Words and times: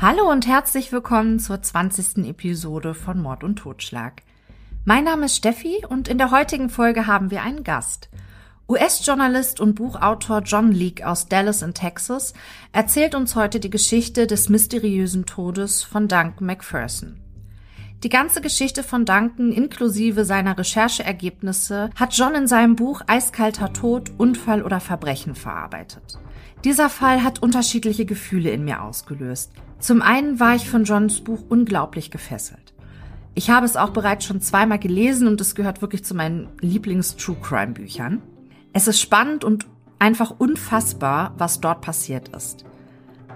Hallo 0.00 0.30
und 0.30 0.46
herzlich 0.46 0.92
willkommen 0.92 1.40
zur 1.40 1.60
20. 1.60 2.18
Episode 2.28 2.94
von 2.94 3.20
Mord 3.20 3.42
und 3.42 3.56
Totschlag. 3.56 4.22
Mein 4.84 5.02
Name 5.02 5.26
ist 5.26 5.34
Steffi 5.34 5.84
und 5.88 6.06
in 6.06 6.18
der 6.18 6.30
heutigen 6.30 6.70
Folge 6.70 7.08
haben 7.08 7.32
wir 7.32 7.42
einen 7.42 7.64
Gast. 7.64 8.08
US-Journalist 8.68 9.58
und 9.58 9.74
Buchautor 9.74 10.42
John 10.42 10.70
Leake 10.70 11.04
aus 11.04 11.26
Dallas 11.26 11.62
in 11.62 11.74
Texas 11.74 12.32
erzählt 12.70 13.16
uns 13.16 13.34
heute 13.34 13.58
die 13.58 13.70
Geschichte 13.70 14.28
des 14.28 14.48
mysteriösen 14.48 15.26
Todes 15.26 15.82
von 15.82 16.06
Duncan 16.06 16.46
McPherson. 16.46 17.18
Die 18.04 18.08
ganze 18.08 18.40
Geschichte 18.40 18.84
von 18.84 19.04
Duncan 19.04 19.50
inklusive 19.50 20.24
seiner 20.24 20.56
Rechercheergebnisse 20.56 21.90
hat 21.96 22.14
John 22.14 22.36
in 22.36 22.46
seinem 22.46 22.76
Buch 22.76 23.02
Eiskalter 23.08 23.72
Tod, 23.72 24.12
Unfall 24.16 24.62
oder 24.62 24.78
Verbrechen 24.78 25.34
verarbeitet. 25.34 26.20
Dieser 26.64 26.90
Fall 26.90 27.22
hat 27.22 27.40
unterschiedliche 27.40 28.04
Gefühle 28.04 28.50
in 28.50 28.64
mir 28.64 28.82
ausgelöst. 28.82 29.52
Zum 29.78 30.02
einen 30.02 30.40
war 30.40 30.56
ich 30.56 30.68
von 30.68 30.84
Johns 30.84 31.20
Buch 31.20 31.44
unglaublich 31.48 32.10
gefesselt. 32.10 32.74
Ich 33.34 33.50
habe 33.50 33.64
es 33.64 33.76
auch 33.76 33.90
bereits 33.90 34.24
schon 34.24 34.40
zweimal 34.40 34.80
gelesen 34.80 35.28
und 35.28 35.40
es 35.40 35.54
gehört 35.54 35.82
wirklich 35.82 36.04
zu 36.04 36.16
meinen 36.16 36.48
Lieblings-True 36.60 37.36
Crime 37.40 37.74
Büchern. 37.74 38.22
Es 38.72 38.88
ist 38.88 39.00
spannend 39.00 39.44
und 39.44 39.66
einfach 40.00 40.34
unfassbar, 40.38 41.34
was 41.38 41.60
dort 41.60 41.80
passiert 41.80 42.28
ist. 42.30 42.64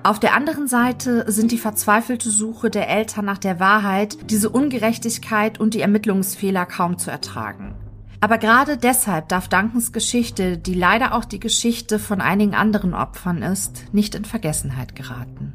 Auf 0.03 0.19
der 0.19 0.35
anderen 0.35 0.67
Seite 0.67 1.31
sind 1.31 1.53
die 1.53 1.59
verzweifelte 1.59 2.29
Suche 2.29 2.71
der 2.71 2.89
Eltern 2.89 3.25
nach 3.25 3.39
der 3.39 3.61
Wahrheit, 3.61 4.19
diese 4.31 4.51
Ungerechtigkeit 4.51 5.61
und 5.61 5.75
die 5.75 5.81
Ermittlungsfehler 5.81 6.67
kaum 6.67 6.99
zu 6.99 7.13
ertragen. 7.13 7.77
Aber 8.23 8.39
gerade 8.39 8.77
deshalb 8.77 9.31
darf 9.31 9.49
Duncans 9.49 9.91
Geschichte, 9.91 10.57
die 10.57 10.75
leider 10.75 11.15
auch 11.15 11.25
die 11.25 11.41
Geschichte 11.41 11.99
von 11.99 12.21
einigen 12.21 12.55
anderen 12.55 12.95
Opfern 12.95 13.43
ist, 13.43 13.93
nicht 13.93 14.15
in 14.15 14.25
Vergessenheit 14.25 14.95
geraten. 14.95 15.55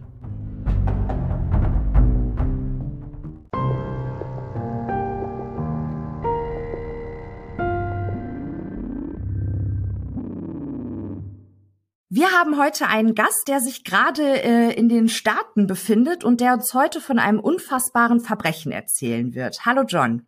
Wir 12.09 12.31
haben 12.31 12.57
heute 12.57 12.87
einen 12.87 13.15
Gast, 13.15 13.45
der 13.47 13.61
sich 13.61 13.85
gerade 13.85 14.43
äh, 14.43 14.73
in 14.73 14.89
den 14.89 15.07
Staaten 15.07 15.67
befindet 15.67 16.25
und 16.25 16.41
der 16.41 16.55
uns 16.55 16.73
heute 16.73 16.99
von 16.99 17.17
einem 17.17 17.39
unfassbaren 17.39 18.19
Verbrechen 18.19 18.73
erzählen 18.73 19.33
wird. 19.33 19.65
Hallo 19.65 19.83
John. 19.87 20.27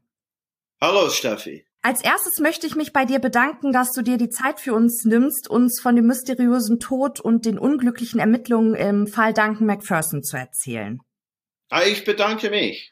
Hallo 0.80 1.10
Steffi. 1.10 1.66
Als 1.82 2.04
erstes 2.04 2.40
möchte 2.40 2.68
ich 2.68 2.76
mich 2.76 2.92
bei 2.92 3.06
dir 3.06 3.20
bedanken, 3.20 3.72
dass 3.72 3.94
du 3.94 4.02
dir 4.02 4.18
die 4.18 4.30
Zeit 4.30 4.60
für 4.60 4.74
uns 4.74 5.06
nimmst, 5.06 5.50
uns 5.50 5.80
von 5.80 5.96
dem 5.96 6.08
mysteriösen 6.08 6.82
Tod 6.82 7.22
und 7.22 7.46
den 7.46 7.58
unglücklichen 7.58 8.20
Ermittlungen 8.20 8.76
im 8.76 9.08
Fall 9.08 9.34
Duncan 9.34 9.66
McPherson 9.66 10.22
zu 10.22 10.36
erzählen. 10.36 11.00
Ah, 11.70 11.84
ich 11.84 12.04
bedanke 12.04 12.50
mich. 12.50 12.92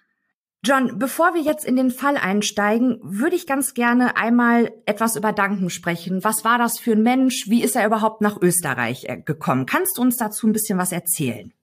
John, 0.63 0.97
bevor 0.97 1.33
wir 1.33 1.41
jetzt 1.41 1.65
in 1.65 1.75
den 1.75 1.91
Fall 1.91 2.15
einsteigen, 2.17 2.99
würde 3.03 3.35
ich 3.35 3.45
ganz 3.45 3.73
gerne 3.73 4.15
einmal 4.17 4.71
etwas 4.85 5.17
über 5.17 5.33
Duncan 5.33 5.69
sprechen. 5.69 6.23
Was 6.23 6.45
war 6.45 6.57
das 6.57 6.79
für 6.79 6.93
ein 6.93 7.03
Mensch? 7.03 7.47
Wie 7.47 7.63
ist 7.63 7.75
er 7.75 7.85
überhaupt 7.85 8.21
nach 8.21 8.41
Österreich 8.41 9.03
äh, 9.05 9.17
gekommen? 9.17 9.65
Kannst 9.65 9.97
du 9.97 10.01
uns 10.01 10.15
dazu 10.17 10.47
ein 10.47 10.53
bisschen 10.53 10.79
was 10.79 10.93
erzählen? 10.93 11.53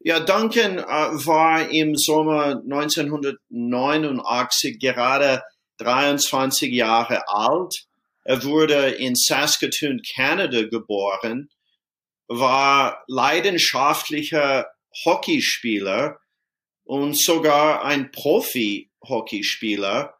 Ja, 0.00 0.20
Duncan 0.20 0.78
äh, 0.78 0.84
war 0.84 1.68
im 1.70 1.96
Sommer 1.96 2.62
1989 2.62 4.78
gerade 4.78 5.42
23 5.78 6.72
Jahre 6.72 7.28
alt. 7.28 7.86
Er 8.24 8.44
wurde 8.44 8.90
in 8.90 9.14
Saskatoon, 9.14 10.02
Kanada 10.14 10.62
geboren, 10.62 11.50
war 12.26 13.04
leidenschaftlicher 13.06 14.66
Hockeyspieler 15.04 16.18
und 16.84 17.18
sogar 17.18 17.84
ein 17.84 18.10
Profi-Hockeyspieler. 18.10 20.14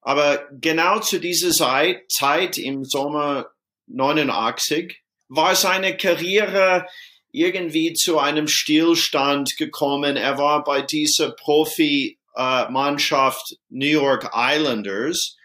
Aber 0.00 0.48
genau 0.52 1.00
zu 1.00 1.20
dieser 1.20 1.50
Zeit, 1.50 2.58
im 2.58 2.84
Sommer 2.84 3.50
89 3.86 5.02
war 5.28 5.54
seine 5.54 5.96
Karriere 5.96 6.86
irgendwie 7.30 7.92
zu 7.92 8.18
einem 8.18 8.48
Stillstand 8.48 9.56
gekommen. 9.56 10.16
Er 10.16 10.38
war 10.38 10.64
bei 10.64 10.82
dieser 10.82 11.32
Profi 11.32 12.17
äh, 12.38 12.70
Mannschaft 12.70 13.56
New 13.68 13.86
York 13.86 14.30
Islanders. 14.32 15.36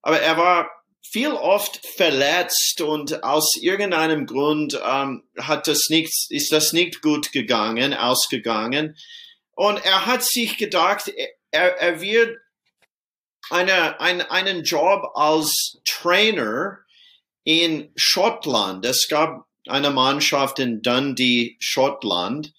Aber 0.00 0.20
er 0.20 0.36
war 0.36 0.70
viel 1.02 1.32
oft 1.32 1.84
verletzt 1.96 2.80
und 2.80 3.22
aus 3.22 3.56
irgendeinem 3.60 4.26
Grund 4.26 4.80
ähm, 4.84 5.24
hat 5.38 5.66
das 5.66 5.88
nicht, 5.88 6.12
ist 6.30 6.52
das 6.52 6.72
nicht 6.72 7.02
gut 7.02 7.32
gegangen, 7.32 7.94
ausgegangen. 7.94 8.96
Und 9.52 9.84
er 9.84 10.06
hat 10.06 10.22
sich 10.22 10.56
gedacht, 10.56 11.12
er, 11.50 11.80
er 11.80 12.00
wird 12.00 12.38
eine, 13.50 14.00
ein, 14.00 14.20
einen 14.22 14.64
Job 14.64 15.10
als 15.14 15.78
Trainer 15.84 16.78
in 17.44 17.92
Schottland. 17.96 18.84
Es 18.84 19.08
gab 19.08 19.46
eine 19.66 19.90
Mannschaft 19.90 20.58
in 20.58 20.82
Dundee, 20.82 21.56
Schottland. 21.60 22.52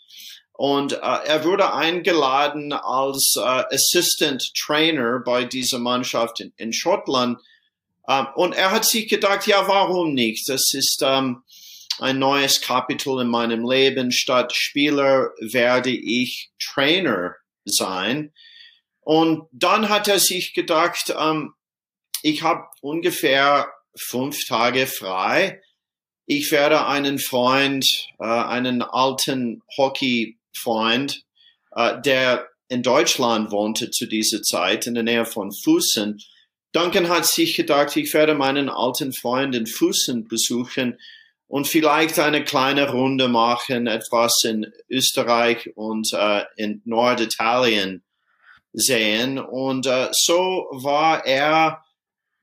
Und 0.57 0.94
äh, 0.94 0.97
er 0.97 1.44
wurde 1.44 1.72
eingeladen 1.72 2.73
als 2.73 3.35
äh, 3.38 3.41
Assistant 3.41 4.44
Trainer 4.59 5.19
bei 5.23 5.44
dieser 5.44 5.78
Mannschaft 5.78 6.40
in, 6.40 6.51
in 6.57 6.73
Schottland. 6.73 7.40
Ähm, 8.09 8.25
und 8.34 8.56
er 8.56 8.72
hat 8.72 8.84
sich 8.84 9.07
gedacht, 9.07 9.46
ja, 9.46 9.67
warum 9.67 10.16
nicht? 10.16 10.50
Das 10.50 10.73
ist 10.73 11.03
ähm, 11.03 11.44
ein 12.00 12.17
neues 12.17 12.59
Kapitel 12.62 13.22
in 13.22 13.28
meinem 13.28 13.69
Leben. 13.69 14.12
Statt 14.12 14.56
Spieler 14.56 15.29
werde 15.40 15.91
ich 15.91 16.50
Trainer 16.59 17.35
sein. 17.66 18.34
Und 19.01 19.47
dann 19.51 19.90
hat 19.90 20.07
er 20.07 20.19
sich 20.19 20.56
gedacht, 20.56 21.13
ähm, 21.16 21.53
ich 22.23 22.41
habe 22.41 22.66
ungefähr 22.81 23.72
fünf 23.96 24.47
Tage 24.47 24.88
frei. 24.88 25.62
Ich 26.25 26.51
werde 26.51 26.88
einen 26.88 27.19
Freund, 27.19 27.85
äh, 28.19 28.25
einen 28.25 28.81
alten 28.81 29.62
Hockey 29.78 30.37
Freund, 30.57 31.23
äh, 31.75 32.01
der 32.01 32.47
in 32.69 32.84
Deutschland 32.84 33.51
wohnte 33.51 33.91
zu 33.91 34.06
dieser 34.06 34.41
Zeit, 34.41 34.88
in 34.88 34.94
der 34.94 35.03
Nähe 35.03 35.25
von 35.25 35.51
Fußen. 35.51 36.19
Duncan 36.73 37.09
hat 37.09 37.25
sich 37.25 37.56
gedacht, 37.56 37.95
ich 37.95 38.13
werde 38.13 38.34
meinen 38.34 38.69
alten 38.69 39.13
Freund 39.13 39.56
in 39.56 39.67
Fußen 39.67 40.28
besuchen 40.28 41.00
und 41.47 41.67
vielleicht 41.67 42.19
eine 42.19 42.44
kleine 42.44 42.91
Runde 42.91 43.29
machen, 43.29 43.88
etwas 43.88 44.44
in 44.44 44.72
Österreich 44.90 45.72
und 45.75 46.12
äh, 46.13 46.44
in 46.57 46.81
Norditalien 46.85 48.03
sehen. 48.73 49.40
Und 49.40 49.88
äh, 49.88 50.09
so 50.12 50.67
war 50.72 51.25
er 51.25 51.84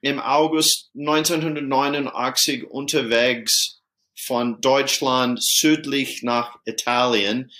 im 0.00 0.20
August 0.20 0.90
1989 0.98 2.64
unterwegs 2.64 3.82
von 4.26 4.60
Deutschland 4.60 5.38
südlich 5.42 6.22
nach 6.22 6.58
Italien. 6.64 7.50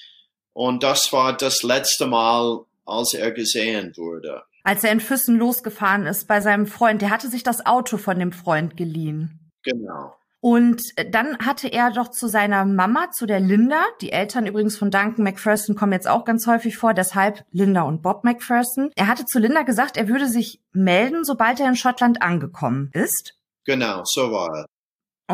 Und 0.55 0.83
das 0.83 1.13
war 1.13 1.37
das 1.37 1.63
letzte 1.63 2.07
Mal, 2.07 2.61
als 2.87 3.13
er 3.13 3.33
gesehen 3.33 3.93
wurde. 3.97 4.43
Als 4.63 4.83
er 4.83 4.93
in 4.93 5.01
Füssen 5.01 5.37
losgefahren 5.37 6.07
ist 6.07 6.27
bei 6.27 6.41
seinem 6.41 6.67
Freund, 6.67 7.03
der 7.03 7.11
hatte 7.11 7.29
sich 7.29 7.43
das 7.43 7.67
Auto 7.67 7.99
von 7.99 8.19
dem 8.19 8.33
Freund 8.33 8.77
geliehen. 8.79 9.53
Genau. 9.63 10.17
Und 10.41 10.83
dann 11.11 11.39
hatte 11.39 11.69
er 11.69 11.91
doch 11.91 12.11
zu 12.11 12.29
seiner 12.29 12.67
Mama, 12.67 13.11
zu 13.11 13.25
der 13.25 13.41
Linda, 13.41 13.83
die 14.03 14.13
Eltern 14.13 14.47
übrigens 14.47 14.77
von 14.77 14.91
Duncan 14.91 15.25
McPherson 15.25 15.75
kommen 15.75 15.93
jetzt 15.93 16.07
auch 16.07 16.27
ganz 16.27 16.47
häufig 16.47 16.77
vor, 16.77 16.93
deshalb 16.93 17.47
Linda 17.51 17.81
und 17.83 18.03
Bob 18.03 18.25
McPherson. 18.25 18.91
Er 18.95 19.07
hatte 19.07 19.25
zu 19.25 19.39
Linda 19.39 19.63
gesagt, 19.63 19.97
er 19.97 20.07
würde 20.07 20.29
sich 20.29 20.61
melden, 20.73 21.25
sobald 21.25 21.61
er 21.61 21.69
in 21.69 21.77
Schottland 21.77 22.21
angekommen 22.21 22.91
ist. 22.93 23.39
Genau, 23.65 24.03
so 24.05 24.31
war 24.31 24.55
er. 24.55 24.67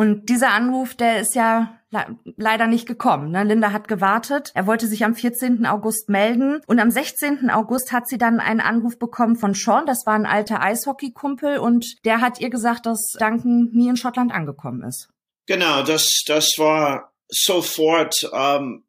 Und 0.00 0.28
dieser 0.28 0.52
Anruf, 0.52 0.94
der 0.94 1.20
ist 1.20 1.34
ja 1.34 1.79
leider 1.90 2.66
nicht 2.66 2.86
gekommen. 2.86 3.30
Ne? 3.30 3.44
Linda 3.44 3.72
hat 3.72 3.88
gewartet. 3.88 4.52
Er 4.54 4.66
wollte 4.66 4.86
sich 4.86 5.04
am 5.04 5.14
14. 5.14 5.66
August 5.66 6.08
melden. 6.08 6.60
Und 6.66 6.78
am 6.78 6.90
16. 6.90 7.50
August 7.50 7.92
hat 7.92 8.08
sie 8.08 8.18
dann 8.18 8.40
einen 8.40 8.60
Anruf 8.60 8.98
bekommen 8.98 9.36
von 9.36 9.54
Sean. 9.54 9.86
Das 9.86 10.06
war 10.06 10.14
ein 10.14 10.26
alter 10.26 10.62
Eishockey-Kumpel. 10.62 11.58
Und 11.58 11.86
der 12.04 12.20
hat 12.20 12.40
ihr 12.40 12.50
gesagt, 12.50 12.86
dass 12.86 13.12
Duncan 13.18 13.70
nie 13.72 13.88
in 13.88 13.96
Schottland 13.96 14.32
angekommen 14.32 14.82
ist. 14.82 15.08
Genau, 15.46 15.82
das, 15.82 16.22
das 16.26 16.54
war 16.58 17.12
sofort 17.28 18.14
ähm, 18.32 18.84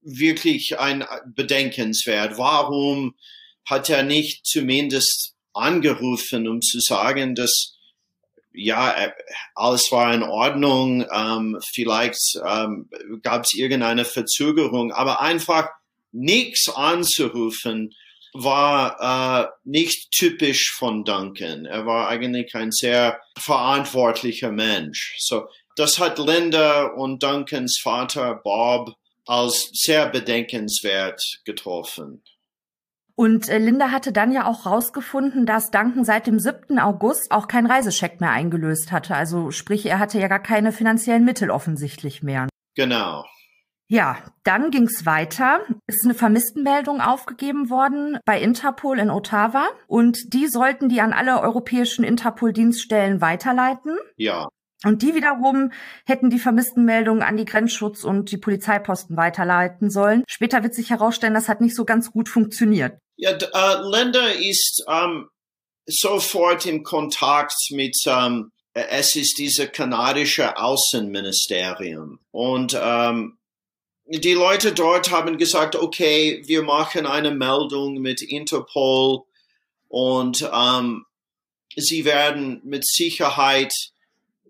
wirklich 0.00 0.78
ein 0.78 1.04
Bedenkenswert. 1.26 2.38
Warum 2.38 3.14
hat 3.68 3.90
er 3.90 4.02
nicht 4.02 4.46
zumindest 4.46 5.34
angerufen, 5.52 6.48
um 6.48 6.60
zu 6.60 6.78
sagen, 6.80 7.34
dass 7.34 7.75
ja, 8.56 8.92
äh, 8.92 9.12
alles 9.54 9.88
war 9.90 10.12
in 10.12 10.22
Ordnung, 10.22 11.06
ähm, 11.12 11.58
vielleicht 11.72 12.18
ähm, 12.46 12.88
gab 13.22 13.44
es 13.44 13.54
irgendeine 13.54 14.04
Verzögerung, 14.04 14.92
aber 14.92 15.20
einfach 15.20 15.68
nichts 16.12 16.68
anzurufen 16.74 17.90
war 18.32 19.44
äh, 19.44 19.48
nicht 19.64 20.10
typisch 20.10 20.74
von 20.76 21.04
Duncan. 21.04 21.64
Er 21.64 21.86
war 21.86 22.08
eigentlich 22.08 22.54
ein 22.54 22.70
sehr 22.70 23.20
verantwortlicher 23.38 24.52
Mensch. 24.52 25.16
So, 25.18 25.46
das 25.76 25.98
hat 25.98 26.18
Linda 26.18 26.86
und 26.86 27.22
Duncans 27.22 27.78
Vater 27.82 28.40
Bob 28.42 28.94
als 29.26 29.70
sehr 29.72 30.08
bedenkenswert 30.08 31.20
getroffen. 31.44 32.22
Und 33.16 33.48
äh, 33.48 33.58
Linda 33.58 33.90
hatte 33.90 34.12
dann 34.12 34.30
ja 34.30 34.46
auch 34.46 34.66
rausgefunden, 34.66 35.46
dass 35.46 35.70
Duncan 35.70 36.04
seit 36.04 36.26
dem 36.26 36.38
7. 36.38 36.78
August 36.78 37.32
auch 37.32 37.48
keinen 37.48 37.66
Reisescheck 37.66 38.20
mehr 38.20 38.30
eingelöst 38.30 38.92
hatte. 38.92 39.16
Also 39.16 39.50
sprich, 39.50 39.86
er 39.86 39.98
hatte 39.98 40.20
ja 40.20 40.28
gar 40.28 40.42
keine 40.42 40.70
finanziellen 40.70 41.24
Mittel 41.24 41.50
offensichtlich 41.50 42.22
mehr. 42.22 42.46
Genau. 42.76 43.24
Ja, 43.88 44.18
dann 44.42 44.70
ging's 44.70 45.06
weiter. 45.06 45.60
Ist 45.86 46.04
eine 46.04 46.14
Vermisstenmeldung 46.14 47.00
aufgegeben 47.00 47.70
worden 47.70 48.18
bei 48.26 48.40
Interpol 48.40 48.98
in 48.98 49.10
Ottawa 49.10 49.66
und 49.86 50.34
die 50.34 50.48
sollten 50.48 50.88
die 50.88 51.00
an 51.00 51.12
alle 51.12 51.40
europäischen 51.40 52.04
Interpol-Dienststellen 52.04 53.20
weiterleiten. 53.20 53.96
Ja. 54.16 54.48
Und 54.84 55.02
die 55.02 55.14
wiederum 55.14 55.70
hätten 56.04 56.28
die 56.30 56.38
Vermisstenmeldungen 56.38 57.22
an 57.22 57.36
die 57.36 57.46
Grenzschutz- 57.46 58.04
und 58.04 58.30
die 58.30 58.36
Polizeiposten 58.36 59.16
weiterleiten 59.16 59.88
sollen. 59.88 60.22
Später 60.28 60.62
wird 60.62 60.74
sich 60.74 60.90
herausstellen, 60.90 61.32
das 61.32 61.48
hat 61.48 61.60
nicht 61.60 61.74
so 61.74 61.84
ganz 61.84 62.10
gut 62.10 62.28
funktioniert. 62.28 62.98
Ja, 63.16 63.30
äh, 63.30 63.82
Linda 63.82 64.26
ist 64.28 64.84
ähm, 64.88 65.28
sofort 65.86 66.66
im 66.66 66.82
Kontakt 66.82 67.54
mit, 67.70 67.96
ähm, 68.06 68.52
es 68.74 69.16
ist 69.16 69.38
diese 69.38 69.68
kanadische 69.68 70.56
Außenministerium. 70.58 72.20
Und 72.30 72.78
ähm, 72.78 73.38
die 74.04 74.34
Leute 74.34 74.72
dort 74.72 75.10
haben 75.10 75.38
gesagt, 75.38 75.76
okay, 75.76 76.42
wir 76.46 76.62
machen 76.62 77.06
eine 77.06 77.30
Meldung 77.30 77.94
mit 77.94 78.20
Interpol 78.20 79.22
und 79.88 80.48
ähm, 80.52 81.06
sie 81.74 82.04
werden 82.04 82.60
mit 82.64 82.86
Sicherheit 82.86 83.72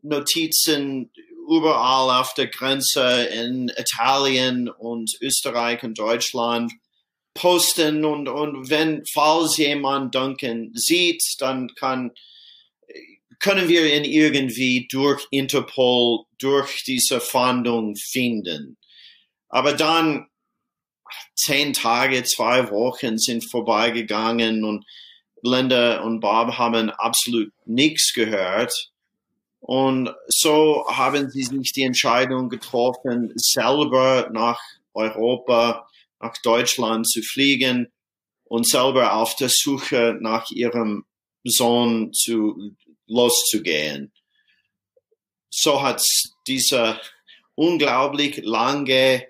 Notizen 0.02 1.10
überall 1.48 2.20
auf 2.20 2.34
der 2.34 2.48
Grenze 2.48 3.24
in 3.26 3.68
Italien 3.76 4.68
und 4.68 5.16
Österreich 5.20 5.82
und 5.84 5.98
Deutschland 5.98 6.72
posten 7.36 8.04
und, 8.04 8.28
und 8.28 8.68
wenn, 8.70 9.04
falls 9.12 9.56
jemand 9.56 10.14
Duncan 10.14 10.72
sieht, 10.74 11.22
dann 11.38 11.68
kann, 11.76 12.10
können 13.38 13.68
wir 13.68 13.94
ihn 13.94 14.04
irgendwie 14.04 14.88
durch 14.90 15.26
Interpol, 15.30 16.24
durch 16.38 16.82
diese 16.84 17.20
Fahndung 17.20 17.94
finden. 17.96 18.76
Aber 19.48 19.72
dann, 19.72 20.26
zehn 21.34 21.72
Tage, 21.72 22.24
zwei 22.24 22.70
Wochen 22.70 23.18
sind 23.18 23.48
vorbeigegangen 23.48 24.64
und 24.64 24.84
Linda 25.42 26.00
und 26.00 26.20
Bob 26.20 26.58
haben 26.58 26.90
absolut 26.90 27.52
nichts 27.64 28.12
gehört. 28.14 28.90
Und 29.60 30.14
so 30.28 30.84
haben 30.88 31.30
sie 31.30 31.42
sich 31.42 31.72
die 31.72 31.82
Entscheidung 31.82 32.48
getroffen, 32.48 33.32
selber 33.36 34.28
nach 34.32 34.60
Europa, 34.94 35.88
nach 36.20 36.36
Deutschland 36.42 37.08
zu 37.08 37.22
fliegen 37.22 37.92
und 38.44 38.66
selber 38.66 39.14
auf 39.14 39.36
der 39.36 39.50
Suche 39.50 40.16
nach 40.20 40.50
ihrem 40.50 41.04
Sohn 41.44 42.12
zu, 42.12 42.76
loszugehen. 43.06 44.12
So 45.50 45.82
hat 45.82 46.02
diese 46.46 47.00
unglaublich 47.54 48.42
lange, 48.44 49.26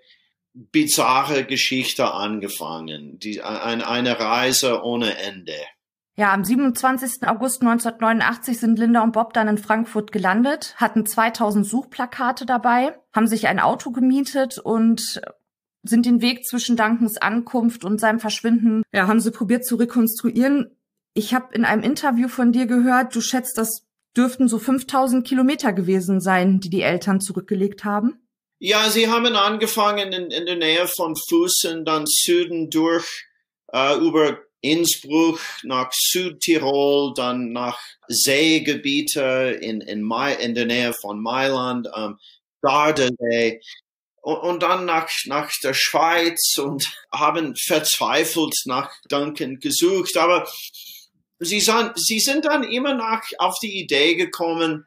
bizarre 0.54 1.44
Geschichte 1.44 2.10
angefangen. 2.12 3.18
Die, 3.18 3.42
ein, 3.42 3.82
eine 3.82 4.18
Reise 4.18 4.82
ohne 4.82 5.18
Ende. 5.18 5.54
Ja, 6.18 6.32
am 6.32 6.44
27. 6.44 7.28
August 7.28 7.60
1989 7.60 8.58
sind 8.58 8.78
Linda 8.78 9.02
und 9.02 9.12
Bob 9.12 9.34
dann 9.34 9.48
in 9.48 9.58
Frankfurt 9.58 10.12
gelandet, 10.12 10.74
hatten 10.78 11.04
2000 11.04 11.66
Suchplakate 11.66 12.46
dabei, 12.46 12.98
haben 13.14 13.26
sich 13.26 13.48
ein 13.48 13.60
Auto 13.60 13.90
gemietet 13.90 14.58
und 14.58 15.20
sind 15.86 16.06
den 16.06 16.20
Weg 16.20 16.44
zwischen 16.44 16.76
Duncans 16.76 17.18
Ankunft 17.18 17.84
und 17.84 18.00
seinem 18.00 18.20
Verschwinden, 18.20 18.82
ja, 18.92 19.06
haben 19.06 19.20
sie 19.20 19.30
probiert 19.30 19.64
zu 19.64 19.76
rekonstruieren. 19.76 20.76
Ich 21.14 21.34
habe 21.34 21.54
in 21.54 21.64
einem 21.64 21.82
Interview 21.82 22.28
von 22.28 22.52
dir 22.52 22.66
gehört, 22.66 23.14
du 23.14 23.20
schätzt, 23.20 23.58
das 23.58 23.86
dürften 24.16 24.48
so 24.48 24.58
5000 24.58 25.26
Kilometer 25.26 25.72
gewesen 25.72 26.20
sein, 26.20 26.60
die 26.60 26.70
die 26.70 26.82
Eltern 26.82 27.20
zurückgelegt 27.20 27.84
haben. 27.84 28.26
Ja, 28.58 28.88
sie 28.88 29.08
haben 29.08 29.36
angefangen 29.36 30.12
in, 30.12 30.30
in 30.30 30.46
der 30.46 30.56
Nähe 30.56 30.86
von 30.86 31.14
Fußen, 31.28 31.84
dann 31.84 32.04
Süden 32.06 32.70
durch, 32.70 33.26
äh, 33.72 33.96
über 33.98 34.38
Innsbruck 34.62 35.40
nach 35.62 35.90
Südtirol, 35.92 37.12
dann 37.14 37.52
nach 37.52 37.78
Seegebiete 38.08 39.58
in, 39.60 39.80
in, 39.82 40.02
Mai, 40.02 40.34
in 40.34 40.54
der 40.54 40.66
Nähe 40.66 40.94
von 40.94 41.20
Mailand, 41.22 41.88
ähm, 41.94 42.18
Gardasee 42.62 43.60
und, 44.26 44.62
dann 44.62 44.86
nach, 44.86 45.08
nach 45.26 45.52
der 45.62 45.74
Schweiz 45.74 46.58
und 46.58 46.90
haben 47.12 47.54
verzweifelt 47.54 48.54
nach 48.64 48.90
Duncan 49.08 49.60
gesucht. 49.60 50.16
Aber 50.16 50.48
sie, 51.38 51.60
sind, 51.60 51.92
sie 51.94 52.18
sind 52.18 52.44
dann 52.44 52.64
immer 52.64 52.94
nach 52.94 53.22
auf 53.38 53.54
die 53.62 53.78
Idee 53.78 54.16
gekommen, 54.16 54.84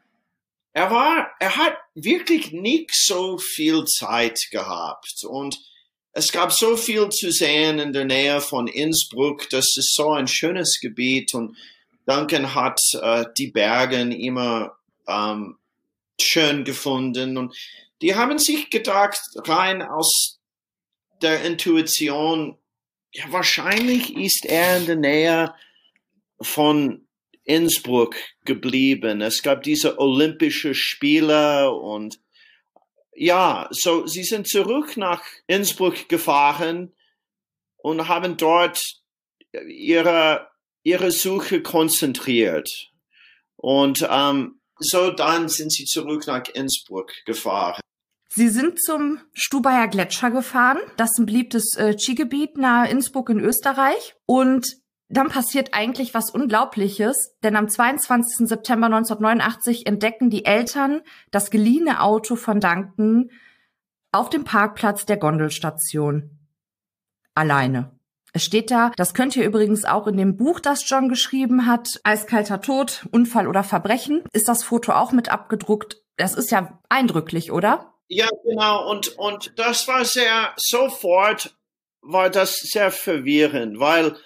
er 0.72 0.90
war, 0.90 1.30
er 1.40 1.56
hat 1.56 1.74
wirklich 1.94 2.52
nicht 2.52 2.90
so 2.92 3.38
viel 3.38 3.84
Zeit 3.86 4.38
gehabt 4.52 5.24
und 5.26 5.58
es 6.12 6.30
gab 6.30 6.52
so 6.52 6.76
viel 6.76 7.08
zu 7.08 7.32
sehen 7.32 7.78
in 7.78 7.92
der 7.92 8.04
Nähe 8.04 8.40
von 8.40 8.68
Innsbruck. 8.68 9.48
Das 9.50 9.76
ist 9.76 9.94
so 9.94 10.10
ein 10.12 10.28
schönes 10.28 10.78
Gebiet 10.80 11.34
und 11.34 11.56
Duncan 12.06 12.54
hat 12.54 12.78
äh, 13.00 13.24
die 13.36 13.48
Berge 13.48 14.00
immer 14.00 14.76
ähm, 15.08 15.56
schön 16.20 16.64
gefunden 16.64 17.36
und 17.36 17.56
die 18.02 18.14
haben 18.14 18.38
sich 18.38 18.70
gedacht, 18.70 19.20
rein 19.36 19.82
aus 19.82 20.40
der 21.22 21.44
Intuition, 21.44 22.58
ja, 23.12 23.24
wahrscheinlich 23.30 24.16
ist 24.16 24.46
er 24.46 24.78
in 24.78 24.86
der 24.86 24.96
Nähe 24.96 25.54
von 26.40 27.06
Innsbruck 27.44 28.14
geblieben. 28.44 29.20
Es 29.20 29.42
gab 29.42 29.62
diese 29.62 29.98
Olympische 29.98 30.74
Spiele 30.74 31.72
und 31.72 32.20
ja, 33.12 33.68
so 33.70 34.06
sie 34.06 34.22
sind 34.22 34.48
zurück 34.48 34.96
nach 34.96 35.22
Innsbruck 35.46 36.08
gefahren 36.08 36.94
und 37.76 38.08
haben 38.08 38.36
dort 38.36 38.80
ihre 39.66 40.48
ihre 40.82 41.10
Suche 41.10 41.60
konzentriert 41.62 42.70
und 43.56 44.06
ähm, 44.08 44.60
so 44.78 45.10
dann 45.10 45.48
sind 45.48 45.72
sie 45.72 45.84
zurück 45.84 46.26
nach 46.26 46.48
Innsbruck 46.54 47.12
gefahren. 47.26 47.82
Sie 48.32 48.48
sind 48.48 48.80
zum 48.80 49.18
Stubaier 49.32 49.88
Gletscher 49.88 50.30
gefahren. 50.30 50.78
Das 50.96 51.10
ist 51.10 51.18
ein 51.18 51.26
beliebtes 51.26 51.76
äh, 51.76 51.98
Skigebiet 51.98 52.56
nahe 52.56 52.88
Innsbruck 52.88 53.28
in 53.28 53.40
Österreich. 53.40 54.14
Und 54.24 54.76
dann 55.08 55.28
passiert 55.28 55.74
eigentlich 55.74 56.14
was 56.14 56.30
Unglaubliches, 56.30 57.36
denn 57.42 57.56
am 57.56 57.68
22. 57.68 58.48
September 58.48 58.86
1989 58.86 59.84
entdecken 59.88 60.30
die 60.30 60.44
Eltern 60.44 61.00
das 61.32 61.50
geliehene 61.50 62.00
Auto 62.00 62.36
von 62.36 62.60
Duncan 62.60 63.30
auf 64.12 64.30
dem 64.30 64.44
Parkplatz 64.44 65.06
der 65.06 65.16
Gondelstation. 65.16 66.38
Alleine. 67.34 67.98
Es 68.32 68.44
steht 68.44 68.70
da, 68.70 68.92
das 68.94 69.12
könnt 69.12 69.34
ihr 69.34 69.44
übrigens 69.44 69.84
auch 69.84 70.06
in 70.06 70.16
dem 70.16 70.36
Buch, 70.36 70.60
das 70.60 70.88
John 70.88 71.08
geschrieben 71.08 71.66
hat, 71.66 72.00
Eiskalter 72.04 72.60
Tod, 72.60 73.08
Unfall 73.10 73.48
oder 73.48 73.64
Verbrechen, 73.64 74.22
ist 74.32 74.46
das 74.46 74.62
Foto 74.62 74.92
auch 74.92 75.10
mit 75.10 75.28
abgedruckt. 75.28 76.00
Das 76.16 76.36
ist 76.36 76.52
ja 76.52 76.78
eindrücklich, 76.88 77.50
oder? 77.50 77.90
Ja, 78.12 78.28
genau. 78.44 78.90
Und, 78.90 79.16
und 79.18 79.52
das 79.56 79.86
war 79.86 80.04
sehr, 80.04 80.52
sofort 80.56 81.54
war 82.02 82.28
das 82.28 82.56
sehr 82.56 82.90
verwirrend, 82.90 83.78
weil 83.78 84.16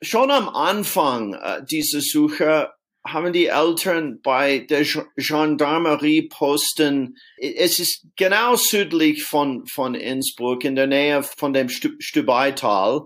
schon 0.00 0.30
am 0.30 0.48
Anfang 0.48 1.34
äh, 1.34 1.64
dieser 1.64 2.00
Suche 2.00 2.70
haben 3.04 3.32
die 3.32 3.46
Eltern 3.46 4.20
bei 4.22 4.60
der 4.60 4.86
Gendarmerie 5.16 6.28
posten, 6.28 7.16
es 7.36 7.80
ist 7.80 8.06
genau 8.16 8.54
südlich 8.54 9.24
von, 9.24 9.66
von 9.66 9.96
Innsbruck, 9.96 10.64
in 10.64 10.76
der 10.76 10.86
Nähe 10.86 11.22
von 11.24 11.52
dem 11.52 11.68
Stubaital. 11.68 13.02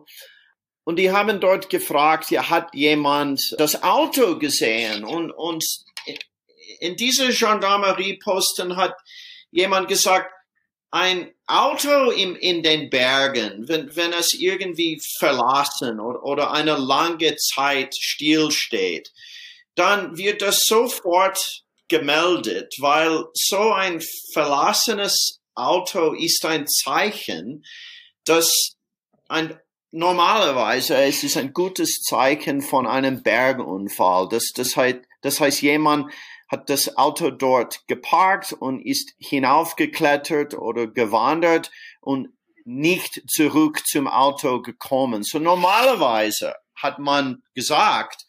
Und 0.84 0.96
die 0.96 1.10
haben 1.10 1.40
dort 1.40 1.70
gefragt, 1.70 2.30
ja, 2.30 2.50
hat 2.50 2.74
jemand 2.74 3.40
das 3.56 3.82
Auto 3.82 4.38
gesehen? 4.38 5.04
Und, 5.04 5.30
und 5.32 5.64
in 6.80 6.96
dieser 6.96 7.30
Gendarmerie-Posten 7.30 8.76
hat 8.76 8.94
jemand 9.50 9.88
gesagt, 9.88 10.32
ein 10.90 11.32
Auto 11.46 12.10
im, 12.10 12.34
in 12.36 12.62
den 12.62 12.88
Bergen, 12.88 13.68
wenn, 13.68 13.94
wenn 13.94 14.12
es 14.12 14.32
irgendwie 14.32 15.00
verlassen 15.18 16.00
oder, 16.00 16.22
oder 16.22 16.52
eine 16.52 16.76
lange 16.76 17.36
Zeit 17.36 17.94
stillsteht, 17.94 19.10
dann 19.74 20.16
wird 20.16 20.42
das 20.42 20.60
sofort 20.64 21.38
gemeldet, 21.88 22.74
weil 22.78 23.24
so 23.34 23.72
ein 23.72 24.02
verlassenes 24.32 25.40
Auto 25.54 26.12
ist 26.12 26.44
ein 26.44 26.66
Zeichen, 26.66 27.64
dass 28.24 28.76
ein 29.28 29.58
normalerweise 29.90 30.96
es 30.96 31.24
ist 31.24 31.36
ein 31.36 31.52
gutes 31.52 32.00
Zeichen 32.02 32.60
von 32.60 32.86
einem 32.86 33.22
Bergunfall. 33.22 34.28
Das, 34.28 34.52
das, 34.54 34.76
heißt, 34.76 34.98
das 35.22 35.40
heißt, 35.40 35.62
jemand 35.62 36.12
hat 36.48 36.70
das 36.70 36.96
Auto 36.96 37.30
dort 37.30 37.86
geparkt 37.86 38.52
und 38.52 38.80
ist 38.80 39.14
hinaufgeklettert 39.18 40.54
oder 40.54 40.86
gewandert 40.86 41.70
und 42.00 42.28
nicht 42.64 43.22
zurück 43.30 43.86
zum 43.86 44.08
Auto 44.08 44.60
gekommen. 44.60 45.22
So 45.22 45.38
normalerweise 45.38 46.54
hat 46.74 46.98
man 46.98 47.42
gesagt, 47.54 48.24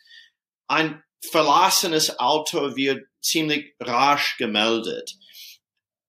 ein 0.67 1.03
verlassenes 1.31 2.19
Auto 2.19 2.75
wird 2.75 3.05
ziemlich 3.21 3.75
rasch 3.79 4.37
gemeldet. 4.37 5.11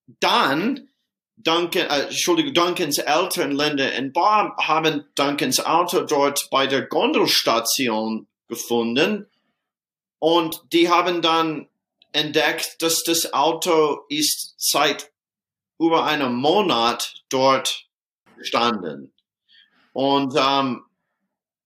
Dann 0.07 0.89
Duncan, 1.37 1.89
äh, 1.89 2.03
Entschuldigung, 2.03 2.53
Duncans 2.53 2.99
Eltern, 2.99 3.53
Linda 3.53 3.89
und 3.99 4.13
Bob, 4.13 4.57
haben 4.59 5.07
Duncans 5.15 5.65
Auto 5.65 6.03
dort 6.03 6.49
bei 6.51 6.67
der 6.67 6.83
Gondelstation 6.83 8.29
gefunden 8.47 9.27
und 10.19 10.63
die 10.73 10.91
haben 10.91 11.23
dann 11.23 11.70
entdeckt, 12.13 12.83
dass 12.83 13.03
das 13.03 13.33
Auto 13.33 14.01
ist 14.09 14.55
seit 14.59 15.11
über 15.79 16.05
einem 16.05 16.35
Monat 16.35 17.23
dort 17.29 17.87
gestanden. 18.37 19.13
Und 19.93 20.35
ähm, 20.37 20.85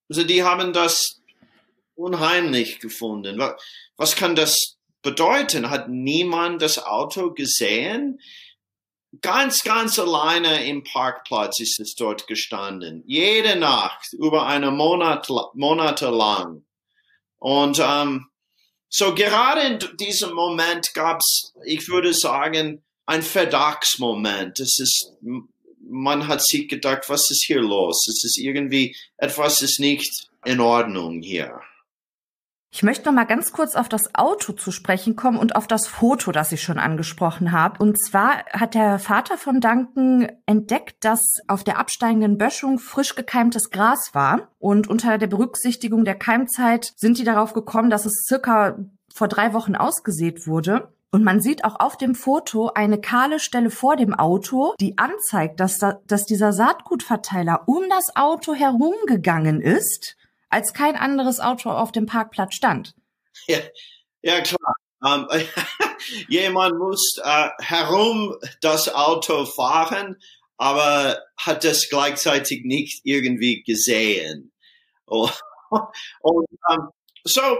also 0.08 0.24
die 0.24 0.42
haben 0.42 0.72
das 0.72 1.20
unheimlich 1.94 2.80
gefunden. 2.80 3.38
Was, 3.38 3.54
was 3.96 4.16
kann 4.16 4.36
das 4.36 4.76
bedeuten? 5.02 5.70
Hat 5.70 5.88
niemand 5.88 6.62
das 6.62 6.78
Auto 6.78 7.32
gesehen? 7.32 8.20
Ganz, 9.20 9.62
ganz 9.62 9.98
alleine 9.98 10.66
im 10.66 10.82
Parkplatz 10.82 11.60
ist 11.60 11.78
es 11.78 11.94
dort 11.94 12.26
gestanden. 12.26 13.04
Jede 13.06 13.56
Nacht, 13.56 14.12
über 14.12 14.46
eine 14.46 14.72
Monat, 14.72 15.28
Monate 15.54 16.10
lang. 16.10 16.64
Und 17.38 17.80
ähm, 17.80 18.28
so 18.96 19.12
gerade 19.12 19.62
in 19.62 19.96
diesem 19.96 20.34
Moment 20.34 20.94
gab 20.94 21.18
es, 21.18 21.52
ich 21.64 21.88
würde 21.88 22.14
sagen, 22.14 22.84
ein 23.06 23.22
Verdachtsmoment. 23.22 24.60
Es 24.60 24.78
ist, 24.78 25.14
man 25.80 26.28
hat 26.28 26.46
sich 26.46 26.68
gedacht, 26.68 27.08
was 27.08 27.28
ist 27.28 27.42
hier 27.44 27.60
los? 27.60 28.06
Es 28.08 28.22
ist 28.22 28.38
irgendwie, 28.38 28.94
etwas 29.16 29.62
ist 29.62 29.80
nicht 29.80 30.28
in 30.44 30.60
Ordnung 30.60 31.22
hier. 31.22 31.60
Ich 32.76 32.82
möchte 32.82 33.06
noch 33.06 33.12
mal 33.12 33.22
ganz 33.22 33.52
kurz 33.52 33.76
auf 33.76 33.88
das 33.88 34.16
Auto 34.16 34.52
zu 34.52 34.72
sprechen 34.72 35.14
kommen 35.14 35.38
und 35.38 35.54
auf 35.54 35.68
das 35.68 35.86
Foto, 35.86 36.32
das 36.32 36.50
ich 36.50 36.64
schon 36.64 36.80
angesprochen 36.80 37.52
habe. 37.52 37.80
Und 37.80 38.04
zwar 38.04 38.44
hat 38.46 38.74
der 38.74 38.98
Vater 38.98 39.38
von 39.38 39.60
Duncan 39.60 40.26
entdeckt, 40.46 41.04
dass 41.04 41.20
auf 41.46 41.62
der 41.62 41.78
absteigenden 41.78 42.36
Böschung 42.36 42.80
frisch 42.80 43.14
gekeimtes 43.14 43.70
Gras 43.70 44.10
war. 44.12 44.48
Und 44.58 44.88
unter 44.88 45.18
der 45.18 45.28
Berücksichtigung 45.28 46.04
der 46.04 46.16
Keimzeit 46.16 46.92
sind 46.96 47.18
die 47.18 47.22
darauf 47.22 47.52
gekommen, 47.52 47.90
dass 47.90 48.06
es 48.06 48.24
circa 48.26 48.76
vor 49.14 49.28
drei 49.28 49.52
Wochen 49.52 49.76
ausgesät 49.76 50.48
wurde. 50.48 50.88
Und 51.12 51.22
man 51.22 51.40
sieht 51.40 51.64
auch 51.64 51.78
auf 51.78 51.96
dem 51.96 52.16
Foto 52.16 52.72
eine 52.74 53.00
kahle 53.00 53.38
Stelle 53.38 53.70
vor 53.70 53.94
dem 53.94 54.14
Auto, 54.14 54.74
die 54.80 54.98
anzeigt, 54.98 55.60
dass, 55.60 55.78
da, 55.78 56.00
dass 56.08 56.26
dieser 56.26 56.52
Saatgutverteiler 56.52 57.68
um 57.68 57.84
das 57.88 58.16
Auto 58.16 58.52
herumgegangen 58.52 59.60
ist 59.60 60.16
als 60.54 60.72
kein 60.72 60.94
anderes 60.94 61.40
Auto 61.40 61.68
auf 61.68 61.90
dem 61.90 62.06
Parkplatz 62.06 62.54
stand. 62.54 62.94
Ja, 63.48 63.58
ja 64.22 64.40
klar. 64.40 64.74
Ähm, 65.04 65.26
jemand 66.28 66.78
muss 66.78 67.18
äh, 67.22 67.48
herum 67.58 68.36
das 68.60 68.88
Auto 68.88 69.46
fahren, 69.46 70.16
aber 70.56 71.20
hat 71.36 71.64
das 71.64 71.88
gleichzeitig 71.88 72.64
nicht 72.64 73.00
irgendwie 73.02 73.64
gesehen. 73.64 74.52
Und 75.06 76.46
ähm, 76.70 76.88
so, 77.24 77.58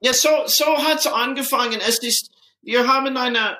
ja, 0.00 0.12
so, 0.12 0.28
so 0.44 0.66
hat's 0.66 1.06
angefangen. 1.06 1.80
Es 1.80 1.98
ist, 2.02 2.30
wir 2.60 2.86
haben 2.86 3.16
eine, 3.16 3.56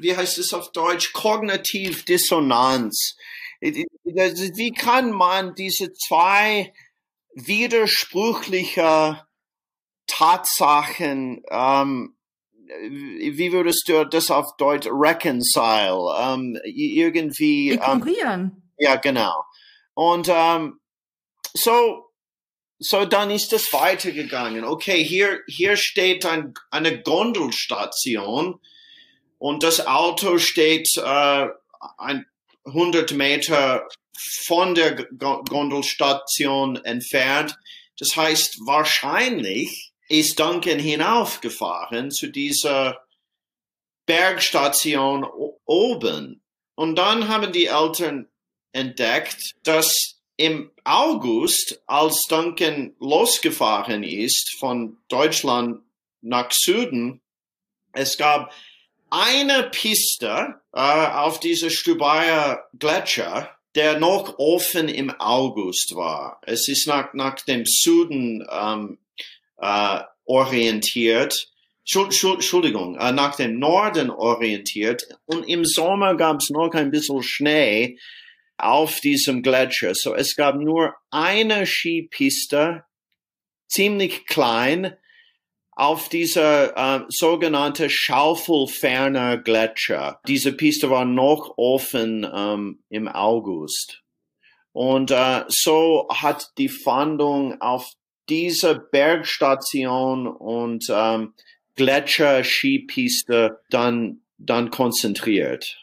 wie 0.00 0.16
heißt 0.16 0.38
es 0.38 0.52
auf 0.52 0.72
Deutsch, 0.72 1.12
kognitiv 1.12 2.04
Dissonanz. 2.04 3.16
Wie 3.60 4.72
kann 4.72 5.12
man 5.12 5.54
diese 5.54 5.92
zwei 5.92 6.72
widersprüchlicher 7.34 9.26
Tatsachen, 10.06 11.42
ähm, 11.50 12.16
wie 12.88 13.52
würdest 13.52 13.88
du 13.88 14.04
das 14.04 14.30
auf 14.30 14.56
Deutsch 14.56 14.88
reconcile? 14.90 16.14
Ähm, 16.18 16.58
irgendwie. 16.64 17.70
Ähm, 17.70 17.98
Ignorieren. 17.98 18.40
Ähm, 18.40 18.62
ja, 18.78 18.96
genau. 18.96 19.44
Und 19.94 20.28
ähm, 20.30 20.80
so, 21.54 22.10
so 22.78 23.04
dann 23.04 23.30
ist 23.30 23.52
das 23.52 23.72
weitergegangen. 23.72 24.64
Okay, 24.64 25.04
hier, 25.04 25.40
hier 25.46 25.76
steht 25.76 26.24
ein, 26.26 26.54
eine 26.70 27.02
Gondelstation 27.02 28.60
und 29.38 29.62
das 29.62 29.86
Auto 29.86 30.38
steht 30.38 30.88
äh, 30.96 31.46
ein 31.98 32.26
100 32.64 33.12
Meter 33.12 33.88
von 34.46 34.74
der 34.74 35.04
Gondelstation 35.14 36.76
entfernt. 36.84 37.56
Das 37.98 38.16
heißt, 38.16 38.58
wahrscheinlich 38.66 39.92
ist 40.08 40.38
Duncan 40.38 40.78
hinaufgefahren 40.78 42.10
zu 42.10 42.28
dieser 42.28 42.98
Bergstation 44.06 45.24
oben. 45.64 46.42
Und 46.74 46.96
dann 46.96 47.28
haben 47.28 47.52
die 47.52 47.66
Eltern 47.66 48.28
entdeckt, 48.72 49.54
dass 49.62 50.18
im 50.36 50.70
August, 50.84 51.82
als 51.86 52.22
Duncan 52.28 52.96
losgefahren 52.98 54.02
ist 54.02 54.56
von 54.58 54.98
Deutschland 55.08 55.80
nach 56.20 56.50
Süden, 56.50 57.20
es 57.92 58.16
gab 58.16 58.52
eine 59.10 59.64
Piste 59.64 60.60
äh, 60.72 60.80
auf 60.80 61.38
dieser 61.38 61.68
Stubaier 61.70 62.66
Gletscher, 62.78 63.56
der 63.74 63.98
noch 63.98 64.38
offen 64.38 64.88
im 64.88 65.10
August 65.18 65.94
war. 65.94 66.40
Es 66.42 66.68
ist 66.68 66.86
nach, 66.86 67.14
nach 67.14 67.36
dem 67.36 67.64
Süden 67.66 68.46
ähm, 68.50 68.98
äh, 69.58 70.00
orientiert. 70.24 71.48
Entschuldigung, 71.90 72.96
äh, 72.96 73.12
nach 73.12 73.36
dem 73.36 73.58
Norden 73.58 74.10
orientiert. 74.10 75.02
Und 75.24 75.48
im 75.48 75.64
Sommer 75.64 76.16
gab 76.16 76.40
es 76.40 76.50
noch 76.50 76.72
ein 76.74 76.90
bisschen 76.90 77.22
Schnee 77.22 77.98
auf 78.58 79.00
diesem 79.00 79.42
Gletscher. 79.42 79.92
So 79.94 80.14
es 80.14 80.36
gab 80.36 80.56
nur 80.56 80.94
eine 81.10 81.66
Skipiste, 81.66 82.84
ziemlich 83.68 84.26
klein, 84.26 84.96
auf 85.74 86.08
dieser 86.08 86.76
äh, 86.76 87.04
sogenannte 87.08 87.88
Schaufelferner 87.88 89.38
Gletscher. 89.38 90.20
Diese 90.26 90.52
Piste 90.52 90.90
war 90.90 91.04
noch 91.04 91.54
offen 91.56 92.28
ähm, 92.32 92.82
im 92.88 93.08
August. 93.08 94.02
Und 94.72 95.10
äh, 95.10 95.44
so 95.48 96.08
hat 96.10 96.52
die 96.58 96.68
Fahndung 96.68 97.60
auf 97.60 97.92
dieser 98.28 98.74
Bergstation 98.74 100.26
und 100.26 100.86
ähm, 100.90 101.34
Gletscher-Skipiste 101.76 103.60
dann, 103.70 104.22
dann 104.38 104.70
konzentriert. 104.70 105.78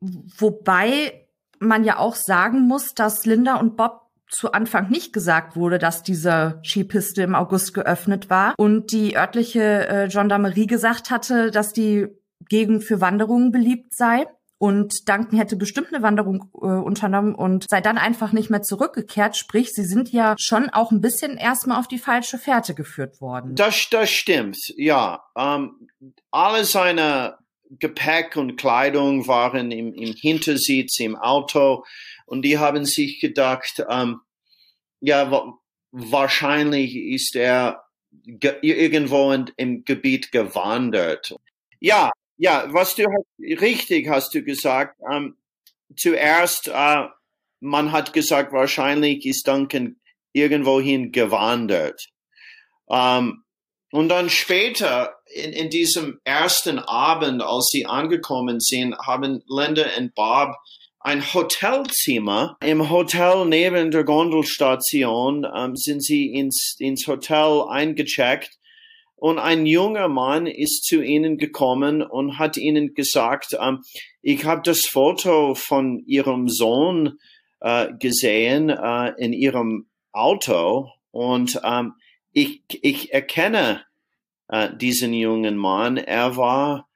Wobei 0.00 1.26
man 1.58 1.84
ja 1.84 1.98
auch 1.98 2.14
sagen 2.14 2.66
muss, 2.66 2.94
dass 2.94 3.26
Linda 3.26 3.56
und 3.56 3.76
Bob 3.76 4.09
zu 4.30 4.52
Anfang 4.52 4.90
nicht 4.90 5.12
gesagt 5.12 5.56
wurde, 5.56 5.78
dass 5.78 6.02
diese 6.02 6.60
Skipiste 6.62 7.22
im 7.22 7.34
August 7.34 7.74
geöffnet 7.74 8.30
war 8.30 8.54
und 8.56 8.92
die 8.92 9.16
örtliche 9.16 9.88
äh, 9.88 10.08
Gendarmerie 10.08 10.66
gesagt 10.66 11.10
hatte, 11.10 11.50
dass 11.50 11.72
die 11.72 12.06
Gegend 12.48 12.84
für 12.84 13.00
Wanderungen 13.00 13.52
beliebt 13.52 13.94
sei. 13.94 14.26
Und 14.62 15.08
Duncan 15.08 15.38
hätte 15.38 15.56
bestimmt 15.56 15.88
eine 15.88 16.02
Wanderung 16.02 16.50
äh, 16.54 16.66
unternommen 16.66 17.34
und 17.34 17.64
sei 17.70 17.80
dann 17.80 17.96
einfach 17.96 18.32
nicht 18.32 18.50
mehr 18.50 18.60
zurückgekehrt. 18.60 19.34
Sprich, 19.36 19.72
sie 19.72 19.84
sind 19.84 20.12
ja 20.12 20.34
schon 20.38 20.68
auch 20.68 20.90
ein 20.90 21.00
bisschen 21.00 21.38
erstmal 21.38 21.80
auf 21.80 21.88
die 21.88 21.98
falsche 21.98 22.36
Fährte 22.36 22.74
geführt 22.74 23.22
worden. 23.22 23.54
Das, 23.54 23.88
das 23.90 24.10
stimmt, 24.10 24.58
ja. 24.76 25.22
Ähm, 25.34 25.88
alle 26.30 26.64
seine 26.64 27.38
Gepäck 27.70 28.36
und 28.36 28.56
Kleidung 28.56 29.26
waren 29.28 29.70
im, 29.70 29.94
im 29.94 30.12
Hintersitz 30.12 31.00
im 31.00 31.16
Auto. 31.16 31.84
Und 32.30 32.42
die 32.42 32.58
haben 32.58 32.84
sich 32.84 33.18
gedacht, 33.18 33.84
ähm, 33.90 34.20
ja, 35.00 35.52
wahrscheinlich 35.90 36.94
ist 36.94 37.34
er 37.34 37.82
irgendwo 38.62 39.32
in, 39.32 39.50
im 39.56 39.84
Gebiet 39.84 40.30
gewandert. 40.30 41.34
Ja, 41.80 42.12
ja, 42.36 42.66
was 42.68 42.94
du 42.94 43.04
richtig 43.40 44.08
hast 44.08 44.32
du 44.32 44.44
gesagt. 44.44 45.00
Ähm, 45.10 45.38
zuerst, 45.96 46.68
äh, 46.68 47.06
man 47.58 47.90
hat 47.90 48.12
gesagt, 48.12 48.52
wahrscheinlich 48.52 49.26
ist 49.26 49.48
Duncan 49.48 49.96
irgendwohin 50.32 51.10
gewandert. 51.10 52.10
Ähm, 52.88 53.42
und 53.90 54.08
dann 54.08 54.30
später, 54.30 55.16
in, 55.34 55.52
in 55.52 55.68
diesem 55.68 56.20
ersten 56.22 56.78
Abend, 56.78 57.42
als 57.42 57.70
sie 57.72 57.86
angekommen 57.86 58.60
sind, 58.60 58.96
haben 58.98 59.42
Linda 59.48 59.84
und 59.98 60.14
Bob 60.14 60.54
ein 61.00 61.34
Hotelzimmer. 61.34 62.56
Im 62.62 62.90
Hotel 62.90 63.46
neben 63.46 63.90
der 63.90 64.04
Gondelstation 64.04 65.46
ähm, 65.54 65.74
sind 65.74 66.04
sie 66.04 66.32
ins, 66.32 66.76
ins 66.78 67.06
Hotel 67.06 67.64
eingecheckt 67.68 68.50
und 69.16 69.38
ein 69.38 69.66
junger 69.66 70.08
Mann 70.08 70.46
ist 70.46 70.84
zu 70.84 71.02
ihnen 71.02 71.38
gekommen 71.38 72.02
und 72.02 72.38
hat 72.38 72.56
ihnen 72.56 72.94
gesagt, 72.94 73.56
ähm, 73.60 73.80
ich 74.22 74.44
habe 74.44 74.62
das 74.64 74.86
Foto 74.86 75.54
von 75.54 76.02
ihrem 76.06 76.48
Sohn 76.48 77.18
äh, 77.60 77.88
gesehen 77.98 78.68
äh, 78.68 79.12
in 79.18 79.32
ihrem 79.32 79.88
Auto 80.12 80.90
und 81.10 81.60
ähm, 81.64 81.94
ich, 82.32 82.62
ich 82.82 83.12
erkenne 83.12 83.84
äh, 84.48 84.68
diesen 84.76 85.12
jungen 85.12 85.56
Mann. 85.56 85.96
Er 85.96 86.36
war 86.36 86.88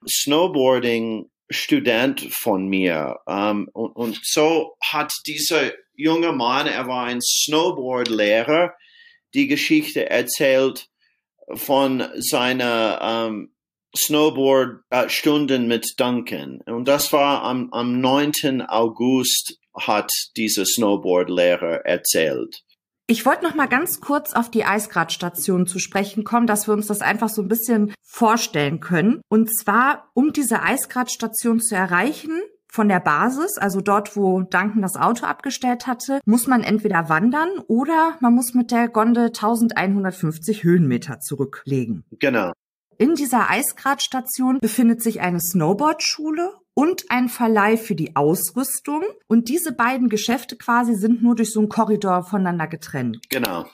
Snowboarding-Student 1.52 2.28
von 2.32 2.66
mir. 2.66 3.20
Ähm, 3.26 3.68
und, 3.72 3.92
und 3.92 4.20
so 4.22 4.76
hat 4.82 5.12
dieser 5.26 5.72
junge 5.94 6.32
Mann, 6.32 6.66
er 6.66 6.86
war 6.86 7.04
ein 7.04 7.20
Snowboard-Lehrer, 7.20 8.74
die 9.34 9.46
Geschichte 9.46 10.10
erzählt 10.10 10.88
von 11.52 12.04
seiner 12.16 12.98
ähm, 13.02 13.54
Snowboard-Stunden 13.96 15.66
mit 15.66 15.94
Duncan. 15.98 16.60
Und 16.66 16.88
das 16.88 17.12
war 17.12 17.42
am, 17.42 17.72
am 17.72 18.00
9. 18.00 18.62
August 18.66 19.58
hat 19.78 20.10
dieser 20.36 20.64
Snowboard-Lehrer 20.64 21.84
erzählt. 21.84 22.63
Ich 23.06 23.26
wollte 23.26 23.44
noch 23.44 23.54
mal 23.54 23.66
ganz 23.66 24.00
kurz 24.00 24.32
auf 24.32 24.50
die 24.50 24.64
Eisgradstation 24.64 25.66
zu 25.66 25.78
sprechen 25.78 26.24
kommen, 26.24 26.46
dass 26.46 26.66
wir 26.66 26.72
uns 26.72 26.86
das 26.86 27.02
einfach 27.02 27.28
so 27.28 27.42
ein 27.42 27.48
bisschen 27.48 27.92
vorstellen 28.00 28.80
können. 28.80 29.20
Und 29.28 29.54
zwar, 29.54 30.10
um 30.14 30.32
diese 30.32 30.62
Eisgradstation 30.62 31.60
zu 31.60 31.74
erreichen, 31.74 32.40
von 32.72 32.88
der 32.88 33.00
Basis, 33.00 33.58
also 33.58 33.80
dort, 33.80 34.16
wo 34.16 34.40
Duncan 34.40 34.82
das 34.82 34.96
Auto 34.96 35.26
abgestellt 35.26 35.86
hatte, 35.86 36.18
muss 36.24 36.48
man 36.48 36.64
entweder 36.64 37.08
wandern 37.08 37.50
oder 37.68 38.16
man 38.20 38.34
muss 38.34 38.54
mit 38.54 38.72
der 38.72 38.88
Gondel 38.88 39.26
1150 39.26 40.64
Höhenmeter 40.64 41.20
zurücklegen. 41.20 42.04
Genau. 42.18 42.52
In 42.96 43.14
dieser 43.14 43.50
Eisgradstation 43.50 44.58
befindet 44.60 45.02
sich 45.02 45.20
eine 45.20 45.40
Snowboardschule 45.40 46.52
und 46.74 47.04
ein 47.08 47.28
Verleih 47.28 47.76
für 47.76 47.94
die 47.94 48.16
Ausrüstung. 48.16 49.02
Und 49.26 49.48
diese 49.48 49.72
beiden 49.72 50.08
Geschäfte 50.08 50.56
quasi 50.56 50.94
sind 50.94 51.22
nur 51.22 51.34
durch 51.34 51.52
so 51.52 51.60
einen 51.60 51.68
Korridor 51.68 52.24
voneinander 52.24 52.66
getrennt. 52.66 53.18
Genau. 53.30 53.66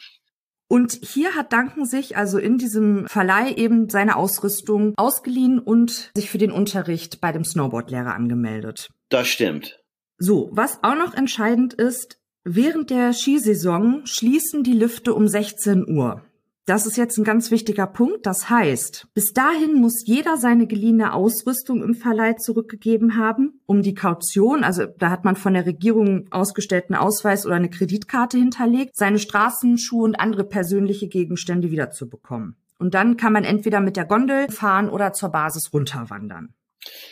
Und 0.68 1.00
hier 1.02 1.34
hat 1.34 1.52
Duncan 1.52 1.84
sich 1.84 2.16
also 2.16 2.38
in 2.38 2.56
diesem 2.56 3.08
Verleih 3.08 3.54
eben 3.54 3.90
seine 3.90 4.14
Ausrüstung 4.14 4.94
ausgeliehen 4.96 5.58
und 5.58 6.12
sich 6.14 6.30
für 6.30 6.38
den 6.38 6.52
Unterricht 6.52 7.20
bei 7.20 7.32
dem 7.32 7.44
Snowboardlehrer 7.44 8.14
angemeldet. 8.14 8.88
Das 9.08 9.26
stimmt. 9.26 9.80
So, 10.16 10.48
was 10.52 10.78
auch 10.82 10.94
noch 10.94 11.14
entscheidend 11.14 11.74
ist, 11.74 12.20
während 12.44 12.90
der 12.90 13.12
Skisaison 13.12 14.02
schließen 14.04 14.62
die 14.62 14.74
Lüfte 14.74 15.12
um 15.12 15.26
16 15.26 15.88
Uhr. 15.88 16.24
Das 16.70 16.86
ist 16.86 16.96
jetzt 16.96 17.18
ein 17.18 17.24
ganz 17.24 17.50
wichtiger 17.50 17.88
Punkt. 17.88 18.26
Das 18.26 18.48
heißt, 18.48 19.08
bis 19.12 19.32
dahin 19.32 19.74
muss 19.80 20.04
jeder 20.06 20.36
seine 20.36 20.68
geliehene 20.68 21.14
Ausrüstung 21.14 21.82
im 21.82 21.94
Verleih 21.94 22.34
zurückgegeben 22.36 23.16
haben, 23.16 23.60
um 23.66 23.82
die 23.82 23.94
Kaution, 23.94 24.62
also 24.62 24.86
da 24.86 25.10
hat 25.10 25.24
man 25.24 25.34
von 25.34 25.54
der 25.54 25.66
Regierung 25.66 26.28
ausgestellten 26.30 26.94
Ausweis 26.94 27.44
oder 27.44 27.56
eine 27.56 27.70
Kreditkarte 27.70 28.38
hinterlegt, 28.38 28.94
seine 28.94 29.18
Straßenschuhe 29.18 30.04
und 30.04 30.20
andere 30.20 30.44
persönliche 30.44 31.08
Gegenstände 31.08 31.72
wiederzubekommen. 31.72 32.54
Und 32.78 32.94
dann 32.94 33.16
kann 33.16 33.32
man 33.32 33.42
entweder 33.42 33.80
mit 33.80 33.96
der 33.96 34.04
Gondel 34.04 34.48
fahren 34.48 34.90
oder 34.90 35.12
zur 35.12 35.30
Basis 35.30 35.72
runterwandern. 35.72 36.54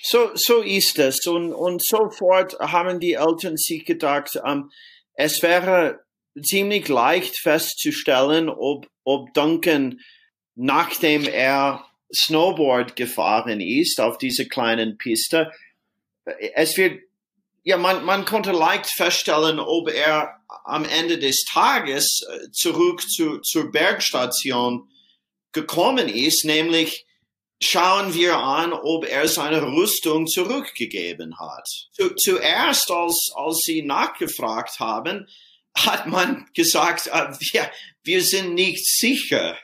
So, 0.05 0.31
so 0.35 0.63
ist 0.63 1.01
es. 1.01 1.27
Und, 1.27 1.53
und 1.53 1.85
sofort 1.85 2.57
haben 2.61 3.01
die 3.01 3.15
Eltern 3.15 3.57
sich 3.57 3.85
gedacht, 3.85 4.41
ähm, 4.47 4.71
es 5.15 5.43
wäre 5.43 5.99
ziemlich 6.43 6.89
leicht 6.89 7.39
festzustellen, 7.39 8.49
ob, 8.49 8.89
ob 9.05 9.33
Duncan, 9.35 10.01
nachdem 10.55 11.25
er 11.27 11.85
Snowboard 12.15 12.97
gefahren 12.97 13.61
ist 13.61 14.01
auf 14.01 14.19
diese 14.19 14.47
kleinen 14.47 14.97
Piste, 14.99 15.51
es 16.55 16.77
wird, 16.77 17.01
ja, 17.63 17.77
man, 17.77 18.05
man 18.05 18.25
konnte 18.25 18.53
leicht 18.53 18.91
feststellen, 18.91 19.59
ob 19.59 19.91
er 19.91 20.39
am 20.65 20.85
Ende 20.85 21.19
des 21.19 21.45
Tages 21.45 22.23
äh, 22.29 22.51
zurück 22.53 23.03
zu, 23.03 23.39
zur 23.39 23.71
Bergstation 23.71 24.89
gekommen 25.53 26.09
ist, 26.09 26.45
nämlich 26.45 27.07
schauen 27.61 28.15
wir 28.15 28.37
an, 28.37 28.73
ob 28.73 29.07
er 29.07 29.29
seine 29.29 29.63
Rüstung 29.63 30.27
zurückgegeben 30.27 31.39
hat. 31.39 31.67
Zu, 31.93 32.15
zuerst, 32.15 32.91
als, 32.91 33.31
als 33.35 33.61
sie 33.65 33.83
nachgefragt 33.83 34.79
haben, 34.79 35.27
hat 35.87 36.07
man 36.07 36.47
gesagt, 36.55 37.09
äh, 37.09 37.29
wir, 37.39 37.71
wir 38.03 38.23
sind 38.23 38.55
nicht 38.55 38.87
sicher, 38.87 39.57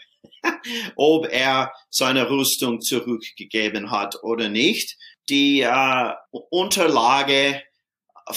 ob 0.97 1.27
er 1.31 1.73
seine 1.91 2.31
Rüstung 2.31 2.81
zurückgegeben 2.81 3.91
hat 3.91 4.23
oder 4.23 4.49
nicht. 4.49 4.97
Die 5.29 5.61
äh, 5.61 6.13
Unterlage 6.51 7.63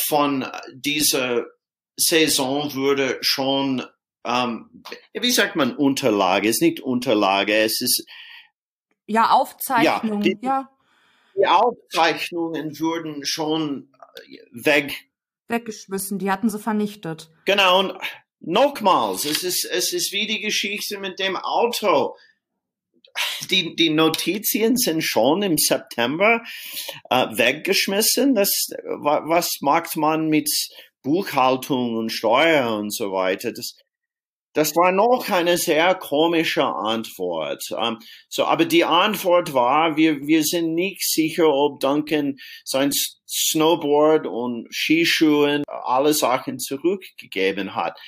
von 0.07 0.45
dieser 0.73 1.45
Saison 1.95 2.73
wurde 2.75 3.17
schon, 3.21 3.83
ähm, 4.25 4.83
wie 5.13 5.31
sagt 5.31 5.55
man 5.55 5.75
Unterlage? 5.75 6.49
Es 6.49 6.57
ist 6.57 6.61
nicht 6.61 6.79
Unterlage, 6.79 7.55
es 7.55 7.81
ist 7.81 8.05
ja 9.07 9.29
Aufzeichnung. 9.31 10.21
Ja, 10.21 10.33
die, 10.33 10.37
ja. 10.45 10.69
die 11.35 11.47
Aufzeichnungen 11.47 12.79
wurden 12.79 13.25
schon 13.25 13.89
weg 14.51 15.06
weggeschmissen, 15.47 16.19
die 16.19 16.31
hatten 16.31 16.49
sie 16.49 16.60
vernichtet. 16.60 17.29
Genau, 17.45 17.79
und 17.79 17.93
nochmals, 18.39 19.25
es 19.25 19.43
ist, 19.43 19.65
es 19.65 19.93
ist 19.93 20.12
wie 20.12 20.27
die 20.27 20.41
Geschichte 20.41 20.99
mit 20.99 21.19
dem 21.19 21.36
Auto. 21.36 22.15
Die, 23.49 23.75
die 23.75 23.89
Notizien 23.89 24.77
sind 24.77 25.03
schon 25.03 25.41
im 25.41 25.57
September 25.57 26.43
äh, 27.10 27.25
weggeschmissen. 27.31 28.36
Das, 28.36 28.49
was 28.83 29.57
macht 29.62 29.95
man 29.95 30.27
mit 30.27 30.49
Buchhaltung 31.01 31.95
und 31.95 32.12
Steuer 32.12 32.75
und 32.75 32.93
so 32.93 33.12
weiter? 33.12 33.51
Das, 33.51 33.75
das 34.57 34.75
war 34.75 34.91
noch 34.91 35.29
eine 35.29 35.55
sehr 35.55 35.93
komische 35.93 36.65
Antwort. 36.65 37.63
Um, 37.69 37.99
so, 38.27 38.45
aber 38.45 38.65
die 38.65 38.85
Antwort 38.85 39.53
war, 39.53 39.97
wir, 39.97 40.25
wir 40.25 40.43
sind 40.43 40.73
nicht 40.73 41.07
sicher, 41.07 41.47
ob 41.47 41.79
Duncan 41.79 42.37
sein 42.65 42.91
Snowboard 43.29 44.25
und 44.25 44.67
Skischuhen 44.71 45.63
alle 45.67 46.15
Sachen 46.15 46.57
zurückgegeben 46.57 47.75
hat. 47.75 47.99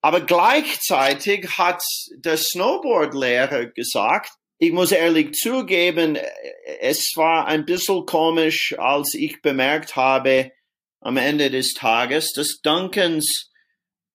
Aber 0.00 0.22
gleichzeitig 0.22 1.58
hat 1.58 1.82
der 2.16 2.38
Snowboardlehrer 2.38 3.66
gesagt, 3.66 4.30
ich 4.56 4.72
muss 4.72 4.90
ehrlich 4.90 5.32
zugeben, 5.32 6.16
es 6.80 7.12
war 7.14 7.46
ein 7.46 7.66
bisschen 7.66 8.06
komisch, 8.06 8.74
als 8.78 9.12
ich 9.12 9.42
bemerkt 9.42 9.96
habe 9.96 10.50
am 11.00 11.18
Ende 11.18 11.50
des 11.50 11.74
Tages, 11.74 12.32
dass 12.32 12.60
Duncans 12.62 13.50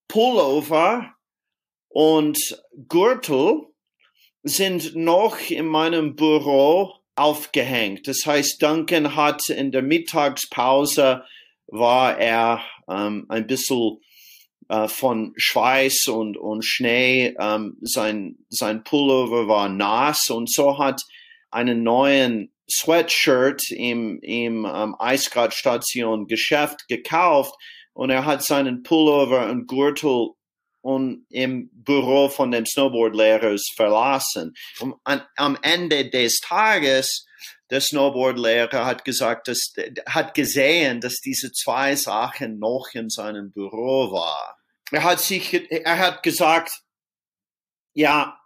Pullover 0.07 1.13
und 1.89 2.37
Gürtel 2.87 3.65
sind 4.43 4.95
noch 4.95 5.37
in 5.49 5.67
meinem 5.67 6.15
Büro 6.15 6.93
aufgehängt. 7.15 8.07
Das 8.07 8.25
heißt, 8.25 8.61
Duncan 8.61 9.15
hat 9.15 9.49
in 9.49 9.71
der 9.71 9.81
Mittagspause 9.81 11.23
war 11.67 12.17
er 12.17 12.63
ähm, 12.89 13.25
ein 13.29 13.45
bisschen 13.45 13.99
äh, 14.69 14.87
von 14.87 15.33
Schweiß 15.35 16.07
und, 16.07 16.37
und 16.37 16.63
Schnee, 16.63 17.35
ähm, 17.39 17.77
sein, 17.81 18.37
sein 18.49 18.83
Pullover 18.83 19.47
war 19.47 19.69
nass 19.69 20.29
und 20.29 20.51
so 20.51 20.79
hat 20.79 21.01
einen 21.51 21.83
neuen 21.83 22.53
Sweatshirt 22.71 23.71
im, 23.71 24.19
im 24.21 24.65
ähm, 24.65 24.95
Eisgradstation 24.99 26.27
Geschäft 26.27 26.87
gekauft 26.87 27.55
und 27.93 28.11
er 28.11 28.25
hat 28.25 28.43
seinen 28.43 28.83
Pullover 28.83 29.49
und 29.49 29.67
Gürtel 29.67 30.29
und 30.81 31.25
im 31.29 31.69
Büro 31.73 32.29
von 32.29 32.51
dem 32.51 32.65
Snowboardlehrers 32.65 33.71
verlassen. 33.75 34.53
Und 34.79 34.95
an, 35.03 35.21
am 35.35 35.57
Ende 35.61 36.09
des 36.09 36.39
Tages, 36.39 37.25
der 37.69 37.81
Snowboardlehrer 37.81 38.85
hat 38.85 39.05
gesagt, 39.05 39.47
dass, 39.47 39.73
hat 40.07 40.33
gesehen, 40.33 41.01
dass 41.01 41.15
diese 41.15 41.51
zwei 41.51 41.95
Sachen 41.95 42.59
noch 42.59 42.87
in 42.93 43.09
seinem 43.09 43.51
Büro 43.51 44.11
war. 44.11 44.57
Er 44.91 45.03
hat 45.03 45.19
sich, 45.19 45.53
er 45.53 45.97
hat 45.99 46.23
gesagt, 46.23 46.71
ja, 47.93 48.39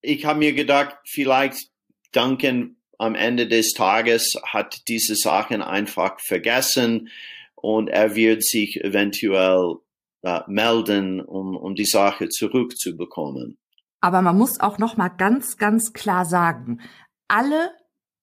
ich 0.00 0.24
habe 0.24 0.40
mir 0.40 0.52
gedacht, 0.54 0.96
vielleicht 1.06 1.70
Duncan 2.12 2.76
am 2.98 3.14
Ende 3.14 3.46
des 3.46 3.74
Tages 3.74 4.34
hat 4.44 4.82
diese 4.88 5.14
Sachen 5.14 5.62
einfach 5.62 6.18
vergessen 6.20 7.10
und 7.54 7.88
er 7.88 8.16
wird 8.16 8.44
sich 8.44 8.82
eventuell 8.82 9.76
äh, 10.22 10.40
melden, 10.46 11.20
um, 11.20 11.56
um 11.56 11.74
die 11.74 11.84
Sache 11.84 12.28
zurückzubekommen. 12.28 13.58
Aber 14.00 14.22
man 14.22 14.36
muss 14.36 14.60
auch 14.60 14.78
noch 14.78 14.96
mal 14.96 15.08
ganz, 15.08 15.56
ganz 15.56 15.92
klar 15.92 16.24
sagen, 16.24 16.80
alle, 17.28 17.72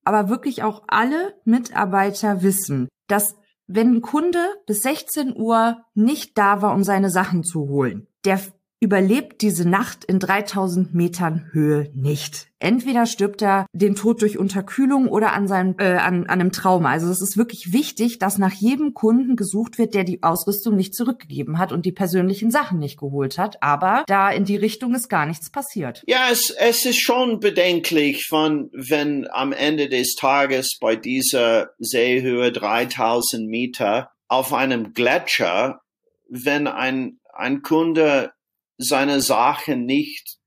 aber 0.04 0.28
wirklich 0.28 0.62
auch 0.62 0.84
alle 0.88 1.34
Mitarbeiter 1.44 2.42
wissen, 2.42 2.88
dass 3.08 3.36
wenn 3.66 3.96
ein 3.96 4.02
Kunde 4.02 4.38
bis 4.66 4.82
16 4.82 5.34
Uhr 5.36 5.84
nicht 5.94 6.38
da 6.38 6.62
war, 6.62 6.74
um 6.74 6.84
seine 6.84 7.10
Sachen 7.10 7.42
zu 7.42 7.68
holen, 7.68 8.06
der 8.24 8.40
überlebt 8.80 9.40
diese 9.40 9.68
Nacht 9.68 10.04
in 10.04 10.18
3000 10.18 10.94
Metern 10.94 11.48
Höhe 11.52 11.90
nicht. 11.94 12.48
Entweder 12.58 13.06
stirbt 13.06 13.42
er 13.42 13.66
den 13.72 13.94
Tod 13.94 14.22
durch 14.22 14.38
Unterkühlung 14.38 15.08
oder 15.08 15.32
an 15.32 15.48
seinem 15.48 15.76
äh, 15.78 15.96
an, 15.96 16.24
an 16.24 16.40
einem 16.40 16.52
Trauma. 16.52 16.90
Also 16.90 17.10
es 17.10 17.20
ist 17.20 17.36
wirklich 17.36 17.72
wichtig, 17.72 18.18
dass 18.18 18.38
nach 18.38 18.52
jedem 18.52 18.92
Kunden 18.92 19.36
gesucht 19.36 19.78
wird, 19.78 19.94
der 19.94 20.04
die 20.04 20.22
Ausrüstung 20.22 20.76
nicht 20.76 20.94
zurückgegeben 20.94 21.58
hat 21.58 21.72
und 21.72 21.86
die 21.86 21.92
persönlichen 21.92 22.50
Sachen 22.50 22.78
nicht 22.78 22.98
geholt 22.98 23.38
hat. 23.38 23.62
Aber 23.62 24.04
da 24.06 24.30
in 24.30 24.44
die 24.44 24.56
Richtung 24.56 24.94
ist 24.94 25.08
gar 25.08 25.26
nichts 25.26 25.50
passiert. 25.50 26.02
Ja, 26.06 26.28
es, 26.30 26.50
es 26.50 26.84
ist 26.84 27.00
schon 27.00 27.40
bedenklich, 27.40 28.26
von 28.26 28.70
wenn 28.72 29.26
am 29.30 29.52
Ende 29.52 29.88
des 29.88 30.14
Tages 30.14 30.78
bei 30.80 30.96
dieser 30.96 31.70
Seehöhe 31.78 32.52
3000 32.52 33.48
Meter 33.48 34.10
auf 34.28 34.52
einem 34.52 34.92
Gletscher, 34.92 35.80
wenn 36.28 36.66
ein 36.66 37.18
ein 37.36 37.62
Kunde 37.62 38.32
seine 38.78 39.20
Sache 39.20 39.76
nicht 39.76 40.38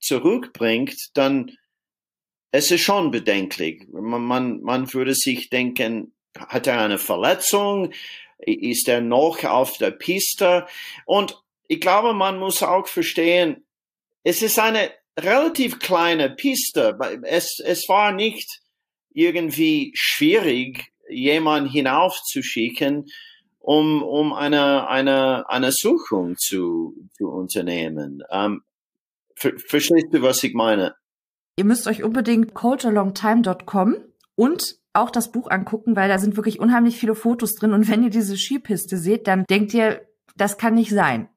zurückbringt, 0.00 0.96
dann 1.14 1.56
es 2.50 2.70
ist 2.70 2.82
schon 2.82 3.10
bedenklich. 3.10 3.86
Man, 3.90 4.22
man, 4.22 4.60
man 4.60 4.92
würde 4.92 5.14
sich 5.14 5.48
denken, 5.48 6.12
hat 6.36 6.66
er 6.66 6.80
eine 6.80 6.98
Verletzung? 6.98 7.92
Ist 8.38 8.88
er 8.88 9.00
noch 9.00 9.42
auf 9.44 9.78
der 9.78 9.90
Piste? 9.90 10.66
Und 11.06 11.40
ich 11.68 11.80
glaube, 11.80 12.12
man 12.12 12.38
muss 12.38 12.62
auch 12.62 12.86
verstehen, 12.86 13.64
es 14.22 14.42
ist 14.42 14.58
eine 14.58 14.90
relativ 15.18 15.78
kleine 15.78 16.30
Piste. 16.30 16.98
Es, 17.22 17.58
es 17.58 17.88
war 17.88 18.12
nicht 18.12 18.60
irgendwie 19.14 19.92
schwierig, 19.94 20.92
jemanden 21.08 21.70
hinaufzuschicken 21.70 23.06
um, 23.62 24.02
um 24.02 24.32
eine, 24.32 24.88
eine, 24.88 25.48
eine 25.48 25.70
Suchung 25.72 26.36
zu, 26.36 26.94
zu 27.16 27.28
unternehmen. 27.28 28.22
Ähm, 28.30 28.62
ver 29.36 29.52
verstehst 29.56 30.08
du, 30.10 30.22
was 30.22 30.42
ich 30.42 30.54
meine? 30.54 30.94
Ihr 31.56 31.64
müsst 31.64 31.86
euch 31.86 32.02
unbedingt 32.02 32.54
coachalongtime.com 32.54 33.96
und 34.34 34.76
auch 34.94 35.10
das 35.10 35.30
Buch 35.30 35.50
angucken, 35.50 35.96
weil 35.96 36.08
da 36.08 36.18
sind 36.18 36.36
wirklich 36.36 36.60
unheimlich 36.60 36.98
viele 36.98 37.14
Fotos 37.14 37.54
drin. 37.54 37.72
Und 37.72 37.88
wenn 37.88 38.02
ihr 38.02 38.10
diese 38.10 38.36
Skipiste 38.36 38.98
seht, 38.98 39.26
dann 39.26 39.44
denkt 39.48 39.72
ihr, 39.72 40.02
das 40.36 40.58
kann 40.58 40.74
nicht 40.74 40.90
sein. 40.90 41.28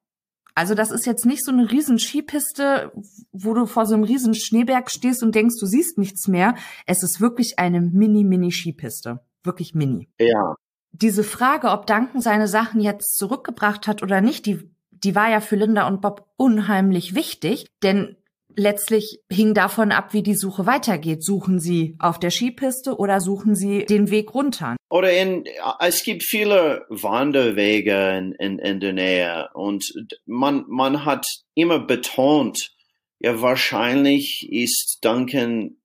Also 0.55 0.73
das 0.73 0.89
ist 0.89 1.05
jetzt 1.05 1.25
nicht 1.25 1.43
so 1.43 1.51
eine 1.51 1.69
riesen 1.69 1.99
Skipiste, 1.99 2.91
wo 3.33 3.53
du 3.53 3.65
vor 3.65 3.85
so 3.85 3.93
einem 3.93 4.03
riesen 4.03 4.33
Schneeberg 4.33 4.89
stehst 4.89 5.21
und 5.21 5.35
denkst, 5.35 5.55
du 5.59 5.65
siehst 5.65 5.97
nichts 5.97 6.27
mehr. 6.27 6.55
Es 6.85 7.03
ist 7.03 7.19
wirklich 7.19 7.59
eine 7.59 7.81
mini-mini-Skipiste. 7.81 9.19
Wirklich 9.43 9.75
mini. 9.75 10.09
Ja, 10.19 10.55
diese 11.01 11.23
Frage, 11.23 11.69
ob 11.69 11.87
Duncan 11.87 12.21
seine 12.21 12.47
Sachen 12.47 12.81
jetzt 12.81 13.17
zurückgebracht 13.17 13.87
hat 13.87 14.03
oder 14.03 14.21
nicht, 14.21 14.45
die, 14.45 14.59
die 14.91 15.15
war 15.15 15.29
ja 15.29 15.41
für 15.41 15.55
Linda 15.55 15.87
und 15.87 16.01
Bob 16.01 16.27
unheimlich 16.37 17.15
wichtig, 17.15 17.67
denn 17.83 18.15
letztlich 18.55 19.19
hing 19.29 19.53
davon 19.53 19.91
ab, 19.91 20.13
wie 20.13 20.23
die 20.23 20.35
Suche 20.35 20.65
weitergeht. 20.65 21.23
Suchen 21.23 21.59
sie 21.59 21.95
auf 21.99 22.19
der 22.19 22.31
Skipiste 22.31 22.95
oder 22.97 23.19
suchen 23.19 23.55
sie 23.55 23.85
den 23.85 24.09
Weg 24.09 24.33
runter? 24.33 24.75
Oder 24.89 25.11
in, 25.11 25.43
es 25.79 26.03
gibt 26.03 26.23
viele 26.23 26.85
Wanderwege 26.89 28.17
in, 28.17 28.31
in, 28.33 28.59
in 28.59 28.79
der 28.79 28.93
Nähe 28.93 29.49
und 29.53 29.93
man, 30.25 30.63
man 30.67 31.03
hat 31.03 31.25
immer 31.53 31.79
betont, 31.79 32.71
ja, 33.19 33.41
wahrscheinlich 33.41 34.47
ist 34.51 34.99
Duncan 35.01 35.77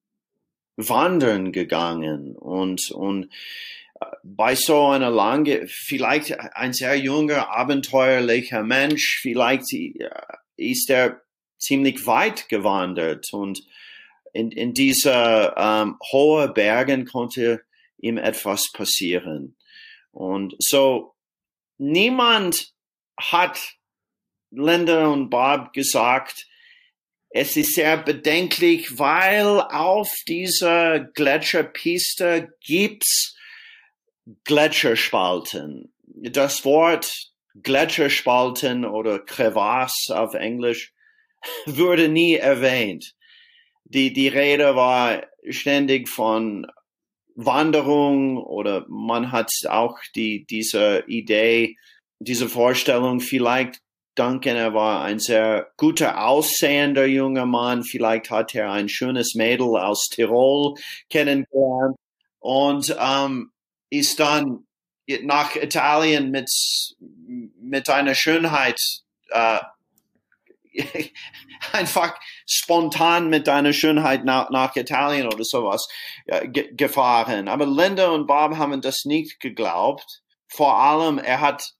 wandern 0.76 1.52
gegangen 1.52 2.36
und, 2.36 2.90
und 2.90 3.28
bei 4.22 4.54
so 4.54 4.86
einer 4.88 5.10
lange, 5.10 5.66
vielleicht 5.66 6.38
ein 6.38 6.72
sehr 6.72 6.96
junger, 6.96 7.50
abenteuerlicher 7.50 8.62
Mensch, 8.62 9.20
vielleicht 9.22 9.72
äh, 9.72 10.08
ist 10.56 10.90
er 10.90 11.22
ziemlich 11.58 12.06
weit 12.06 12.48
gewandert 12.48 13.32
und 13.32 13.62
in, 14.32 14.50
in 14.52 14.72
dieser 14.74 15.56
ähm, 15.56 15.98
hohe 16.12 16.48
Bergen 16.48 17.04
konnte 17.04 17.62
ihm 17.98 18.16
etwas 18.16 18.70
passieren. 18.72 19.56
Und 20.12 20.54
so 20.58 21.14
niemand 21.78 22.72
hat 23.18 23.76
Linda 24.50 25.08
und 25.08 25.30
Bob 25.30 25.72
gesagt, 25.72 26.46
es 27.30 27.56
ist 27.56 27.74
sehr 27.74 27.96
bedenklich, 27.96 28.98
weil 28.98 29.60
auf 29.60 30.12
dieser 30.26 31.00
Gletscherpiste 31.00 32.54
gibt's 32.60 33.36
Gletscherspalten. 34.44 35.92
Das 36.06 36.64
Wort 36.64 37.30
Gletscherspalten 37.62 38.84
oder 38.84 39.18
Crevasse 39.18 40.18
auf 40.18 40.34
Englisch 40.34 40.92
wurde 41.66 42.08
nie 42.08 42.34
erwähnt. 42.34 43.14
Die, 43.84 44.12
die 44.12 44.28
Rede 44.28 44.76
war 44.76 45.26
ständig 45.48 46.08
von 46.08 46.66
Wanderung 47.34 48.38
oder 48.38 48.84
man 48.88 49.32
hat 49.32 49.50
auch 49.68 49.98
die, 50.14 50.44
diese 50.44 51.04
Idee, 51.06 51.76
diese 52.18 52.48
Vorstellung, 52.48 53.20
vielleicht 53.20 53.80
Duncan, 54.14 54.56
er 54.56 54.74
war 54.74 55.02
ein 55.02 55.18
sehr 55.18 55.70
guter 55.76 56.26
aussehender 56.26 57.06
junger 57.06 57.46
Mann, 57.46 57.84
vielleicht 57.84 58.30
hat 58.30 58.54
er 58.54 58.70
ein 58.70 58.88
schönes 58.88 59.34
Mädel 59.34 59.76
aus 59.76 60.08
Tirol 60.10 60.74
kennengelernt 61.08 61.96
und 62.40 62.94
ähm, 63.00 63.50
ist 63.90 64.20
dann 64.20 64.66
nach 65.22 65.56
Italien 65.56 66.30
mit, 66.30 66.48
mit 67.60 67.88
einer 67.88 68.14
Schönheit 68.14 68.80
äh, 69.30 69.58
einfach 71.72 72.14
spontan 72.46 73.28
mit 73.28 73.46
deiner 73.46 73.72
Schönheit 73.72 74.24
nach, 74.24 74.50
nach 74.50 74.76
Italien 74.76 75.26
oder 75.26 75.44
sowas 75.44 75.88
äh, 76.26 76.48
ge 76.48 76.72
gefahren. 76.74 77.48
Aber 77.48 77.66
Linda 77.66 78.10
und 78.10 78.26
Bob 78.26 78.56
haben 78.56 78.80
das 78.80 79.04
nicht 79.04 79.40
geglaubt. 79.40 80.22
Vor 80.48 80.78
allem, 80.78 81.18
er 81.18 81.40
hat 81.40 81.74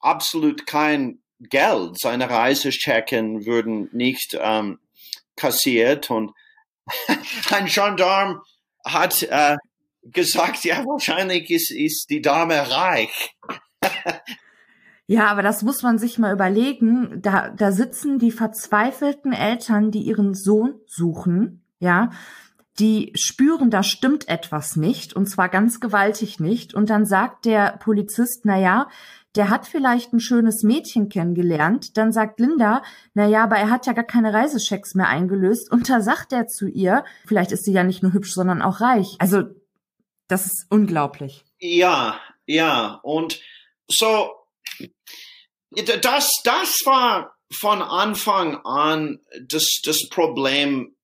absolut 0.00 0.66
kein 0.66 1.22
Geld. 1.40 1.98
Seine 1.98 2.28
Reisechecken 2.30 3.46
würden 3.46 3.88
nicht 3.92 4.36
ähm, 4.40 4.78
kassiert 5.36 6.10
und 6.10 6.32
ein 7.50 7.66
Gendarm 7.66 8.42
hat 8.84 9.22
äh, 9.22 9.56
gesagt, 10.04 10.64
ja, 10.64 10.84
wahrscheinlich 10.84 11.50
ist, 11.50 11.70
ist 11.70 12.10
die 12.10 12.20
Dame 12.20 12.70
reich. 12.70 13.34
Ja, 15.06 15.26
aber 15.26 15.42
das 15.42 15.62
muss 15.62 15.82
man 15.82 15.98
sich 15.98 16.18
mal 16.18 16.32
überlegen. 16.32 17.20
Da, 17.20 17.50
da 17.50 17.72
sitzen 17.72 18.18
die 18.18 18.30
verzweifelten 18.30 19.34
Eltern, 19.34 19.90
die 19.90 20.00
ihren 20.00 20.32
Sohn 20.32 20.80
suchen, 20.86 21.62
ja, 21.78 22.10
die 22.78 23.12
spüren, 23.14 23.70
da 23.70 23.82
stimmt 23.82 24.28
etwas 24.28 24.76
nicht, 24.76 25.14
und 25.14 25.26
zwar 25.26 25.48
ganz 25.48 25.78
gewaltig 25.78 26.40
nicht. 26.40 26.74
Und 26.74 26.90
dann 26.90 27.04
sagt 27.04 27.44
der 27.44 27.76
Polizist, 27.78 28.46
na 28.46 28.58
ja, 28.58 28.88
der 29.36 29.50
hat 29.50 29.66
vielleicht 29.66 30.12
ein 30.12 30.20
schönes 30.20 30.62
Mädchen 30.62 31.08
kennengelernt. 31.08 31.96
Dann 31.96 32.12
sagt 32.12 32.40
Linda, 32.40 32.82
na 33.14 33.26
ja, 33.26 33.44
aber 33.44 33.56
er 33.56 33.70
hat 33.70 33.86
ja 33.86 33.92
gar 33.92 34.04
keine 34.04 34.32
Reisechecks 34.32 34.94
mehr 34.94 35.08
eingelöst. 35.08 35.70
Und 35.70 35.88
da 35.88 36.00
sagt 36.00 36.32
er 36.32 36.46
zu 36.46 36.66
ihr, 36.66 37.04
vielleicht 37.26 37.52
ist 37.52 37.64
sie 37.64 37.72
ja 37.72 37.84
nicht 37.84 38.02
nur 38.02 38.12
hübsch, 38.12 38.32
sondern 38.32 38.62
auch 38.62 38.80
reich. 38.80 39.16
Also 39.18 39.42
das 40.28 40.46
ist 40.46 40.66
unglaublich. 40.70 41.44
Ja, 41.58 42.20
ja. 42.46 43.00
Und 43.02 43.40
so, 43.88 44.30
das, 45.70 46.30
das 46.44 46.80
war 46.84 47.36
von 47.52 47.82
Anfang 47.82 48.56
an 48.64 49.20
das, 49.40 49.80
das 49.84 50.08
Problem 50.08 50.96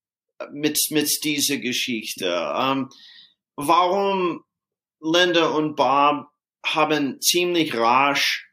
mit, 0.50 0.78
mit 0.90 1.10
dieser 1.24 1.58
Geschichte. 1.58 2.26
Ähm, 2.26 2.90
warum 3.56 4.44
Linda 5.00 5.48
und 5.48 5.76
Bob 5.76 6.26
haben 6.64 7.20
ziemlich 7.20 7.74
rasch 7.74 8.50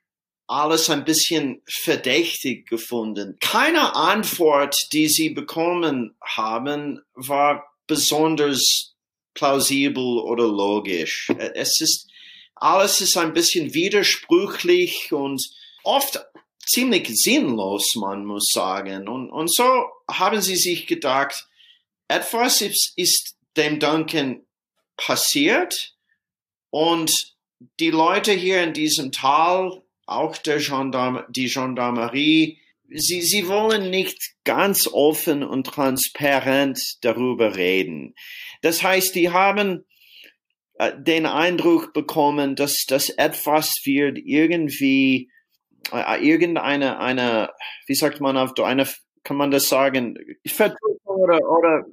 alles 0.48 0.90
ein 0.90 1.04
bisschen 1.04 1.62
verdächtig 1.70 2.68
gefunden. 2.68 3.38
Keine 3.42 3.96
Antwort, 3.96 4.76
die 4.94 5.10
sie 5.10 5.30
bekommen 5.30 6.16
haben, 6.22 7.02
war 7.14 7.66
besonders 7.86 8.96
plausibel 9.38 10.19
oder 10.19 10.47
logisch. 10.47 11.32
Es 11.56 11.80
ist, 11.80 12.10
alles 12.56 13.00
ist 13.02 13.17
ein 13.17 13.34
bisschen 13.34 13.73
widersprüchlich 13.73 15.12
und 15.13 15.41
oft 15.84 16.19
ziemlich 16.65 17.08
sinnlos, 17.10 17.95
man 17.95 18.26
muss 18.26 18.50
sagen. 18.52 19.08
Und, 19.08 19.30
und 19.30 19.54
so 19.54 19.63
haben 20.10 20.41
sie 20.41 20.58
sich 20.58 20.88
gedacht, 20.88 21.47
etwas 22.08 22.62
ist, 22.62 22.93
ist 22.95 23.36
dem 23.56 23.80
Duncan 23.80 24.45
passiert 24.97 25.95
und 26.69 27.12
die 27.80 27.91
Leute 27.91 28.32
hier 28.32 28.63
in 28.63 28.73
diesem 28.73 29.12
Tal, 29.12 29.84
auch 30.06 30.38
der 30.38 30.60
Gendarm 30.60 31.23
die 31.30 31.47
Gendarmerie, 31.47 32.60
sie, 32.89 33.21
sie 33.21 33.47
wollen 33.47 33.89
nicht 33.89 34.36
ganz 34.43 34.88
offen 34.88 35.43
und 35.43 35.67
transparent 35.67 36.80
darüber 37.02 37.56
reden. 37.56 38.13
Das 38.62 38.84
heißt, 38.84 39.15
die 39.15 39.30
haben 39.30 39.86
äh, 40.80 40.93
den 40.97 41.26
Eindruck 41.26 41.93
bekommen, 41.93 42.56
dass 42.56 42.86
das 42.88 43.10
etwas 43.10 43.73
wird 43.84 44.19
irgendwie 44.23 45.30
äh, 45.91 46.26
irgendeine, 46.26 47.00
eine, 47.00 47.50
wie 47.88 47.95
sagt 47.95 48.21
man 48.21 48.38
auf 48.38 48.52
eine, 48.60 48.88
kann 49.23 49.38
man 49.38 49.52
das 49.52 49.67
sagen, 49.67 50.17
Verdrückung 50.45 50.97
oder, 51.17 51.39
oder 51.39 51.86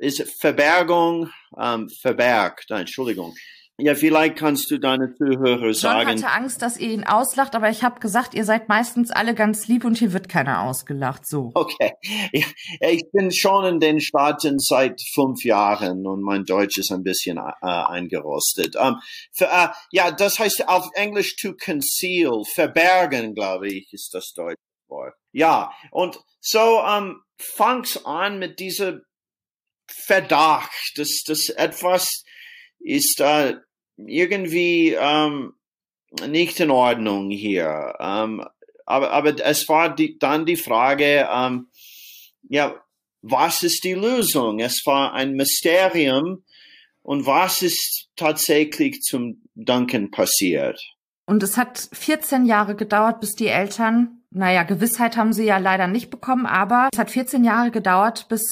ist 0.00 0.40
Verbergung, 0.40 1.30
ähm, 1.60 1.88
verbergt, 2.00 2.70
Entschuldigung. 2.70 3.34
Ja, 3.78 3.94
vielleicht 3.94 4.36
kannst 4.36 4.70
du 4.70 4.78
deine 4.78 5.14
Zuhörer 5.14 5.74
sagen. 5.74 6.16
Ich 6.16 6.24
hatte 6.24 6.32
Angst, 6.32 6.62
dass 6.62 6.78
ihr 6.78 6.88
ihn 6.88 7.04
auslacht, 7.04 7.54
aber 7.54 7.68
ich 7.68 7.84
habe 7.84 8.00
gesagt, 8.00 8.32
ihr 8.32 8.46
seid 8.46 8.70
meistens 8.70 9.10
alle 9.10 9.34
ganz 9.34 9.68
lieb 9.68 9.84
und 9.84 9.98
hier 9.98 10.14
wird 10.14 10.30
keiner 10.30 10.62
ausgelacht. 10.62 11.26
So. 11.26 11.50
Okay. 11.52 11.92
Ich, 12.32 12.46
ich 12.80 13.04
bin 13.12 13.30
schon 13.30 13.66
in 13.66 13.78
den 13.78 14.00
Staaten 14.00 14.58
seit 14.58 14.98
fünf 15.12 15.44
Jahren 15.44 16.06
und 16.06 16.22
mein 16.22 16.44
Deutsch 16.44 16.78
ist 16.78 16.90
ein 16.90 17.02
bisschen 17.02 17.36
äh, 17.36 17.66
eingerostet. 17.66 18.76
Um, 18.76 18.86
ähm, 18.86 18.94
für, 19.32 19.44
uh, 19.44 19.68
ja, 19.90 20.10
das 20.10 20.38
heißt 20.38 20.68
auf 20.68 20.88
Englisch 20.94 21.36
to 21.36 21.52
conceal, 21.62 22.44
verbergen, 22.54 23.34
glaube 23.34 23.68
ich, 23.68 23.92
ist 23.92 24.14
das 24.14 24.32
deutsche 24.34 24.56
Wort. 24.88 25.14
Ja, 25.32 25.70
und 25.90 26.18
so 26.40 26.80
um, 26.80 26.86
ähm, 26.86 27.22
fang's 27.38 28.06
an 28.06 28.38
mit 28.38 28.58
dieser 28.58 29.00
Verdacht, 29.86 30.92
dass 30.96 31.22
das 31.26 31.50
etwas 31.50 32.24
ist 32.78 33.20
äh, 33.20 33.56
irgendwie 33.96 34.96
ähm, 34.98 35.54
nicht 36.26 36.60
in 36.60 36.70
Ordnung 36.70 37.30
hier. 37.30 37.94
Ähm, 38.00 38.44
aber, 38.84 39.10
aber 39.10 39.44
es 39.44 39.68
war 39.68 39.94
die, 39.94 40.18
dann 40.18 40.46
die 40.46 40.56
Frage, 40.56 41.28
ähm, 41.30 41.68
ja, 42.48 42.74
was 43.22 43.62
ist 43.62 43.84
die 43.84 43.94
Lösung? 43.94 44.60
Es 44.60 44.82
war 44.84 45.12
ein 45.12 45.34
Mysterium 45.34 46.44
und 47.02 47.26
was 47.26 47.62
ist 47.62 48.08
tatsächlich 48.16 49.00
zum 49.02 49.42
Duncan 49.54 50.10
passiert? 50.10 50.80
Und 51.26 51.42
es 51.42 51.56
hat 51.56 51.88
14 51.92 52.46
Jahre 52.46 52.76
gedauert, 52.76 53.20
bis 53.20 53.34
die 53.34 53.48
Eltern, 53.48 54.22
naja, 54.30 54.62
Gewissheit 54.62 55.16
haben 55.16 55.32
sie 55.32 55.44
ja 55.44 55.58
leider 55.58 55.88
nicht 55.88 56.08
bekommen, 56.10 56.46
aber 56.46 56.88
es 56.92 56.98
hat 56.98 57.10
14 57.10 57.42
Jahre 57.42 57.72
gedauert, 57.72 58.28
bis 58.28 58.44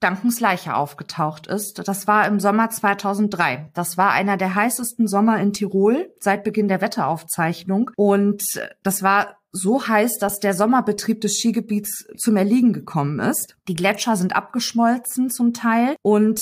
Duncans 0.00 0.40
Leiche 0.40 0.76
aufgetaucht 0.76 1.46
ist. 1.46 1.86
Das 1.88 2.06
war 2.06 2.26
im 2.26 2.38
Sommer 2.38 2.70
2003. 2.70 3.70
Das 3.74 3.96
war 3.96 4.12
einer 4.12 4.36
der 4.36 4.54
heißesten 4.54 5.08
Sommer 5.08 5.40
in 5.40 5.52
Tirol 5.52 6.12
seit 6.20 6.44
Beginn 6.44 6.68
der 6.68 6.80
Wetteraufzeichnung. 6.80 7.90
Und 7.96 8.42
das 8.82 9.02
war 9.02 9.38
so 9.52 9.88
heiß, 9.88 10.18
dass 10.18 10.38
der 10.38 10.54
Sommerbetrieb 10.54 11.22
des 11.22 11.38
Skigebiets 11.38 12.06
zum 12.18 12.36
Erliegen 12.36 12.72
gekommen 12.72 13.20
ist. 13.20 13.56
Die 13.68 13.74
Gletscher 13.74 14.16
sind 14.16 14.36
abgeschmolzen 14.36 15.30
zum 15.30 15.54
Teil 15.54 15.96
und 16.02 16.40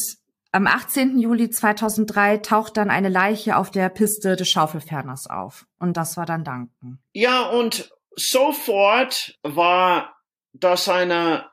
am 0.51 0.67
18. 0.69 1.19
Juli 1.19 1.51
2003 1.51 2.39
taucht 2.39 2.77
dann 2.77 2.91
eine 2.91 3.09
Leiche 3.09 3.57
auf 3.57 3.71
der 3.73 3.89
Piste 3.89 4.37
des 4.37 4.49
Schaufelferners 4.49 5.29
auf. 5.29 5.67
Und 5.81 5.97
das 5.97 6.17
war 6.17 6.27
dann 6.27 6.45
Duncan. 6.45 7.01
Ja, 7.13 7.49
und 7.51 7.91
sofort 8.15 9.37
war 9.43 10.15
das 10.53 10.89
eine 10.89 11.47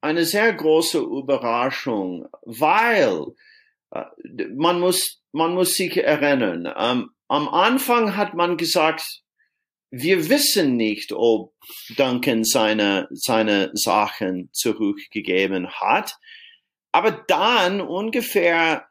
eine 0.00 0.24
sehr 0.24 0.52
große 0.52 0.98
Überraschung, 0.98 2.28
weil 2.42 3.26
äh, 3.90 4.04
man 4.54 4.80
muss 4.80 5.20
man 5.32 5.54
muss 5.54 5.74
sich 5.74 5.96
erinnern. 5.96 6.72
Ähm, 6.76 7.10
am 7.28 7.48
Anfang 7.48 8.16
hat 8.16 8.34
man 8.34 8.56
gesagt, 8.56 9.22
wir 9.90 10.28
wissen 10.28 10.76
nicht, 10.76 11.12
ob 11.12 11.54
Duncan 11.96 12.44
seine 12.44 13.08
seine 13.10 13.70
Sachen 13.74 14.50
zurückgegeben 14.52 15.70
hat. 15.70 16.16
Aber 16.92 17.12
dann 17.12 17.80
ungefähr 17.80 18.88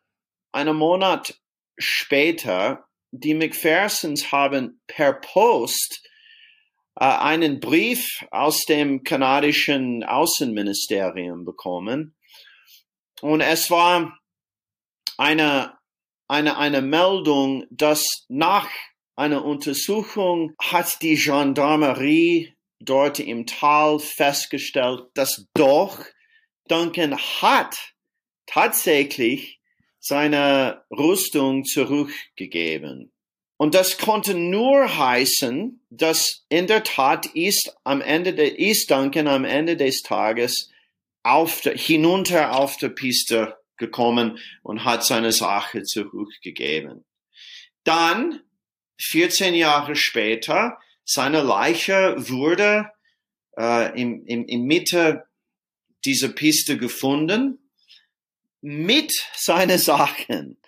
einen 0.51 0.75
Monat 0.75 1.39
später, 1.77 2.85
die 3.11 3.33
McPhersons 3.33 4.31
haben 4.31 4.81
per 4.87 5.13
Post 5.13 6.07
einen 6.99 7.59
Brief 7.59 8.25
aus 8.31 8.65
dem 8.65 9.03
kanadischen 9.03 10.03
Außenministerium 10.03 11.45
bekommen. 11.45 12.15
Und 13.21 13.41
es 13.41 13.71
war 13.71 14.19
eine, 15.17 15.77
eine, 16.27 16.57
eine 16.57 16.81
Meldung, 16.81 17.65
dass 17.69 18.25
nach 18.27 18.69
einer 19.15 19.45
Untersuchung 19.45 20.53
hat 20.61 21.01
die 21.01 21.15
Gendarmerie 21.15 22.55
dort 22.79 23.19
im 23.19 23.45
Tal 23.45 23.99
festgestellt, 23.99 25.03
dass 25.13 25.45
doch 25.53 26.05
Duncan 26.67 27.17
hat 27.17 27.93
tatsächlich 28.45 29.59
seine 29.99 30.83
Rüstung 30.91 31.65
zurückgegeben. 31.65 33.11
Und 33.61 33.75
das 33.75 33.97
konnte 33.97 34.35
nur 34.35 34.97
heißen, 34.97 35.85
dass 35.89 36.45
in 36.47 36.67
der 36.67 36.81
Tat 36.85 37.25
ist 37.25 37.75
am 37.83 37.99
Ende 37.99 38.33
der 38.33 38.57
ist 38.57 38.89
Duncan 38.89 39.27
am 39.27 39.43
Ende 39.43 39.75
des 39.75 40.01
Tages 40.01 40.71
auf 41.23 41.59
der, 41.59 41.75
hinunter 41.75 42.57
auf 42.57 42.77
der 42.77 42.87
Piste 42.87 43.57
gekommen 43.75 44.39
und 44.63 44.85
hat 44.85 45.05
seine 45.05 45.33
Sache 45.33 45.83
zurückgegeben. 45.83 47.03
Dann, 47.83 48.43
14 49.01 49.53
Jahre 49.53 49.97
später, 49.97 50.77
seine 51.03 51.41
Leiche 51.41 52.15
wurde 52.17 52.89
äh, 53.57 54.01
im, 54.01 54.23
im, 54.25 54.45
im 54.45 54.63
Mitte 54.67 55.25
dieser 56.05 56.29
Piste 56.29 56.77
gefunden 56.77 57.69
mit 58.61 59.11
seinen 59.35 59.79
Sachen, 59.79 60.61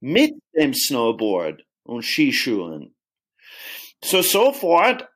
mit 0.00 0.32
dem 0.56 0.72
Snowboard 0.72 1.67
und 1.88 2.02
Skischuhen. 2.02 2.94
So 4.02 4.22
sofort 4.22 5.08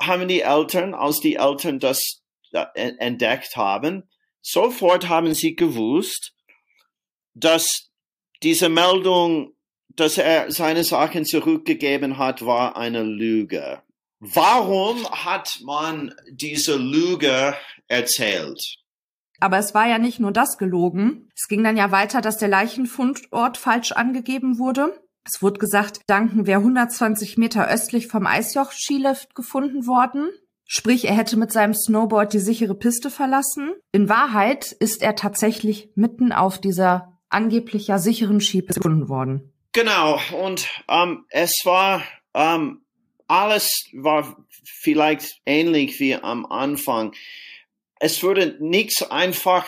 haben 0.00 0.28
die 0.28 0.42
Eltern, 0.42 0.94
als 0.94 1.20
die 1.20 1.36
Eltern 1.36 1.78
das 1.78 2.22
äh, 2.52 2.66
entdeckt 2.98 3.56
haben, 3.56 4.08
sofort 4.40 5.08
haben 5.08 5.34
sie 5.34 5.54
gewusst, 5.54 6.34
dass 7.34 7.90
diese 8.42 8.68
Meldung, 8.68 9.54
dass 9.88 10.18
er 10.18 10.50
seine 10.50 10.84
Sachen 10.84 11.24
zurückgegeben 11.24 12.18
hat, 12.18 12.44
war 12.44 12.76
eine 12.76 13.02
Lüge. 13.02 13.82
Warum 14.18 15.08
hat 15.08 15.60
man 15.64 16.14
diese 16.30 16.76
Lüge 16.76 17.56
erzählt? 17.88 18.60
Aber 19.40 19.58
es 19.58 19.74
war 19.74 19.88
ja 19.88 19.98
nicht 19.98 20.20
nur 20.20 20.30
das 20.30 20.58
gelogen. 20.58 21.28
Es 21.34 21.48
ging 21.48 21.64
dann 21.64 21.76
ja 21.76 21.90
weiter, 21.90 22.20
dass 22.20 22.38
der 22.38 22.48
Leichenfundort 22.48 23.58
falsch 23.58 23.90
angegeben 23.90 24.58
wurde. 24.58 25.01
Es 25.24 25.42
wurde 25.42 25.58
gesagt, 25.58 26.00
Duncan 26.08 26.46
wäre 26.46 26.60
120 26.60 27.38
Meter 27.38 27.68
östlich 27.68 28.08
vom 28.08 28.26
Eisjoch-Skilift 28.26 29.34
gefunden 29.34 29.86
worden. 29.86 30.30
Sprich, 30.66 31.06
er 31.06 31.14
hätte 31.14 31.36
mit 31.36 31.52
seinem 31.52 31.74
Snowboard 31.74 32.32
die 32.32 32.38
sichere 32.38 32.74
Piste 32.74 33.10
verlassen. 33.10 33.72
In 33.92 34.08
Wahrheit 34.08 34.72
ist 34.72 35.02
er 35.02 35.14
tatsächlich 35.14 35.90
mitten 35.94 36.32
auf 36.32 36.60
dieser 36.60 37.18
angeblich 37.28 37.88
ja 37.88 37.98
sicheren 37.98 38.40
Skipiste 38.40 38.80
gefunden 38.80 39.08
worden. 39.08 39.52
Genau, 39.72 40.18
und 40.42 40.68
ähm, 40.88 41.24
es 41.30 41.54
war 41.64 42.02
ähm, 42.34 42.82
alles 43.28 43.70
war 43.94 44.36
vielleicht 44.64 45.40
ähnlich 45.46 45.98
wie 46.00 46.14
am 46.14 46.44
Anfang. 46.46 47.14
Es 47.98 48.22
wurde 48.22 48.56
nichts 48.60 49.02
einfach 49.02 49.66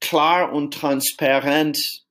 klar 0.00 0.52
und 0.52 0.74
transparent 0.74 2.05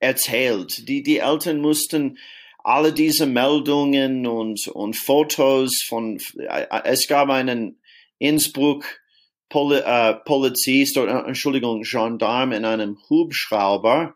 erzählt. 0.00 0.88
Die, 0.88 1.02
die 1.02 1.18
Eltern 1.18 1.60
mussten 1.60 2.18
alle 2.64 2.92
diese 2.92 3.26
Meldungen 3.26 4.26
und, 4.26 4.66
und 4.68 4.96
Fotos 4.96 5.82
von, 5.88 6.18
äh, 6.38 6.66
es 6.84 7.06
gab 7.06 7.30
einen 7.30 7.80
Innsbruck 8.18 9.00
Poli, 9.48 9.78
äh, 9.78 10.14
Polizist 10.24 10.96
oder, 10.96 11.26
Entschuldigung, 11.26 11.82
Gendarm 11.82 12.52
in 12.52 12.64
einem 12.64 12.98
Hubschrauber, 13.08 14.14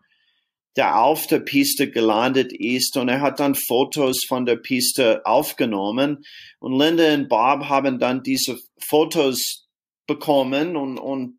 der 0.77 1.01
auf 1.01 1.27
der 1.27 1.41
Piste 1.41 1.91
gelandet 1.91 2.53
ist 2.53 2.97
und 2.97 3.09
er 3.09 3.21
hat 3.21 3.41
dann 3.41 3.55
Fotos 3.55 4.25
von 4.27 4.45
der 4.45 4.57
Piste 4.57 5.25
aufgenommen 5.25 6.25
und 6.59 6.79
Linda 6.79 7.15
und 7.15 7.29
Bob 7.29 7.69
haben 7.69 7.99
dann 7.99 8.23
diese 8.23 8.59
Fotos 8.79 9.69
bekommen 10.07 10.77
und, 10.77 10.99
und 10.99 11.39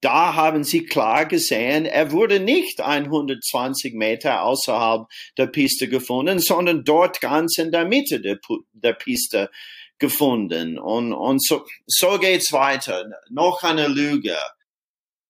da 0.00 0.34
haben 0.34 0.64
sie 0.64 0.84
klar 0.84 1.26
gesehen, 1.26 1.86
er 1.86 2.12
wurde 2.12 2.40
nicht 2.40 2.80
120 2.80 3.94
Meter 3.94 4.42
außerhalb 4.42 5.06
der 5.38 5.46
Piste 5.46 5.88
gefunden, 5.88 6.38
sondern 6.38 6.84
dort 6.84 7.20
ganz 7.20 7.58
in 7.58 7.72
der 7.72 7.86
Mitte 7.86 8.20
der, 8.20 8.38
der 8.72 8.92
Piste 8.92 9.50
gefunden. 9.98 10.78
Und, 10.78 11.12
und 11.12 11.42
so, 11.42 11.64
so 11.86 12.18
geht's 12.18 12.52
weiter. 12.52 13.04
Noch 13.30 13.62
eine 13.62 13.88
Lüge. 13.88 14.36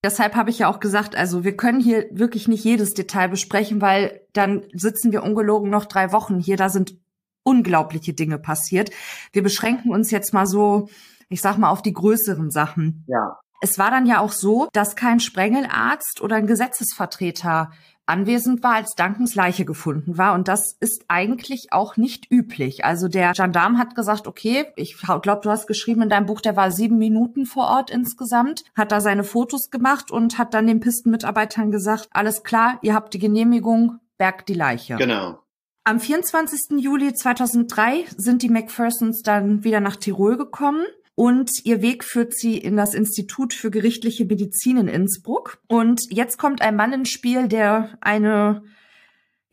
Deshalb 0.05 0.35
habe 0.35 0.51
ich 0.51 0.61
ja 0.61 0.69
auch 0.69 0.81
gesagt, 0.81 1.17
also 1.17 1.45
wir 1.45 1.57
können 1.57 1.81
hier 1.81 2.07
wirklich 2.13 2.49
nicht 2.49 2.65
jedes 2.65 2.95
Detail 2.95 3.29
besprechen, 3.29 3.81
weil 3.81 4.21
dann 4.33 4.65
sitzen 4.73 5.11
wir 5.13 5.23
ungelogen 5.23 5.71
noch 5.71 5.87
drei 5.87 6.13
Wochen 6.13 6.39
hier. 6.39 6.57
Da 6.57 6.69
sind 6.69 6.97
unglaubliche 7.43 8.13
Dinge 8.13 8.39
passiert. 8.39 8.91
Wir 9.33 9.43
beschränken 9.43 9.93
uns 9.93 10.11
jetzt 10.11 10.35
mal 10.35 10.47
so, 10.47 10.89
ich 11.29 11.41
sag 11.41 11.59
mal, 11.59 11.71
auf 11.71 11.83
die 11.83 11.93
größeren 11.93 12.51
Sachen. 12.51 13.05
Ja. 13.09 13.39
Es 13.61 13.79
war 13.79 13.91
dann 13.91 14.07
ja 14.07 14.21
auch 14.21 14.33
so, 14.33 14.69
dass 14.73 14.97
kein 14.97 15.21
Sprengelarzt 15.21 16.21
oder 16.21 16.37
ein 16.37 16.47
Gesetzesvertreter 16.47 17.71
anwesend 18.07 18.63
war, 18.63 18.75
als 18.75 18.95
Duncans 18.95 19.35
Leiche 19.35 19.65
gefunden 19.65 20.17
war. 20.17 20.35
Und 20.35 20.49
das 20.49 20.77
ist 20.79 21.05
eigentlich 21.09 21.73
auch 21.73 21.97
nicht 21.97 22.31
üblich. 22.31 22.85
Also 22.85 23.09
der 23.09 23.33
Gendarm 23.33 23.79
hat 23.79 23.95
gesagt, 23.97 24.29
okay, 24.29 24.67
ich 24.77 24.97
glaube, 24.97 25.41
du 25.43 25.51
hast 25.51 25.67
geschrieben 25.67 26.03
in 26.03 26.09
deinem 26.09 26.27
Buch, 26.27 26.41
der 26.41 26.57
war 26.57 26.71
sieben 26.71 26.99
Minuten 26.99 27.47
vor 27.47 27.67
Ort 27.67 27.91
insgesamt, 27.91 28.65
hat 28.77 28.93
da 28.93 29.01
seine 29.01 29.25
Fotos 29.25 29.71
gemacht 29.71 30.11
und 30.11 30.39
hat 30.39 30.55
dann 30.55 30.69
den 30.69 30.81
Pistenmitarbeitern 30.81 31.73
gesagt, 31.73 32.09
alles 32.13 32.45
klar, 32.45 32.79
ihr 32.83 32.95
habt 32.95 33.13
die 33.13 33.19
Genehmigung, 33.19 33.99
bergt 34.19 34.49
die 34.49 34.55
Leiche. 34.55 34.97
Genau. 34.97 35.41
Am 35.83 36.01
24. 36.01 36.81
Juli 36.81 37.13
2003 37.13 38.07
sind 38.17 38.43
die 38.43 38.49
Macphersons 38.49 39.23
dann 39.23 39.63
wieder 39.65 39.81
nach 39.81 39.97
Tirol 39.97 40.37
gekommen 40.37 40.85
und 41.17 41.51
ihr 41.65 41.83
Weg 41.83 42.05
führt 42.05 42.37
sie 42.37 42.59
in 42.59 42.77
das 42.77 42.95
Institut 42.95 43.55
für 43.55 43.73
gerichtliche 43.73 44.25
Medizin 44.27 44.77
in 44.77 44.87
Innsbruck. 44.87 45.59
Und 45.67 46.03
jetzt 46.11 46.39
kommt 46.39 46.63
ein 46.63 46.77
Mann 46.77 46.93
ins 46.93 47.11
Spiel, 47.11 47.49
der 47.49 47.99
eine 48.01 48.63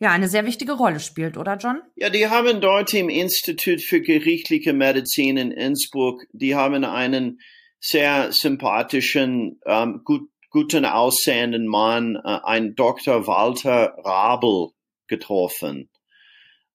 ja, 0.00 0.10
eine 0.10 0.28
sehr 0.28 0.44
wichtige 0.44 0.72
Rolle 0.72 1.00
spielt, 1.00 1.38
oder 1.38 1.56
John? 1.56 1.80
Ja, 1.96 2.10
die 2.10 2.28
haben 2.28 2.60
dort 2.60 2.92
im 2.92 3.08
Institut 3.08 3.80
für 3.80 4.02
gerichtliche 4.02 4.74
Medizin 4.74 5.38
in 5.38 5.50
Innsbruck, 5.50 6.26
die 6.32 6.54
haben 6.54 6.84
einen 6.84 7.40
sehr 7.80 8.30
sympathischen, 8.32 9.60
ähm, 9.64 10.02
gut, 10.04 10.28
guten 10.50 10.84
aussehenden 10.84 11.66
Mann, 11.66 12.16
äh, 12.16 12.40
ein 12.44 12.74
Dr. 12.74 13.26
Walter 13.26 13.94
Rabel 14.04 14.72
getroffen. 15.06 15.88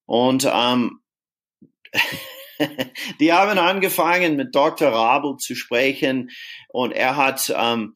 Und 0.06 0.49
ähm, 0.52 0.99
die 3.19 3.34
haben 3.34 3.58
angefangen 3.58 4.36
mit 4.36 4.54
Dr. 4.54 4.89
Rabel 4.89 5.38
zu 5.38 5.56
sprechen 5.56 6.30
und 6.69 6.91
er 6.91 7.15
hat 7.15 7.54
ähm, 7.56 7.95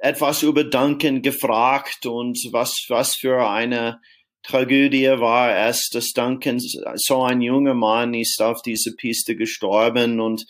etwas 0.00 0.42
über 0.42 0.64
Duncan 0.64 1.22
gefragt 1.22 2.06
und 2.06 2.38
was, 2.50 2.86
was 2.88 3.14
für 3.14 3.48
eine 3.48 4.00
Tragödie 4.42 5.08
war 5.20 5.56
es, 5.68 5.88
dass 5.90 6.12
Duncan, 6.12 6.58
so 6.58 7.22
ein 7.22 7.40
junger 7.40 7.74
Mann, 7.74 8.12
ist 8.12 8.42
auf 8.42 8.60
dieser 8.62 8.90
Piste 8.96 9.36
gestorben. 9.36 10.20
Und 10.20 10.44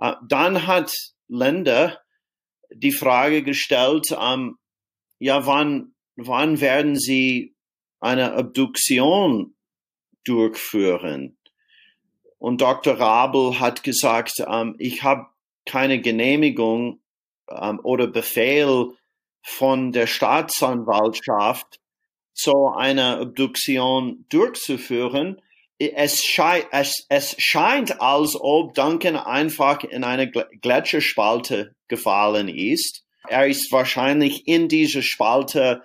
äh, 0.00 0.14
dann 0.28 0.66
hat 0.66 0.92
Linda 1.28 1.98
die 2.72 2.92
Frage 2.92 3.42
gestellt, 3.42 4.08
ähm, 4.20 4.56
ja, 5.18 5.46
wann, 5.46 5.94
wann 6.16 6.60
werden 6.60 6.96
Sie 6.96 7.54
eine 8.00 8.32
Abduktion 8.32 9.54
durchführen. 10.24 11.38
Und 12.46 12.60
Dr. 12.60 12.94
Rabel 13.00 13.58
hat 13.58 13.82
gesagt, 13.82 14.34
ähm, 14.46 14.76
ich 14.78 15.02
habe 15.02 15.26
keine 15.64 16.00
Genehmigung 16.00 17.00
ähm, 17.50 17.80
oder 17.82 18.06
Befehl 18.06 18.92
von 19.42 19.90
der 19.90 20.06
Staatsanwaltschaft, 20.06 21.80
so 22.34 22.68
eine 22.68 23.18
Abduktion 23.18 24.26
durchzuführen. 24.28 25.42
Es, 25.80 26.22
schei 26.24 26.64
es, 26.70 27.06
es 27.08 27.34
scheint, 27.36 28.00
als 28.00 28.36
ob 28.40 28.74
Duncan 28.74 29.16
einfach 29.16 29.82
in 29.82 30.04
eine 30.04 30.30
Gletscherspalte 30.30 31.74
gefallen 31.88 32.48
ist. 32.48 33.02
Er 33.26 33.48
ist 33.48 33.72
wahrscheinlich 33.72 34.46
in 34.46 34.68
diese 34.68 35.02
Spalte 35.02 35.82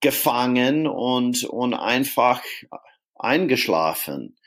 gefangen 0.00 0.86
und, 0.86 1.44
und 1.44 1.74
einfach 1.74 2.40
eingeschlafen. 3.14 4.37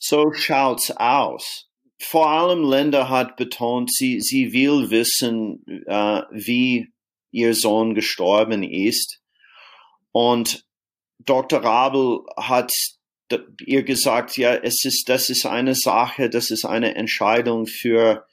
So 0.00 0.32
schaut's 0.32 0.90
aus. 0.90 1.68
Vor 1.98 2.30
allem 2.30 2.64
Linda 2.64 3.10
hat 3.10 3.36
betont, 3.36 3.92
sie, 3.92 4.20
sie 4.20 4.54
will 4.54 4.90
wissen, 4.90 5.62
äh, 5.86 6.22
wie 6.30 6.92
ihr 7.30 7.54
Sohn 7.54 7.94
gestorben 7.94 8.62
ist. 8.62 9.20
Und 10.10 10.64
Dr. 11.18 11.62
Rabel 11.62 12.20
hat 12.38 12.72
ihr 13.60 13.82
gesagt, 13.82 14.38
ja, 14.38 14.54
es 14.54 14.84
ist, 14.86 15.08
das 15.10 15.28
ist 15.28 15.44
eine 15.44 15.74
Sache, 15.74 16.30
das 16.30 16.50
ist 16.50 16.64
eine 16.64 16.94
Entscheidung 16.94 17.66
für 17.66 18.26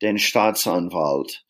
den 0.00 0.18
Staatsanwalt. 0.18 1.44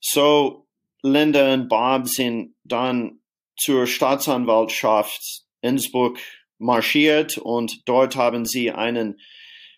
So, 0.00 0.68
Linda 1.02 1.52
und 1.52 1.68
Bob 1.68 2.06
sind 2.08 2.54
dann 2.62 3.20
zur 3.56 3.88
Staatsanwaltschaft 3.88 5.42
Innsbruck 5.60 6.18
marschiert 6.58 7.38
und 7.38 7.82
dort 7.86 8.16
haben 8.16 8.44
sie 8.44 8.70
einen 8.70 9.20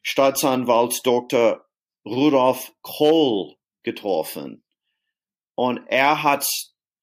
Staatsanwalt 0.02 1.00
Dr. 1.04 1.64
Rudolf 2.04 2.72
Kohl 2.82 3.56
getroffen. 3.82 4.62
Und 5.54 5.80
er 5.88 6.22
hat 6.22 6.46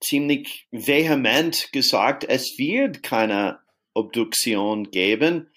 ziemlich 0.01 0.67
vehement 0.71 1.71
gesagt, 1.71 2.23
es 2.23 2.57
wird 2.57 3.03
keine 3.03 3.59
Obduktion 3.93 4.91
geben. 4.91 5.49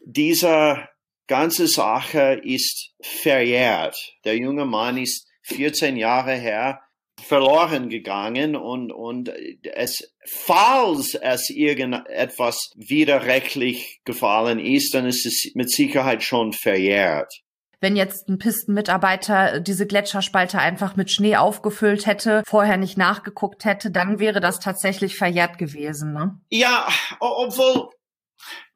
Diese 0.00 0.88
ganze 1.26 1.66
Sache 1.66 2.40
ist 2.42 2.92
verjährt. 3.00 3.96
Der 4.24 4.36
junge 4.36 4.64
Mann 4.64 4.98
ist 4.98 5.28
14 5.42 5.96
Jahre 5.96 6.34
her 6.34 6.82
verloren 7.20 7.88
gegangen 7.88 8.56
und, 8.56 8.92
und 8.92 9.30
es, 9.62 10.14
falls 10.26 11.14
es 11.14 11.50
irgendetwas 11.50 12.70
widerrechtlich 12.76 14.00
gefallen 14.04 14.58
ist, 14.58 14.94
dann 14.94 15.06
ist 15.06 15.24
es 15.26 15.52
mit 15.54 15.70
Sicherheit 15.70 16.22
schon 16.22 16.52
verjährt. 16.52 17.32
Wenn 17.80 17.96
jetzt 17.96 18.28
ein 18.28 18.38
Pistenmitarbeiter 18.38 19.60
diese 19.60 19.86
Gletscherspalte 19.86 20.58
einfach 20.58 20.96
mit 20.96 21.10
Schnee 21.10 21.36
aufgefüllt 21.36 22.06
hätte, 22.06 22.42
vorher 22.46 22.78
nicht 22.78 22.96
nachgeguckt 22.96 23.64
hätte, 23.64 23.90
dann 23.90 24.18
wäre 24.18 24.40
das 24.40 24.58
tatsächlich 24.58 25.16
verjährt 25.16 25.58
gewesen, 25.58 26.14
ne? 26.14 26.40
Ja, 26.50 26.88
obwohl 27.20 27.90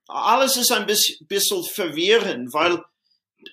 alles 0.09 0.57
ist 0.57 0.73
ein 0.73 0.87
bisschen 0.87 1.65
verwirrend, 1.65 2.53
weil 2.53 2.83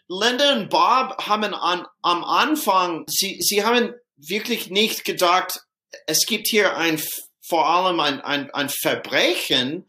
Linda 0.08 0.54
und 0.54 0.70
Bob 0.70 1.26
haben 1.26 1.54
an, 1.54 1.86
am 2.02 2.24
Anfang, 2.24 3.06
sie, 3.08 3.40
sie 3.42 3.64
haben 3.64 3.94
wirklich 4.18 4.70
nicht 4.70 5.06
gedacht, 5.06 5.62
es 6.08 6.26
gibt 6.26 6.48
hier 6.48 6.78
ein, 6.78 7.02
vor 7.42 7.68
allem 7.68 8.00
ein, 8.00 8.22
ein, 8.22 8.52
ein 8.52 8.70
Verbrechen. 8.70 9.88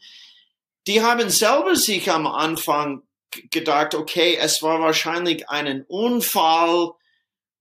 Die 0.87 1.03
haben 1.03 1.31
selber 1.31 1.77
sich 1.77 2.11
am 2.11 2.27
Anfang 2.27 3.03
gedacht, 3.51 3.95
okay, 3.95 4.37
es 4.37 4.62
war 4.62 4.81
wahrscheinlich 4.81 5.49
ein 5.49 5.85
Unfall, 5.89 6.93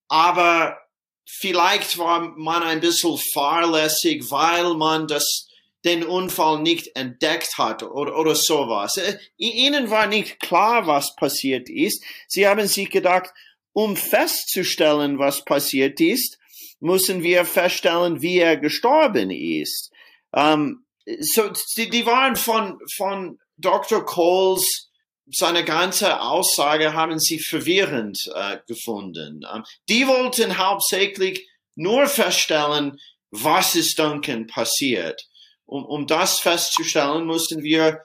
aber 0.07 0.77
vielleicht 1.25 1.97
war 1.97 2.21
man 2.37 2.63
ein 2.63 2.79
bisschen 2.79 3.17
fahrlässig, 3.33 4.29
weil 4.29 4.75
man 4.75 5.07
das, 5.07 5.47
den 5.83 6.03
Unfall 6.03 6.59
nicht 6.59 6.95
entdeckt 6.95 7.57
hat 7.57 7.83
oder, 7.83 8.17
oder 8.17 8.35
sowas. 8.35 8.97
Äh, 8.97 9.17
ihnen 9.37 9.89
war 9.89 10.07
nicht 10.07 10.39
klar, 10.39 10.87
was 10.87 11.15
passiert 11.15 11.69
ist. 11.69 12.03
Sie 12.27 12.47
haben 12.47 12.67
sich 12.67 12.89
gedacht, 12.89 13.31
um 13.73 13.97
festzustellen, 13.97 15.19
was 15.19 15.43
passiert 15.43 15.99
ist, 15.99 16.39
müssen 16.79 17.23
wir 17.23 17.45
feststellen, 17.45 18.21
wie 18.21 18.39
er 18.39 18.57
gestorben 18.57 19.31
ist. 19.31 19.91
Ähm, 20.33 20.85
so, 21.19 21.51
die, 21.77 21.89
die 21.89 22.05
waren 22.05 22.35
von, 22.35 22.79
von 22.95 23.39
Dr. 23.57 24.05
Coles 24.05 24.89
seine 25.31 25.63
ganze 25.63 26.21
Aussage 26.21 26.93
haben 26.93 27.19
sie 27.19 27.39
verwirrend 27.39 28.19
äh, 28.33 28.57
gefunden. 28.67 29.41
Ähm, 29.51 29.63
die 29.89 30.07
wollten 30.07 30.57
hauptsächlich 30.57 31.47
nur 31.75 32.07
feststellen, 32.07 32.99
was 33.31 33.75
ist 33.75 33.97
Duncan 33.99 34.47
passiert. 34.47 35.21
Um, 35.65 35.83
um 35.85 36.07
das 36.07 36.39
festzustellen, 36.39 37.25
mussten 37.25 37.63
wir 37.63 38.01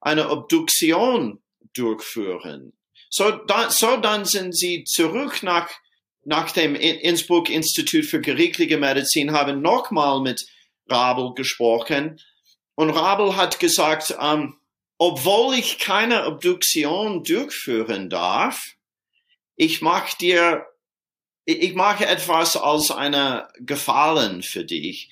eine 0.00 0.30
Obduktion 0.30 1.42
durchführen. 1.74 2.72
So, 3.08 3.30
da, 3.30 3.70
so 3.70 3.96
dann 3.96 4.24
sind 4.24 4.56
sie 4.56 4.84
zurück 4.84 5.42
nach 5.42 5.70
nach 6.24 6.50
dem 6.52 6.74
Innsbruck 6.74 7.50
Institut 7.50 8.04
für 8.06 8.20
gerichtliche 8.20 8.78
Medizin 8.78 9.32
haben 9.32 9.62
nochmal 9.62 10.20
mit 10.20 10.46
Rabel 10.88 11.34
gesprochen 11.34 12.20
und 12.74 12.90
Rabel 12.90 13.36
hat 13.36 13.60
gesagt, 13.60 14.16
ähm, 14.20 14.56
obwohl 14.98 15.54
ich 15.54 15.78
keine 15.78 16.26
Obduktion 16.26 17.22
durchführen 17.24 18.10
darf, 18.10 18.74
ich 19.56 19.80
mache 19.82 20.16
dir, 20.18 20.66
ich 21.44 21.74
mache 21.74 22.06
etwas 22.06 22.56
als 22.56 22.90
eine 22.90 23.48
Gefallen 23.60 24.42
für 24.42 24.64
dich. 24.64 25.10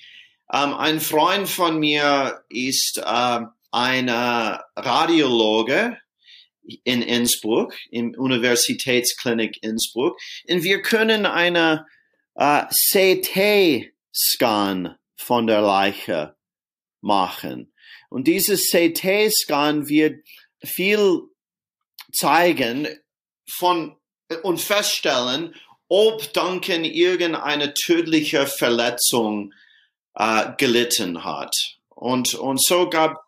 Ähm, 0.51 0.73
ein 0.73 0.99
Freund 0.99 1.47
von 1.47 1.79
mir 1.79 2.43
ist 2.49 2.97
äh, 2.97 3.39
ein 3.71 4.09
Radiologe 4.09 5.97
in 6.83 7.01
Innsbruck, 7.01 7.75
im 7.89 8.13
Universitätsklinik 8.17 9.63
Innsbruck. 9.63 10.19
Und 10.47 10.63
wir 10.63 10.81
können 10.81 11.25
eine 11.25 11.85
äh, 12.35 12.65
CT-Scan 12.91 14.95
von 15.15 15.47
der 15.47 15.61
Leiche 15.61 16.35
machen. 17.01 17.73
Und 18.09 18.27
dieses 18.27 18.69
CT-Scan 18.69 19.87
wird 19.87 20.25
viel 20.63 21.21
zeigen 22.11 22.87
von 23.49 23.95
und 24.43 24.61
feststellen, 24.61 25.55
ob 25.89 26.33
Duncan 26.33 26.85
irgendeine 26.85 27.73
tödliche 27.73 28.47
Verletzung 28.47 29.53
äh, 30.15 30.51
gelitten 30.57 31.23
hat. 31.23 31.53
Und, 31.89 32.33
und 32.33 32.63
so 32.63 32.89
gab 32.89 33.22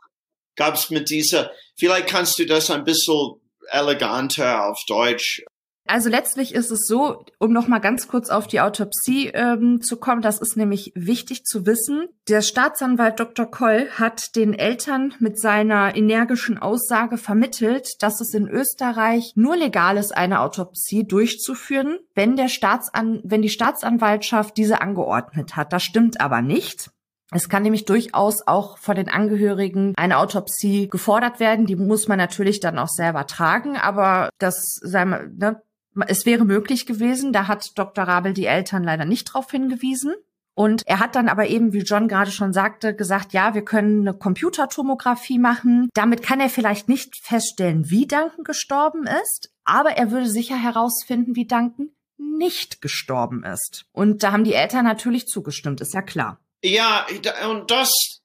es 0.57 0.89
mit 0.89 1.09
dieser, 1.09 1.51
vielleicht 1.77 2.07
kannst 2.07 2.39
du 2.39 2.45
das 2.45 2.71
ein 2.71 2.83
bisschen 2.83 3.41
eleganter 3.71 4.69
auf 4.69 4.79
Deutsch 4.87 5.43
also 5.87 6.09
letztlich 6.09 6.55
ist 6.55 6.71
es 6.71 6.87
so, 6.87 7.25
um 7.37 7.53
noch 7.53 7.67
mal 7.67 7.77
ganz 7.77 8.07
kurz 8.07 8.29
auf 8.29 8.47
die 8.47 8.59
Autopsie 8.59 9.27
ähm, 9.27 9.81
zu 9.81 9.97
kommen, 9.97 10.23
das 10.23 10.39
ist 10.39 10.57
nämlich 10.57 10.91
wichtig 10.95 11.43
zu 11.43 11.67
wissen. 11.67 12.07
Der 12.27 12.41
Staatsanwalt 12.41 13.19
Dr. 13.19 13.45
Koll 13.45 13.89
hat 13.91 14.35
den 14.35 14.55
Eltern 14.55 15.13
mit 15.19 15.39
seiner 15.39 15.95
energischen 15.95 16.57
Aussage 16.57 17.17
vermittelt, 17.17 17.87
dass 17.99 18.19
es 18.19 18.33
in 18.33 18.47
Österreich 18.47 19.33
nur 19.35 19.55
legal 19.55 19.97
ist, 19.97 20.17
eine 20.17 20.39
Autopsie 20.41 21.05
durchzuführen, 21.05 21.99
wenn 22.15 22.35
der 22.35 22.49
Staatsan 22.49 23.21
wenn 23.23 23.43
die 23.43 23.49
Staatsanwaltschaft 23.49 24.57
diese 24.57 24.81
angeordnet 24.81 25.55
hat. 25.55 25.71
Das 25.71 25.83
stimmt 25.83 26.19
aber 26.19 26.41
nicht. 26.41 26.89
Es 27.31 27.49
kann 27.49 27.63
nämlich 27.63 27.85
durchaus 27.85 28.45
auch 28.45 28.77
von 28.77 28.95
den 28.95 29.09
Angehörigen 29.09 29.93
eine 29.97 30.19
Autopsie 30.19 30.87
gefordert 30.87 31.39
werden. 31.39 31.65
Die 31.65 31.75
muss 31.75 32.07
man 32.07 32.17
natürlich 32.17 32.59
dann 32.59 32.77
auch 32.77 32.89
selber 32.89 33.25
tragen, 33.25 33.77
aber 33.77 34.29
das 34.37 34.79
mal, 34.83 35.31
ne, 35.35 35.61
es 36.07 36.25
wäre 36.25 36.45
möglich 36.45 36.85
gewesen, 36.85 37.33
da 37.33 37.47
hat 37.47 37.77
Dr. 37.77 38.05
Rabel 38.05 38.33
die 38.33 38.45
Eltern 38.45 38.83
leider 38.83 39.05
nicht 39.05 39.25
drauf 39.25 39.49
hingewiesen. 39.49 40.13
Und 40.57 40.83
er 40.85 40.99
hat 40.99 41.15
dann 41.15 41.27
aber 41.27 41.47
eben, 41.47 41.73
wie 41.73 41.79
John 41.79 42.07
gerade 42.07 42.31
schon 42.31 42.53
sagte, 42.53 42.95
gesagt, 42.95 43.33
ja, 43.33 43.53
wir 43.53 43.65
können 43.65 44.07
eine 44.07 44.17
Computertomographie 44.17 45.37
machen. 45.37 45.89
Damit 45.93 46.23
kann 46.23 46.39
er 46.39 46.49
vielleicht 46.49 46.87
nicht 46.87 47.17
feststellen, 47.17 47.89
wie 47.89 48.07
Duncan 48.07 48.45
gestorben 48.45 49.05
ist, 49.05 49.51
aber 49.65 49.91
er 49.91 50.11
würde 50.11 50.27
sicher 50.27 50.55
herausfinden, 50.55 51.35
wie 51.35 51.45
Duncan 51.45 51.89
nicht 52.17 52.81
gestorben 52.81 53.43
ist. 53.43 53.85
Und 53.91 54.23
da 54.23 54.31
haben 54.31 54.45
die 54.45 54.53
Eltern 54.53 54.85
natürlich 54.85 55.27
zugestimmt, 55.27 55.81
ist 55.81 55.93
ja 55.93 56.01
klar. 56.01 56.39
Ja, 56.63 57.05
und 57.49 57.69
das, 57.69 58.21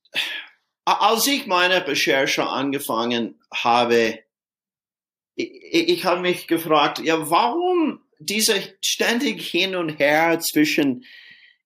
als 0.84 1.26
ich 1.26 1.46
meine 1.46 1.86
Recherche 1.86 2.46
angefangen 2.46 3.40
habe, 3.52 4.18
ich, 5.34 5.88
ich 5.88 6.04
habe 6.04 6.20
mich 6.20 6.46
gefragt, 6.46 7.00
ja, 7.00 7.30
warum 7.30 8.00
dieser 8.18 8.56
ständig 8.82 9.48
hin 9.48 9.74
und 9.74 9.98
her 9.98 10.38
zwischen 10.40 11.04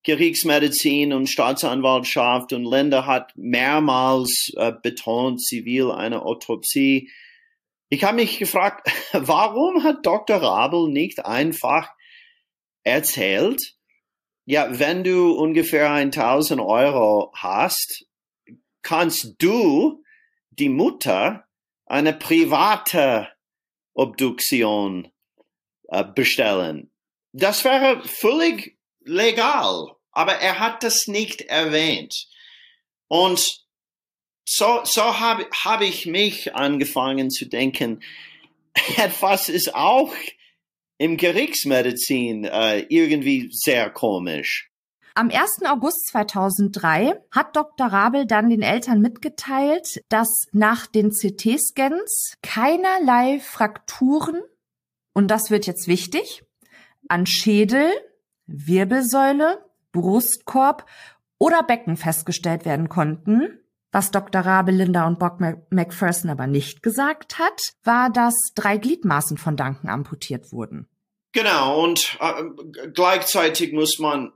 Kriegsmedizin 0.05 1.12
und 1.12 1.29
Staatsanwaltschaft 1.29 2.53
und 2.53 2.65
Länder 2.65 3.07
hat 3.07 3.33
mehrmals 3.37 4.53
äh, 4.57 4.73
betont, 4.83 5.43
zivil 5.43 5.91
eine 5.91 6.23
Autopsie. 6.23 7.11
Ich 7.89 8.05
habe 8.05 8.17
mich 8.17 8.39
gefragt, 8.39 8.91
warum 9.12 9.83
hat 9.83 10.05
Dr. 10.05 10.37
Rabel 10.37 10.89
nicht 10.89 11.25
einfach 11.25 11.91
erzählt, 12.83 13.75
ja, 14.47 14.79
wenn 14.79 15.05
du 15.05 15.33
ungefähr 15.33 15.91
1000 15.91 16.61
Euro 16.61 17.33
hast, 17.35 18.07
kannst 18.83 19.37
du 19.39 20.03
die 20.51 20.69
Mutter 20.69 21.47
eine 21.87 22.13
private 22.13 23.29
Obduktion 23.95 25.11
äh, 25.89 26.05
bestellen. 26.05 26.91
Das 27.33 27.65
wäre 27.65 28.03
völlig 28.05 28.79
legal, 29.01 29.93
aber 30.13 30.35
er 30.35 30.59
hat 30.59 30.83
das 30.83 31.07
nicht 31.07 31.43
erwähnt. 31.43 32.29
Und 33.09 33.65
so, 34.47 34.81
so 34.85 35.21
habe 35.21 35.49
hab 35.65 35.81
ich 35.81 36.07
mich 36.07 36.55
angefangen 36.55 37.31
zu 37.31 37.47
denken, 37.47 38.03
etwas 38.97 39.49
ist 39.49 39.75
auch 39.75 40.15
im 40.99 41.17
Gerichtsmedizin 41.17 42.45
äh, 42.45 42.81
irgendwie 42.89 43.51
sehr 43.53 43.91
komisch. 43.91 44.71
Am 45.17 45.31
1. 45.31 45.65
August 45.67 46.09
2003 46.09 47.15
hat 47.31 47.55
Dr. 47.55 47.87
Rabel 47.87 48.27
dann 48.27 48.51
den 48.51 48.63
Eltern 48.63 49.01
mitgeteilt, 49.01 50.03
dass 50.09 50.29
nach 50.51 50.87
den 50.87 51.11
CT-Scans 51.11 52.35
keinerlei 52.43 53.39
Frakturen, 53.39 54.43
und 55.13 55.29
das 55.31 55.51
wird 55.51 55.67
jetzt 55.67 55.87
wichtig, 55.87 56.43
an 57.09 57.27
Schädel, 57.27 57.93
Wirbelsäule, 58.47 59.65
Brustkorb 59.93 60.85
oder 61.39 61.63
Becken 61.63 61.97
festgestellt 61.97 62.65
werden 62.65 62.89
konnten. 62.89 63.61
Was 63.95 64.11
Dr. 64.11 64.41
Rabel, 64.41 64.75
Linda 64.75 65.07
und 65.07 65.21
Bob 65.21 65.39
McPherson 65.71 66.29
aber 66.29 66.49
nicht 66.49 66.83
gesagt 66.83 67.39
hat, 67.39 67.63
war, 67.85 68.11
dass 68.11 68.35
drei 68.57 68.77
Gliedmaßen 68.77 69.39
von 69.39 69.57
Duncan 69.57 69.89
amputiert 69.89 70.51
wurden. 70.51 70.89
Genau, 71.31 71.85
und 71.85 72.19
äh, 72.19 72.43
gleichzeitig 72.93 73.73
muss 73.73 74.01
man 74.01 74.33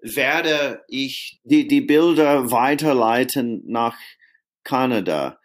werde 0.03 0.83
ich 0.87 1.41
die, 1.43 1.67
die 1.67 1.81
Bilder 1.81 2.51
weiterleiten 2.51 3.63
nach 3.65 3.97
Kanada. 4.63 5.40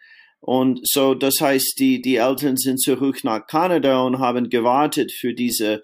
Und 0.47 0.79
so, 0.87 1.13
das 1.13 1.41
heißt, 1.41 1.77
die, 1.77 2.01
die 2.01 2.15
Eltern 2.15 2.55
sind 2.55 2.79
zurück 2.79 3.25
nach 3.25 3.47
Kanada 3.47 3.99
und 4.03 4.19
haben 4.19 4.49
gewartet 4.49 5.11
für 5.11 5.33
diese 5.33 5.81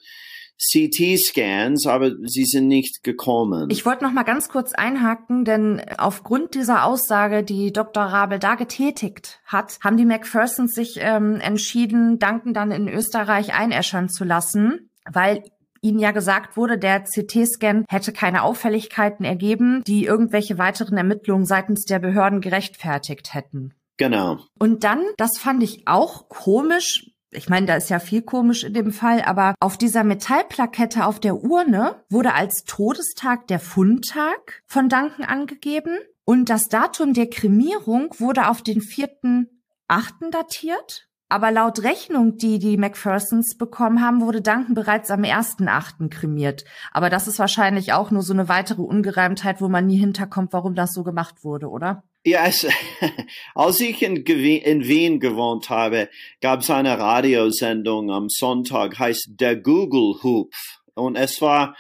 CT-Scans, 0.58 1.86
aber 1.86 2.12
sie 2.24 2.46
sind 2.46 2.70
nicht 2.70 3.04
gekommen. 3.04 3.68
Ich 3.70 3.86
wollte 3.86 4.06
noch 4.06 4.14
mal 4.14 4.24
ganz 4.24 4.48
kurz 4.48 4.72
einhaken, 4.72 5.44
denn 5.44 5.82
aufgrund 5.98 6.56
dieser 6.56 6.86
Aussage, 6.86 7.44
die 7.44 7.74
Dr. 7.74 8.04
Rabel 8.04 8.40
da 8.40 8.56
getätigt 8.56 9.42
hat, 9.44 9.80
haben 9.84 9.98
die 9.98 10.06
McPhersons 10.06 10.74
sich 10.74 10.96
ähm, 11.02 11.42
entschieden, 11.42 12.18
Duncan 12.18 12.54
dann 12.54 12.72
in 12.72 12.88
Österreich 12.88 13.54
einäschern 13.54 14.08
zu 14.08 14.24
lassen, 14.24 14.90
weil 15.12 15.44
ihnen 15.82 16.00
ja 16.00 16.12
gesagt 16.12 16.56
wurde, 16.56 16.78
der 16.78 17.04
CT-Scan 17.04 17.84
hätte 17.90 18.14
keine 18.14 18.44
Auffälligkeiten 18.44 19.26
ergeben, 19.26 19.84
die 19.86 20.06
irgendwelche 20.06 20.58
weiteren 20.58 20.96
Ermittlungen 20.96 21.46
seitens 21.46 21.84
der 21.84 22.00
Behörden 22.00 22.40
gerechtfertigt 22.40 23.34
hätten. 23.34 23.74
Genau. 23.98 24.40
Und 24.60 24.84
dann, 24.84 25.04
das 25.18 25.38
fand 25.38 25.64
ich 25.64 25.88
auch 25.88 26.30
komisch, 26.30 27.12
ich 27.32 27.50
meine, 27.50 27.66
da 27.66 27.76
ist 27.76 27.90
ja 27.90 28.00
viel 28.00 28.22
komisch 28.22 28.64
in 28.64 28.74
dem 28.74 28.92
Fall, 28.92 29.22
aber 29.22 29.56
auf 29.60 29.78
dieser 29.78 30.04
Metallplakette 30.04 31.06
auf 31.06 31.20
der 31.20 31.44
Urne 31.44 32.04
wurde 32.10 32.34
als 32.34 32.64
Todestag 32.64 33.48
der 33.48 33.60
Fundtag 33.60 34.64
von 34.68 34.90
Duncan 34.90 35.26
angegeben 35.26 35.98
und 36.26 36.50
das 36.50 36.70
Datum 36.70 37.14
der 37.14 37.30
Kremierung 37.30 38.14
wurde 38.18 38.50
auf 38.50 38.62
den 38.62 38.82
vierten 38.82 39.62
achten 39.88 40.32
datiert. 40.32 41.08
Aber 41.30 41.50
laut 41.50 41.82
Rechnung, 41.82 42.38
die 42.38 42.60
die 42.60 42.78
McPhersons 42.78 43.58
bekommen 43.58 44.02
haben, 44.02 44.22
wurde 44.22 44.42
Duncan 44.42 44.76
bereits 44.76 45.10
am 45.10 45.22
1.8. 45.22 46.10
kremiert. 46.10 46.64
Aber 46.92 47.10
das 47.10 47.28
ist 47.28 47.40
wahrscheinlich 47.40 47.92
auch 47.94 48.12
nur 48.12 48.22
so 48.22 48.34
eine 48.34 48.50
weitere 48.50 48.84
Ungereimtheit, 48.84 49.60
wo 49.60 49.68
man 49.68 49.88
nie 49.88 49.98
hinterkommt, 49.98 50.54
warum 50.54 50.76
das 50.76 50.94
so 50.94 51.04
gemacht 51.04 51.44
wurde, 51.44 51.70
oder? 51.70 52.04
Ja, 52.26 52.46
es, 52.46 52.66
als 53.56 53.82
ich 53.82 54.02
in, 54.02 54.26
in 54.26 54.88
Wien 54.88 55.20
gewohnt 55.20 55.70
habe, 55.70 56.10
gab 56.40 56.62
es 56.62 56.70
eine 56.70 56.98
Radiosendung 56.98 58.12
am 58.12 58.30
Sonntag, 58.30 58.98
heißt 58.98 59.32
Der 59.40 59.58
Google 59.58 60.24
Hupf. 60.24 60.56
Und 60.96 61.18
es 61.18 61.42
war, 61.42 61.76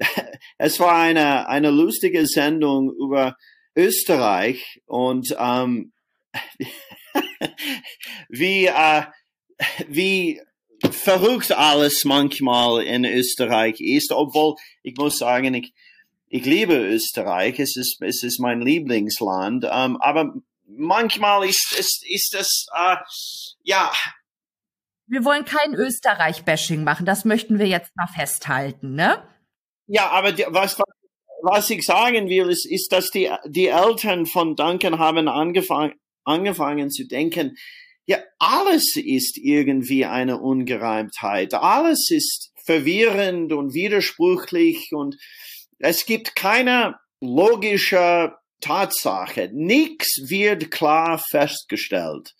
es 0.58 0.80
war 0.80 0.96
eine, 0.96 1.48
eine 1.48 1.70
lustige 1.70 2.26
Sendung 2.26 2.92
über 2.92 3.36
Österreich 3.76 4.82
und 4.86 5.34
ähm, 5.38 5.92
wie, 8.28 8.66
äh, 8.66 9.02
wie 9.86 10.40
verrückt 10.90 11.52
alles 11.52 12.04
manchmal 12.04 12.82
in 12.82 13.04
Österreich 13.04 13.80
ist, 13.80 14.10
obwohl 14.10 14.56
ich 14.82 14.96
muss 14.96 15.18
sagen, 15.18 15.54
ich, 15.54 15.72
ich 16.34 16.44
liebe 16.44 16.74
Österreich, 16.74 17.60
es 17.60 17.76
ist, 17.76 18.02
es 18.02 18.24
ist 18.24 18.40
mein 18.40 18.60
Lieblingsland, 18.60 19.66
ähm, 19.70 19.96
aber 20.00 20.34
manchmal 20.66 21.48
ist, 21.48 21.76
ist, 21.78 22.04
ist 22.08 22.34
das, 22.34 22.66
äh, 22.74 22.96
ja. 23.62 23.92
Wir 25.06 25.24
wollen 25.24 25.44
kein 25.44 25.74
Österreich-Bashing 25.74 26.82
machen, 26.82 27.06
das 27.06 27.24
möchten 27.24 27.60
wir 27.60 27.68
jetzt 27.68 27.94
mal 27.94 28.08
festhalten, 28.08 28.96
ne? 28.96 29.22
Ja, 29.86 30.10
aber 30.10 30.32
die, 30.32 30.44
was, 30.48 30.76
was 31.42 31.70
ich 31.70 31.84
sagen 31.84 32.28
will, 32.28 32.50
ist, 32.50 32.66
ist, 32.68 32.90
dass 32.90 33.10
die, 33.10 33.30
die 33.46 33.68
Eltern 33.68 34.26
von 34.26 34.56
Duncan 34.56 34.98
haben 34.98 35.28
angefangen, 35.28 35.94
angefangen 36.24 36.90
zu 36.90 37.06
denken, 37.06 37.54
ja, 38.06 38.18
alles 38.40 38.96
ist 38.96 39.38
irgendwie 39.38 40.04
eine 40.04 40.40
Ungereimtheit, 40.40 41.54
alles 41.54 42.10
ist 42.10 42.50
verwirrend 42.64 43.52
und 43.52 43.72
widersprüchlich 43.72 44.88
und 44.90 45.16
es 45.84 46.06
gibt 46.06 46.34
keine 46.34 46.96
logische 47.20 48.32
Tatsache. 48.60 49.50
Nichts 49.52 50.28
wird 50.28 50.70
klar 50.70 51.18
festgestellt. 51.18 52.34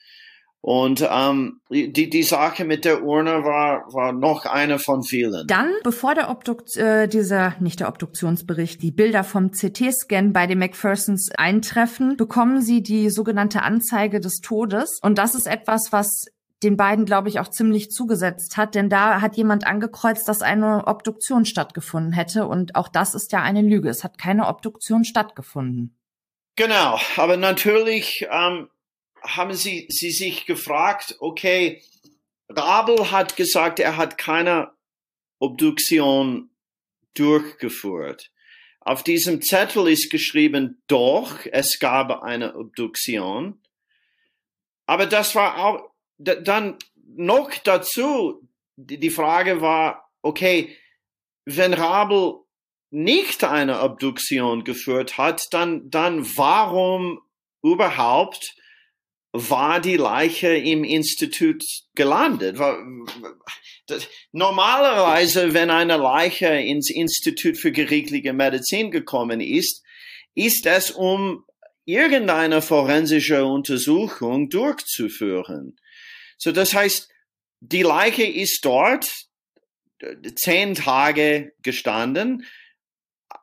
Und 0.63 1.07
ähm, 1.11 1.61
die, 1.71 2.09
die 2.09 2.23
Sache 2.23 2.65
mit 2.65 2.87
der 2.87 3.05
Urne 3.05 3.45
war, 3.45 3.85
war 3.93 4.15
noch 4.15 4.47
eine 4.47 4.79
von 4.79 5.03
vielen. 5.03 5.47
Dann, 5.47 5.71
bevor 5.83 6.15
der 6.15 6.31
Obdukt, 6.31 6.75
äh, 6.79 7.07
dieser, 7.07 7.55
nicht 7.61 7.81
der 7.81 7.89
Obduktionsbericht, 7.89 8.81
die 8.81 8.91
Bilder 8.91 9.25
vom 9.25 9.51
CT-Scan 9.51 10.33
bei 10.33 10.47
den 10.47 10.59
McPhersons 10.59 11.29
eintreffen, 11.37 12.17
bekommen 12.17 12.63
sie 12.63 12.83
die 12.83 13.11
sogenannte 13.11 13.63
Anzeige 13.63 14.21
des 14.21 14.41
Todes. 14.41 15.01
Und 15.03 15.19
das 15.19 15.35
ist 15.35 15.47
etwas, 15.47 15.89
was 15.91 16.29
den 16.65 16.77
beiden, 16.77 17.05
glaube 17.05 17.29
ich, 17.29 17.39
auch 17.39 17.49
ziemlich 17.49 17.91
zugesetzt 17.91 18.57
hat, 18.57 18.75
denn 18.75 18.89
da 18.89 19.21
hat 19.21 19.37
jemand 19.37 19.67
angekreuzt, 19.67 20.27
dass 20.29 20.43
eine 20.43 20.87
Obduktion 20.87 21.45
stattgefunden 21.45 22.13
hätte 22.13 22.47
und 22.47 22.75
auch 22.75 22.89
das 22.89 23.15
ist 23.15 23.33
ja 23.33 23.43
eine 23.43 23.63
Lüge. 23.63 23.89
Es 23.89 24.03
hat 24.03 24.19
keine 24.19 24.49
Obduktion 24.49 25.05
stattgefunden. 25.05 25.97
Genau, 26.57 26.99
aber 27.17 27.37
natürlich 27.37 28.27
ähm, 28.31 28.69
haben 29.23 29.55
sie, 29.55 29.87
sie 29.91 30.11
sich 30.11 30.47
gefragt, 30.47 31.17
okay, 31.19 31.83
Rabel 32.49 33.11
hat 33.11 33.37
gesagt, 33.37 33.81
er 33.81 33.97
hat 33.97 34.19
keine 34.19 34.71
Obduktion 35.39 36.51
durchgeführt. 37.15 38.31
Auf 38.81 39.03
diesem 39.03 39.41
Zettel 39.41 39.89
ist 39.89 40.11
geschrieben, 40.11 40.83
doch, 40.87 41.39
es 41.51 41.79
gab 41.79 42.23
eine 42.23 42.55
Obduktion. 42.55 43.61
Aber 44.87 45.07
das 45.07 45.35
war 45.35 45.59
auch, 45.59 45.94
dann 46.19 46.79
noch 47.17 47.51
dazu, 47.65 48.49
die 48.77 49.11
Frage 49.11 49.61
war, 49.61 50.11
okay, 50.23 50.77
wenn 51.45 51.75
Rabel 51.75 52.35
nicht 52.91 53.45
eine 53.45 53.83
Obduktion 53.83 54.65
geführt 54.65 55.19
hat, 55.19 55.53
dann, 55.53 55.91
dann 55.91 56.25
warum 56.37 57.21
überhaupt 57.63 58.55
war 59.33 59.81
die 59.81 59.97
Leiche 59.97 60.55
im 60.55 60.85
Institut 60.85 61.65
gelandet. 61.97 62.57
Normalerweise, 64.31 65.55
wenn 65.55 65.71
eine 65.71 65.97
Leiche 65.97 66.47
ins 66.47 66.89
Institut 66.89 67.59
für 67.59 67.73
gerichtliche 67.73 68.33
Medizin 68.33 68.93
gekommen 68.93 69.41
ist, 69.41 69.83
ist 70.37 70.67
es, 70.67 70.93
um 70.93 71.45
irgendeine 71.85 72.63
forensische 72.63 73.45
Untersuchung 73.45 74.51
durchzuführen. 74.51 75.77
So, 76.39 76.53
das 76.53 76.75
heißt, 76.75 77.09
die 77.61 77.83
Leiche 77.83 78.25
ist 78.25 78.65
dort 78.65 79.11
zehn 80.37 80.75
Tage 80.75 81.53
gestanden 81.63 82.45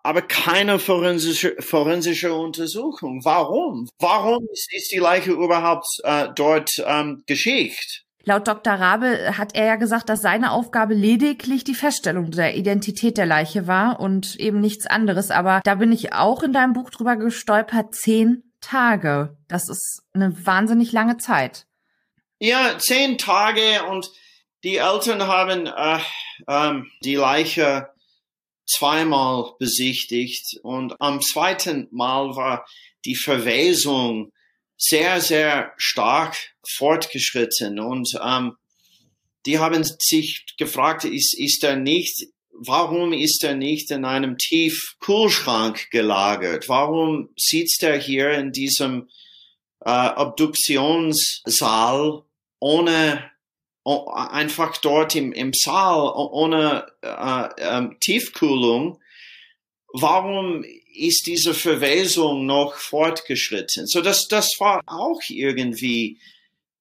aber 0.04 0.22
keine 0.22 0.80
forensische, 0.80 1.56
forensische 1.60 2.34
Untersuchung. 2.34 3.24
Warum? 3.24 3.88
Warum 4.00 4.48
ist, 4.52 4.74
ist 4.74 4.92
die 4.92 5.00
Leiche 5.00 5.32
überhaupt 5.32 5.88
äh, 6.04 6.28
dort 6.36 6.72
ähm, 6.86 7.24
geschickt? 7.28 8.04
Laut 8.24 8.48
Dr. 8.48 8.74
Rabe 8.74 9.38
hat 9.38 9.56
er 9.56 9.66
ja 9.66 9.76
gesagt, 9.78 10.08
dass 10.10 10.22
seine 10.22 10.52
Aufgabe 10.52 10.94
lediglich 10.94 11.64
die 11.64 11.74
Feststellung 11.74 12.30
der 12.30 12.56
Identität 12.56 13.18
der 13.18 13.26
Leiche 13.26 13.66
war 13.66 14.00
und 14.00 14.36
eben 14.36 14.60
nichts 14.60 14.86
anderes. 14.86 15.32
Aber 15.32 15.62
da 15.64 15.76
bin 15.76 15.92
ich 15.92 16.14
auch 16.14 16.44
in 16.44 16.54
deinem 16.54 16.74
Buch 16.74 16.92
drüber 16.92 17.16
gestolpert. 17.16 17.96
Zehn 17.96 18.44
Tage. 18.62 19.38
Das 19.48 19.70
ist 19.70 20.04
eine 20.14 20.46
wahnsinnig 20.46 20.92
lange 20.92 21.18
Zeit. 21.18 21.66
Ja, 22.44 22.80
zehn 22.80 23.20
Tage 23.20 23.84
und 23.88 24.10
die 24.64 24.78
Eltern 24.78 25.28
haben 25.28 25.68
äh, 25.68 26.00
ähm, 26.48 26.90
die 27.04 27.14
Leiche 27.14 27.90
zweimal 28.66 29.54
besichtigt 29.60 30.58
und 30.64 31.00
am 31.00 31.22
zweiten 31.22 31.88
Mal 31.92 32.36
war 32.36 32.66
die 33.06 33.14
Verwesung 33.14 34.32
sehr, 34.76 35.22
sehr 35.22 35.72
stark 35.78 36.36
fortgeschritten 36.68 37.80
und 37.80 38.10
ähm, 38.20 38.54
die 39.46 39.60
haben 39.60 39.84
sich 39.84 40.44
gefragt, 40.58 41.06
ist, 41.06 41.38
ist 41.38 41.64
er 41.64 41.76
nicht, 41.76 42.26
warum 42.54 43.14
ist 43.14 43.44
er 43.44 43.54
nicht 43.54 43.92
in 43.92 44.04
einem 44.04 44.40
Tiefkühlschrank 44.40 45.92
gelagert? 45.92 46.68
Warum 46.68 47.30
sitzt 47.38 47.84
er 47.84 48.00
hier 48.00 48.32
in 48.32 48.52
diesem 48.52 49.10
äh, 49.86 50.10
Obduktionssaal 50.16 52.24
ohne 52.62 53.32
einfach 53.84 54.78
dort 54.78 55.16
im, 55.16 55.34
im 55.34 55.52
Saal 55.54 56.14
ohne 56.16 56.86
äh, 57.02 57.50
äh, 57.58 57.90
Tiefkühlung, 58.00 59.00
warum 59.94 60.64
ist 60.94 61.26
diese 61.26 61.56
Verwesung 61.56 62.46
noch 62.46 62.76
fortgeschritten? 62.76 63.88
So, 63.88 64.02
das, 64.02 64.28
das 64.28 64.50
war 64.60 64.82
auch 64.86 65.20
irgendwie 65.30 66.20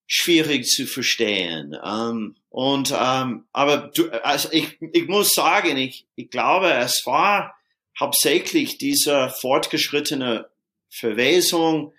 schwierig 0.06 0.66
zu 0.66 0.86
verstehen. 0.86 1.74
Ähm, 1.82 2.36
und 2.50 2.92
ähm, 2.94 3.44
aber 3.52 3.90
du, 3.94 4.10
also 4.22 4.50
ich, 4.52 4.76
ich 4.80 5.06
muss 5.08 5.32
sagen, 5.32 5.78
ich, 5.78 6.04
ich 6.16 6.28
glaube, 6.28 6.70
es 6.72 7.02
war 7.06 7.54
hauptsächlich 7.98 8.76
diese 8.76 9.30
fortgeschrittene 9.40 10.48
Verwesung 10.90 11.94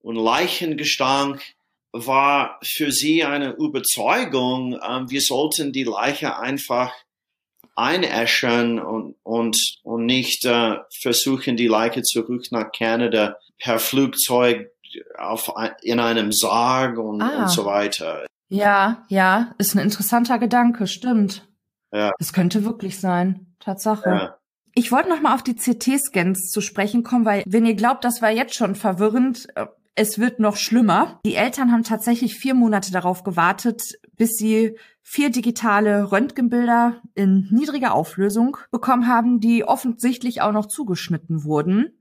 und 0.00 0.16
Leichengestank, 0.16 1.42
war 2.04 2.58
für 2.62 2.92
sie 2.92 3.24
eine 3.24 3.52
Überzeugung, 3.52 4.78
ähm, 4.86 5.10
wir 5.10 5.20
sollten 5.20 5.72
die 5.72 5.84
Leiche 5.84 6.38
einfach 6.38 6.92
einäschern 7.74 8.78
und, 8.78 9.16
und, 9.22 9.56
und 9.82 10.06
nicht 10.06 10.44
äh, 10.44 10.78
versuchen, 11.00 11.56
die 11.56 11.68
Leiche 11.68 12.02
zurück 12.02 12.46
nach 12.50 12.72
Kanada 12.72 13.36
per 13.58 13.78
Flugzeug 13.78 14.70
auf, 15.18 15.52
in 15.82 16.00
einem 16.00 16.32
Sarg 16.32 16.98
und, 16.98 17.20
ah. 17.20 17.42
und 17.42 17.50
so 17.50 17.64
weiter. 17.64 18.26
Ja, 18.48 19.04
ja, 19.08 19.54
ist 19.58 19.74
ein 19.74 19.82
interessanter 19.82 20.38
Gedanke, 20.38 20.86
stimmt. 20.86 21.46
Ja. 21.92 22.12
Es 22.18 22.32
könnte 22.32 22.64
wirklich 22.64 23.00
sein, 23.00 23.54
Tatsache. 23.60 24.08
Ja. 24.08 24.38
Ich 24.74 24.92
wollte 24.92 25.08
noch 25.08 25.20
mal 25.20 25.34
auf 25.34 25.42
die 25.42 25.54
CT-Scans 25.54 26.50
zu 26.50 26.60
sprechen 26.60 27.02
kommen, 27.02 27.24
weil 27.24 27.42
wenn 27.46 27.66
ihr 27.66 27.74
glaubt, 27.74 28.04
das 28.04 28.20
war 28.22 28.30
jetzt 28.30 28.54
schon 28.54 28.74
verwirrend, 28.74 29.46
äh, 29.54 29.66
es 29.96 30.18
wird 30.18 30.38
noch 30.38 30.56
schlimmer. 30.56 31.20
Die 31.24 31.34
Eltern 31.34 31.72
haben 31.72 31.82
tatsächlich 31.82 32.36
vier 32.36 32.54
Monate 32.54 32.92
darauf 32.92 33.24
gewartet, 33.24 33.98
bis 34.16 34.36
sie 34.36 34.78
vier 35.00 35.30
digitale 35.30 36.12
Röntgenbilder 36.12 37.00
in 37.14 37.48
niedriger 37.50 37.94
Auflösung 37.94 38.58
bekommen 38.70 39.08
haben, 39.08 39.40
die 39.40 39.64
offensichtlich 39.64 40.42
auch 40.42 40.52
noch 40.52 40.66
zugeschnitten 40.66 41.44
wurden. 41.44 41.98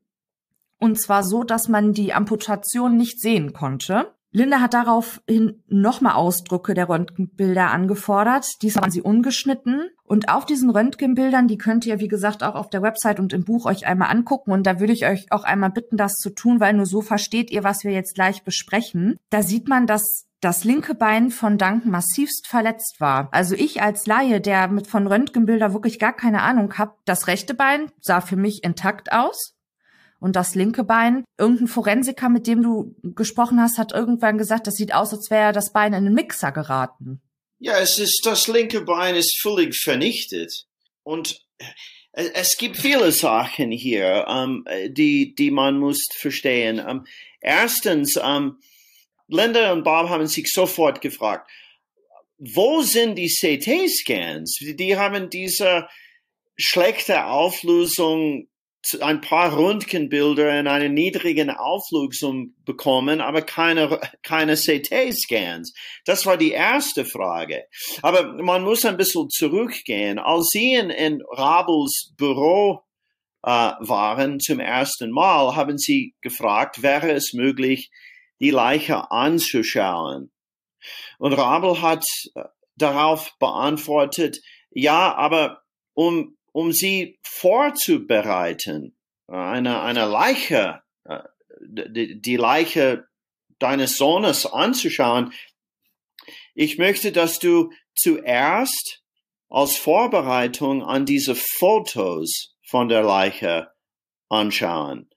Und 0.78 1.00
zwar 1.00 1.24
so, 1.24 1.46
dass 1.46 1.70
man 1.70 1.93
die 1.93 2.14
Amputation 2.14 2.98
nicht 2.98 3.22
sehen 3.22 3.54
konnte. 3.54 4.14
Linda 4.36 4.60
hat 4.60 4.74
daraufhin 4.74 5.64
nochmal 5.70 6.16
Ausdrucke 6.16 6.74
der 6.74 6.90
Röntgenbilder 6.90 7.72
angefordert. 7.72 8.46
Diesmal 8.62 8.82
waren 8.82 8.92
sie 8.92 9.02
ungeschnitten. 9.02 9.90
Und 10.04 10.28
auf 10.28 10.46
diesen 10.46 10.70
Röntgenbildern, 10.70 11.48
die 11.48 11.58
könnt 11.58 11.86
ihr, 11.86 12.02
wie 12.02 12.10
gesagt, 12.10 12.44
auch 12.44 12.56
auf 12.56 12.70
der 12.70 12.82
Website 12.82 13.22
und 13.22 13.32
im 13.32 13.46
Buch 13.46 13.66
euch 13.66 13.88
einmal 13.88 14.12
angucken. 14.12 14.52
Und 14.52 14.68
da 14.68 14.82
würde 14.82 14.92
ich 14.92 15.06
euch 15.06 15.32
auch 15.32 15.46
einmal 15.46 15.70
bitten, 15.70 15.96
das 15.96 16.16
zu 16.16 16.32
tun, 16.32 16.60
weil 16.60 16.74
nur 16.74 16.86
so 16.86 17.00
versteht 17.00 17.50
ihr, 17.50 17.64
was 17.64 17.86
wir 17.86 17.94
jetzt 17.94 18.14
gleich 18.14 18.44
besprechen. 18.44 19.16
Da 19.30 19.42
sieht 19.42 19.70
man, 19.70 19.88
dass 19.88 20.26
das 20.42 20.66
linke 20.66 20.96
Bein 20.96 21.32
von 21.32 21.58
Duncan 21.58 21.90
massivst 21.90 22.46
verletzt 22.46 22.98
war. 23.00 23.30
Also 23.32 23.56
ich 23.56 23.82
als 23.82 24.06
Laie, 24.06 24.42
der 24.42 24.68
mit 24.68 24.86
von 24.86 25.08
Röntgenbilder 25.08 25.72
wirklich 25.72 25.98
gar 25.98 26.14
keine 26.14 26.42
Ahnung 26.42 26.78
hab, 26.78 26.98
das 27.06 27.28
rechte 27.28 27.54
Bein 27.54 27.90
sah 28.02 28.20
für 28.20 28.36
mich 28.36 28.66
intakt 28.66 29.14
aus 29.14 29.55
und 30.26 30.36
das 30.36 30.56
linke 30.56 30.84
Bein. 30.84 31.24
Irgendein 31.38 31.68
Forensiker, 31.68 32.30
mit 32.30 32.48
dem 32.48 32.64
du 32.64 32.96
gesprochen 33.04 33.62
hast, 33.62 33.78
hat 33.78 33.92
irgendwann 33.92 34.40
gesagt, 34.40 34.66
das 34.66 34.74
sieht 34.74 34.92
aus, 34.92 35.14
als 35.14 35.30
wäre 35.30 35.54
das 35.54 35.72
Bein 35.72 35.94
in 35.94 36.08
einen 36.08 36.16
Mixer 36.16 36.52
geraten. 36.52 37.22
Ja, 37.60 37.78
es 37.78 38.00
ist, 38.00 38.26
das 38.26 38.48
linke 38.48 38.82
Bein 38.82 39.16
ist 39.16 39.40
völlig 39.40 39.80
vernichtet. 39.80 40.66
Und 41.04 41.46
äh, 41.60 42.24
es 42.34 42.58
gibt 42.58 42.78
viele 42.78 43.12
Sachen 43.12 43.70
hier, 43.70 44.26
um, 44.28 44.66
ähm, 44.68 44.94
die, 44.96 45.36
die 45.36 45.52
man 45.52 45.78
muss 45.78 46.08
verstehen. 46.18 46.80
Um, 46.80 46.88
ähm, 46.88 47.06
erstens, 47.40 48.18
um, 48.18 48.24
ähm, 48.26 48.60
Linda 49.28 49.74
und 49.74 49.84
Bob 49.84 50.10
haben 50.10 50.26
sich 50.26 50.52
sofort 50.52 51.02
gefragt, 51.02 51.52
wo 52.40 52.82
sind 52.82 53.14
die 53.20 53.30
CT-Scans? 53.30 54.58
Die 54.60 54.98
haben 54.98 55.30
diese 55.30 55.88
schlechte 56.58 57.26
Auflösung 57.26 58.48
ein 59.02 59.22
paar 59.22 59.58
Röntgenbilder 59.58 60.60
in 60.60 60.68
einer 60.68 60.90
niedrigen 60.90 61.50
Auflösung 61.50 62.54
bekommen, 62.66 63.22
aber 63.22 63.42
keine, 63.42 64.00
keine 64.22 64.56
CT-Scans. 64.56 65.74
Das 66.06 66.26
war 66.26 66.38
die 66.38 66.52
erste 66.52 67.06
Frage. 67.06 67.66
Aber 68.02 68.34
man 68.44 68.64
muss 68.64 68.86
ein 68.86 68.98
bisschen 68.98 69.30
zurückgehen. 69.30 70.20
Als 70.20 70.50
Sie 70.52 70.74
in, 70.74 70.90
in 70.90 71.24
Rabels 71.32 72.14
Büro 72.18 72.82
äh, 73.44 73.50
waren 73.50 74.40
zum 74.40 74.60
ersten 74.60 75.12
Mal, 75.12 75.56
haben 75.56 75.78
Sie 75.78 76.14
gefragt, 76.22 76.84
wäre 76.84 77.12
es 77.12 77.34
möglich, 77.34 77.90
die 78.40 78.52
Leiche 78.52 79.12
anzuschauen? 79.12 80.32
Und 81.18 81.34
Rabel 81.34 81.82
hat 81.82 82.06
äh, 82.36 82.44
darauf 82.76 83.34
beantwortet, 83.40 84.40
ja, 84.70 85.16
aber 85.16 85.62
um 85.94 86.35
um 86.56 86.72
sie 86.72 87.20
vorzubereiten. 87.22 88.95
Eine, 89.28 89.82
eine 89.82 90.06
Leiche, 90.06 90.84
äh, 91.03 91.20
die, 91.60 92.22
die 92.22 92.38
Leiche 92.38 93.10
deines 93.60 93.97
Sohnes 93.97 94.45
anzuschauen. 94.45 95.34
Ich 96.53 96.78
möchte, 96.78 97.12
dass 97.12 97.39
du 97.39 97.74
zuerst 97.93 99.03
als 99.49 99.76
Vorbereitung 99.76 100.82
an 100.82 101.06
diese 101.06 101.36
Fotos 101.36 102.56
von 102.66 102.88
der 102.88 103.03
Leiche 103.03 103.72
anschauen. 104.30 105.10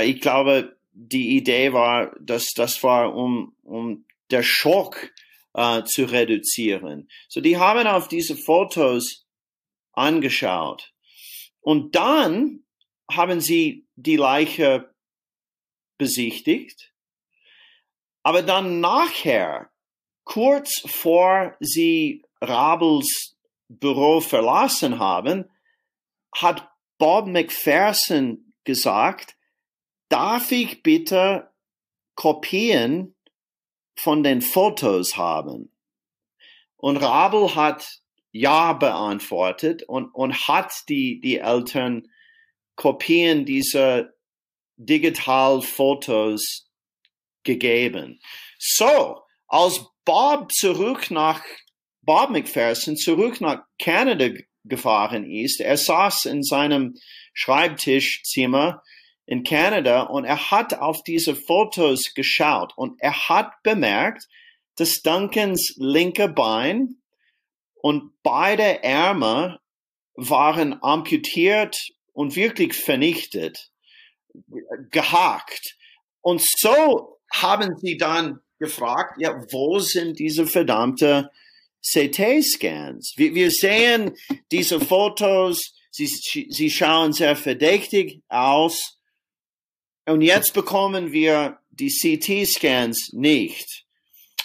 Ich 0.00 0.22
glaube, 0.22 0.78
die 0.92 1.36
Idee 1.36 1.74
war, 1.74 2.16
dass 2.18 2.54
das 2.54 2.82
war, 2.82 3.14
um, 3.14 3.54
um 3.62 4.06
der 4.30 4.42
Schock 4.42 5.12
äh, 5.52 5.82
zu 5.84 6.04
reduzieren. 6.04 7.10
So, 7.28 7.42
die 7.42 7.58
haben 7.58 7.86
auf 7.86 8.08
diese 8.08 8.36
Fotos 8.36 9.23
angeschaut. 9.96 10.92
Und 11.60 11.94
dann 11.94 12.64
haben 13.10 13.40
sie 13.40 13.86
die 13.96 14.16
Leiche 14.16 14.94
besichtigt. 15.98 16.92
Aber 18.22 18.42
dann 18.42 18.80
nachher, 18.80 19.70
kurz 20.24 20.80
vor 20.86 21.56
sie 21.60 22.24
Rabels 22.40 23.36
Büro 23.68 24.20
verlassen 24.20 24.98
haben, 24.98 25.50
hat 26.34 26.68
Bob 26.98 27.26
McPherson 27.26 28.52
gesagt, 28.64 29.36
darf 30.08 30.52
ich 30.52 30.82
bitte 30.82 31.50
Kopien 32.14 33.14
von 33.96 34.22
den 34.22 34.42
Fotos 34.42 35.16
haben? 35.16 35.70
Und 36.76 36.96
Rabel 36.98 37.54
hat 37.54 38.02
ja 38.34 38.72
beantwortet 38.72 39.84
und, 39.84 40.12
und 40.12 40.48
hat 40.48 40.72
die, 40.88 41.20
die 41.20 41.38
Eltern 41.38 42.08
Kopien 42.74 43.44
dieser 43.44 44.10
Digitalfotos 44.76 46.68
gegeben. 47.44 48.20
So, 48.58 49.22
als 49.46 49.86
Bob 50.04 50.50
zurück 50.52 51.12
nach 51.12 51.42
Bob 52.02 52.30
McPherson 52.30 52.96
zurück 52.96 53.40
nach 53.40 53.62
Kanada 53.78 54.30
gefahren 54.64 55.30
ist, 55.30 55.60
er 55.60 55.76
saß 55.76 56.24
in 56.24 56.42
seinem 56.42 56.96
Schreibtischzimmer 57.34 58.82
in 59.26 59.44
Kanada 59.44 60.02
und 60.02 60.24
er 60.24 60.50
hat 60.50 60.74
auf 60.74 61.04
diese 61.04 61.36
Fotos 61.36 62.14
geschaut 62.14 62.72
und 62.76 63.00
er 63.00 63.28
hat 63.28 63.52
bemerkt, 63.62 64.26
dass 64.74 65.02
Duncans 65.02 65.74
linke 65.78 66.28
Bein 66.28 66.96
und 67.84 68.12
beide 68.22 68.82
Ärmel 68.82 69.58
waren 70.14 70.82
amputiert 70.82 71.76
und 72.14 72.34
wirklich 72.34 72.72
vernichtet, 72.72 73.70
gehakt. 74.90 75.76
Und 76.22 76.40
so 76.40 77.18
haben 77.30 77.76
sie 77.76 77.98
dann 77.98 78.40
gefragt, 78.58 79.20
ja, 79.20 79.38
wo 79.50 79.80
sind 79.80 80.18
diese 80.18 80.46
verdammte 80.46 81.30
CT-Scans? 81.82 83.12
Wir, 83.18 83.34
wir 83.34 83.50
sehen 83.50 84.16
diese 84.50 84.80
Fotos, 84.80 85.74
sie, 85.90 86.06
sie 86.06 86.70
schauen 86.70 87.12
sehr 87.12 87.36
verdächtig 87.36 88.22
aus. 88.30 88.98
Und 90.06 90.22
jetzt 90.22 90.54
bekommen 90.54 91.12
wir 91.12 91.58
die 91.70 91.90
CT-Scans 91.90 93.10
nicht. 93.12 93.84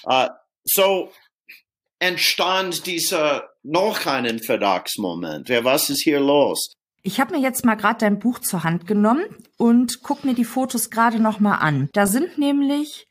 Uh, 0.06 0.28
so 0.66 1.14
entstand 2.00 2.86
dieser 2.86 3.50
noch 3.64 4.06
einen 4.06 4.40
Verdachtsmoment. 4.40 5.50
Ja, 5.50 5.64
was 5.64 5.90
ist 5.90 6.02
hier 6.02 6.20
los? 6.20 6.74
Ich 7.02 7.20
habe 7.20 7.36
mir 7.36 7.42
jetzt 7.42 7.66
mal 7.66 7.76
gerade 7.76 8.00
dein 8.00 8.20
Buch 8.20 8.40
zur 8.40 8.64
Hand 8.64 8.88
genommen 8.88 9.24
und 9.58 10.02
guck 10.04 10.26
mir 10.26 10.34
die 10.34 10.46
Fotos 10.46 10.90
gerade 10.90 11.20
noch 11.20 11.40
mal 11.40 11.56
an. 11.56 11.90
Da 11.94 12.08
sind 12.08 12.38
nämlich 12.38 13.08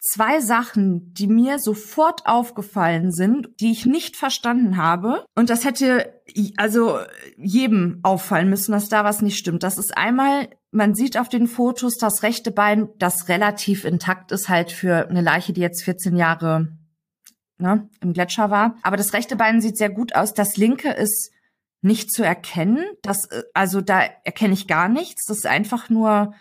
zwei 0.00 0.40
Sachen, 0.40 1.12
die 1.14 1.26
mir 1.26 1.58
sofort 1.58 2.26
aufgefallen 2.26 3.12
sind, 3.12 3.48
die 3.60 3.72
ich 3.72 3.86
nicht 3.86 4.16
verstanden 4.16 4.76
habe. 4.76 5.24
Und 5.34 5.50
das 5.50 5.64
hätte 5.64 6.20
also 6.56 6.98
jedem 7.36 8.00
auffallen 8.02 8.48
müssen, 8.48 8.72
dass 8.72 8.88
da 8.88 9.04
was 9.04 9.22
nicht 9.22 9.36
stimmt. 9.36 9.62
Das 9.62 9.78
ist 9.78 9.96
einmal, 9.96 10.48
man 10.70 10.94
sieht 10.94 11.18
auf 11.18 11.28
den 11.28 11.46
Fotos 11.46 11.96
das 11.98 12.22
rechte 12.22 12.50
Bein, 12.50 12.88
das 12.98 13.28
relativ 13.28 13.84
intakt 13.84 14.32
ist 14.32 14.48
halt 14.48 14.72
für 14.72 15.08
eine 15.08 15.22
Leiche, 15.22 15.52
die 15.52 15.60
jetzt 15.60 15.82
14 15.82 16.16
Jahre 16.16 16.68
ne, 17.58 17.88
im 18.00 18.12
Gletscher 18.12 18.50
war. 18.50 18.76
Aber 18.82 18.96
das 18.96 19.12
rechte 19.12 19.36
Bein 19.36 19.60
sieht 19.60 19.76
sehr 19.76 19.90
gut 19.90 20.14
aus. 20.14 20.34
Das 20.34 20.56
linke 20.56 20.90
ist 20.90 21.32
nicht 21.82 22.12
zu 22.12 22.22
erkennen. 22.22 22.84
Das, 23.02 23.28
also 23.54 23.80
da 23.80 24.00
erkenne 24.24 24.54
ich 24.54 24.66
gar 24.66 24.88
nichts. 24.88 25.26
Das 25.26 25.38
ist 25.38 25.46
einfach 25.46 25.88
nur 25.88 26.34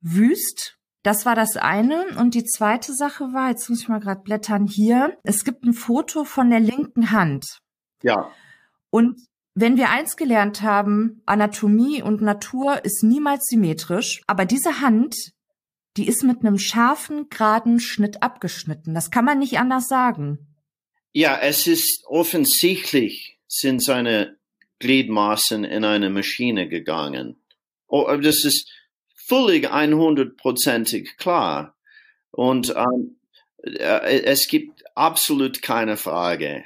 wüst. 0.00 0.78
Das 1.02 1.26
war 1.26 1.34
das 1.34 1.56
eine. 1.56 2.06
Und 2.18 2.34
die 2.34 2.44
zweite 2.44 2.92
Sache 2.94 3.32
war, 3.32 3.50
jetzt 3.50 3.68
muss 3.68 3.80
ich 3.80 3.88
mal 3.88 4.00
gerade 4.00 4.22
blättern 4.22 4.66
hier. 4.66 5.16
Es 5.22 5.44
gibt 5.44 5.64
ein 5.64 5.72
Foto 5.72 6.24
von 6.24 6.50
der 6.50 6.60
linken 6.60 7.10
Hand. 7.10 7.60
Ja. 8.02 8.30
Und 8.90 9.20
wenn 9.54 9.76
wir 9.76 9.90
eins 9.90 10.16
gelernt 10.16 10.62
haben, 10.62 11.22
Anatomie 11.26 12.02
und 12.02 12.22
Natur 12.22 12.84
ist 12.84 13.02
niemals 13.02 13.46
symmetrisch, 13.46 14.22
aber 14.28 14.44
diese 14.44 14.80
Hand, 14.80 15.32
die 15.98 16.06
ist 16.06 16.22
mit 16.22 16.40
einem 16.40 16.58
scharfen, 16.58 17.28
geraden 17.28 17.80
Schnitt 17.80 18.22
abgeschnitten. 18.22 18.94
Das 18.94 19.10
kann 19.10 19.24
man 19.24 19.40
nicht 19.40 19.58
anders 19.58 19.88
sagen. 19.88 20.38
Ja, 21.12 21.38
es 21.40 21.66
ist 21.66 22.04
offensichtlich, 22.06 23.38
sind 23.48 23.82
seine 23.82 24.38
Gliedmaßen 24.78 25.64
in 25.64 25.84
eine 25.84 26.08
Maschine 26.08 26.68
gegangen. 26.68 27.42
Oh, 27.88 28.06
das 28.16 28.44
ist 28.44 28.70
völlig 29.26 29.72
100%ig 29.72 31.16
klar. 31.16 31.76
Und 32.30 32.74
ähm, 32.76 33.18
äh, 33.64 34.22
es 34.22 34.46
gibt 34.46 34.84
absolut 34.94 35.62
keine 35.62 35.96
Frage. 35.96 36.64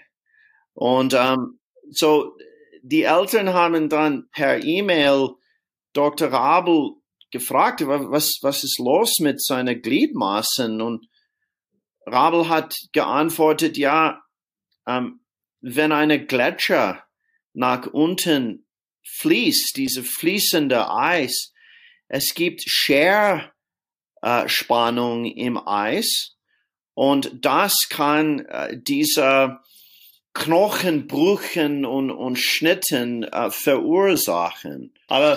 Und 0.75 1.15
ähm, 1.15 1.59
so, 1.91 2.37
die 2.83 3.05
Eltern 3.05 3.55
haben 3.55 3.89
dann 3.89 4.29
per 4.31 4.63
E-Mail 4.63 5.31
Dr. 5.95 6.33
Abel 6.33 6.97
gefragt, 7.33 7.83
was, 7.85 8.39
was 8.43 8.63
ist 8.63 8.79
los 8.79 9.19
mit 9.19 9.43
seinen 9.43 9.83
Gliedmaßen? 9.83 10.81
Und 10.81 11.09
Rabel 12.07 12.49
hat 12.49 12.77
geantwortet, 12.93 13.77
ja, 13.77 14.23
ähm, 14.87 15.21
wenn 15.61 15.91
eine 15.93 16.25
Gletscher 16.25 17.05
nach 17.55 17.87
unten 17.87 18.67
fließt, 19.05 19.77
diese 19.77 20.05
fließende 20.05 20.91
Eis, 20.91 21.53
es 22.09 22.35
gibt 22.35 22.63
Scherspannung 22.67 25.25
äh, 25.25 25.31
im 25.31 25.57
Eis 25.67 26.37
und 26.95 27.45
das 27.45 27.89
kann 27.89 28.41
äh, 28.41 28.79
diese 28.81 29.61
Knochenbrüchen 30.35 31.85
und, 31.85 32.11
und 32.11 32.37
Schnitten 32.37 33.25
äh, 33.25 33.51
verursachen. 33.51 34.95
Aber 35.09 35.37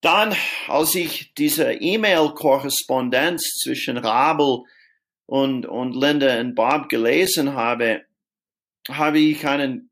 dann, 0.00 0.34
als 0.66 0.94
ich 0.94 1.32
diese 1.34 1.72
E-Mail-Korrespondenz 1.72 3.58
zwischen 3.62 3.98
Rabel 3.98 4.62
und, 5.26 5.66
und 5.66 5.94
Linda 5.94 6.40
und 6.40 6.54
Bob 6.54 6.88
gelesen 6.88 7.54
habe, 7.54 8.04
habe 8.88 9.18
ich 9.18 9.46
einen 9.46 9.90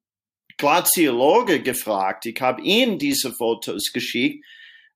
Glaziologe 0.56 1.62
gefragt. 1.62 2.26
Ich 2.26 2.40
habe 2.40 2.62
ihm 2.62 2.98
diese 2.98 3.32
Fotos 3.32 3.92
geschickt 3.92 4.44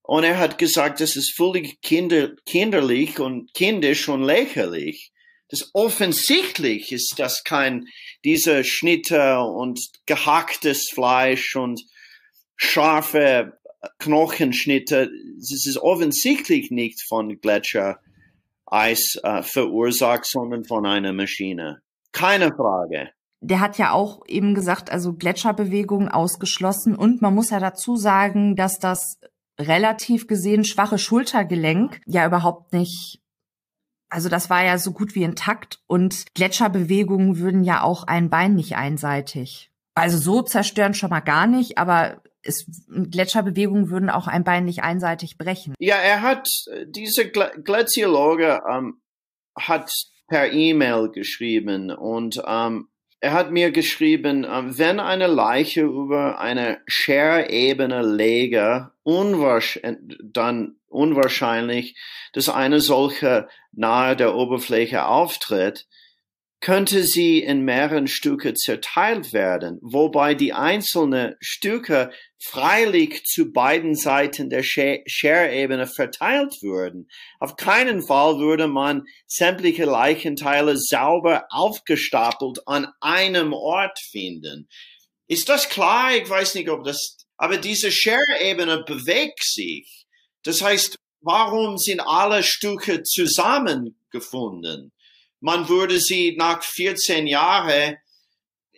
und 0.03 0.25
er 0.25 0.39
hat 0.39 0.59
gesagt, 0.59 1.01
das 1.01 1.17
ist 1.17 1.37
völlig 1.37 1.81
kinder, 1.83 2.33
kinderlich 2.47 3.21
und 3.21 3.55
kindisch 3.55 4.09
und 4.09 4.23
lächerlich. 4.23 5.13
Das 5.49 5.71
offensichtlich 5.75 6.91
ist 6.93 7.15
das 7.19 7.45
kein, 7.45 7.87
diese 8.25 8.65
Schnitte 8.65 9.41
und 9.41 9.79
gehacktes 10.07 10.89
Fleisch 10.93 11.55
und 11.55 11.83
scharfe 12.57 13.59
Knochenschnitte. 13.99 15.11
Das 15.39 15.67
ist 15.67 15.79
offensichtlich 15.79 16.71
nicht 16.71 17.03
von 17.03 17.41
Gletschereis 17.41 17.99
äh, 19.23 19.43
verursacht, 19.43 20.27
sondern 20.27 20.65
von 20.65 20.87
einer 20.87 21.13
Maschine. 21.13 21.83
Keine 22.13 22.53
Frage 22.55 23.11
der 23.45 23.59
hat 23.59 23.77
ja 23.77 23.91
auch 23.91 24.21
eben 24.29 24.55
gesagt, 24.55 24.93
also 24.93 25.15
Gletscherbewegungen 25.15 26.09
ausgeschlossen. 26.09 26.95
Und 26.95 27.23
man 27.23 27.35
muss 27.35 27.51
ja 27.51 27.59
dazu 27.59 27.97
sagen, 27.97 28.55
dass 28.55 28.79
das 28.79 29.19
relativ 29.59 30.29
gesehen 30.29 30.65
schwache 30.65 30.97
Schultergelenk 30.97 32.01
ja 32.07 32.25
überhaupt 32.25 32.73
nicht 32.73 33.21
also 34.13 34.29
das 34.29 34.51
war 34.51 34.63
ja 34.63 34.77
so 34.77 34.93
gut 34.93 35.15
wie 35.15 35.23
intakt 35.23 35.81
und 35.87 36.35
Gletscherbewegungen 36.35 37.39
würden 37.39 37.65
ja 37.65 37.83
auch 37.83 38.05
ein 38.05 38.29
Bein 38.29 38.55
nicht 38.55 38.77
einseitig. 38.77 39.71
Also 39.95 40.19
so 40.19 40.43
zerstören 40.43 40.93
schon 40.93 41.09
mal 41.09 41.21
gar 41.21 41.47
nicht, 41.47 41.79
aber 41.79 42.21
es, 42.43 42.67
Gletscherbewegungen 42.89 43.91
würden 43.91 44.11
auch 44.11 44.27
ein 44.27 44.45
Bein 44.45 44.65
nicht 44.65 44.83
einseitig 44.83 45.39
brechen. 45.39 45.75
Ja, 45.79 45.97
er 45.97 46.23
hat, 46.23 46.49
diese 46.87 47.31
Glaziologe 47.31 48.61
ähm, 48.71 49.01
hat 49.57 49.91
per 50.29 50.53
E-Mail 50.53 51.11
geschrieben 51.11 51.91
und 51.91 52.43
ähm, 52.47 52.89
er 53.21 53.35
hat 53.35 53.53
mir 53.53 53.71
geschrieben, 53.71 54.45
ähm, 54.45 54.77
wenn 54.79 54.99
eine 54.99 55.29
Leiche 55.29 55.83
über 55.83 56.41
eine 56.41 56.81
Scherebene 56.87 58.03
lege, 58.03 58.91
unwahrsch 59.05 59.81
dann 60.23 60.77
unwahrscheinlich, 60.89 61.97
dass 62.33 62.49
eine 62.49 62.81
solche 62.81 63.49
nahe 63.73 64.17
der 64.17 64.35
Oberfläche 64.35 65.07
auftritt, 65.07 65.87
könnte 66.63 67.03
sie 67.03 67.41
in 67.41 67.65
mehreren 67.65 68.07
Stücke 68.07 68.55
zerteilt 68.55 69.33
werden, 69.33 69.79
wobei 69.83 70.35
die 70.35 70.53
einzelnen 70.53 71.35
Stücke 71.41 72.13
freilich 72.39 73.25
zu 73.25 73.53
beiden 73.53 73.97
Seiten 73.97 74.49
der 74.49 74.63
Share-Ebene 74.63 75.89
verteilt 75.89 76.63
würden. 76.63 77.11
Auf 77.41 77.57
keinen 77.57 78.01
Fall 78.01 78.39
würde 78.39 78.69
man 78.69 79.03
sämtliche 79.27 79.85
Leichenteile 79.85 80.77
sauber 80.79 81.47
aufgestapelt 81.51 82.61
an 82.67 82.87
einem 83.01 83.53
Ort 83.53 83.99
finden. 83.99 84.69
Ist 85.27 85.49
das 85.49 85.69
klar? 85.69 86.15
Ich 86.15 86.31
weiß 86.31 86.55
nicht, 86.55 86.71
ob 86.71 86.85
das, 86.85 87.27
aber 87.37 87.57
diese 87.57 87.91
Share-Ebene 87.91 88.85
bewegt 88.87 89.43
sich. 89.43 90.07
Das 90.45 90.63
heißt, 90.63 90.97
warum 91.23 91.77
sind 91.77 92.01
alle 92.01 92.45
Stücke 92.45 93.03
zusammengefunden? 93.03 94.93
Man 95.43 95.69
würde 95.69 95.99
sie 95.99 96.37
nach 96.39 96.63
14 96.63 97.27
Jahren 97.27 97.97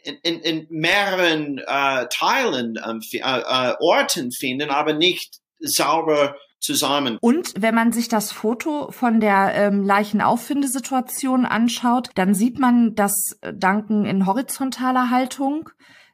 in, 0.02 0.16
in, 0.22 0.40
in 0.40 0.66
mehreren 0.70 1.58
äh, 1.58 2.06
Teilen, 2.08 2.78
ähm, 2.84 3.00
äh, 3.12 3.18
äh, 3.18 3.74
Orten 3.78 4.32
finden, 4.32 4.70
aber 4.70 4.94
nicht 4.94 5.38
sauber 5.60 6.36
zusammen. 6.58 7.18
Und 7.20 7.52
wenn 7.58 7.74
man 7.74 7.92
sich 7.92 8.08
das 8.08 8.32
Foto 8.32 8.90
von 8.90 9.20
der 9.20 9.52
ähm, 9.54 9.82
Leichenauffindersituation 9.82 11.44
anschaut, 11.44 12.10
dann 12.14 12.34
sieht 12.34 12.58
man, 12.58 12.94
dass 12.94 13.38
Duncan 13.42 14.06
in 14.06 14.26
horizontaler 14.26 15.10
Haltung 15.10 15.68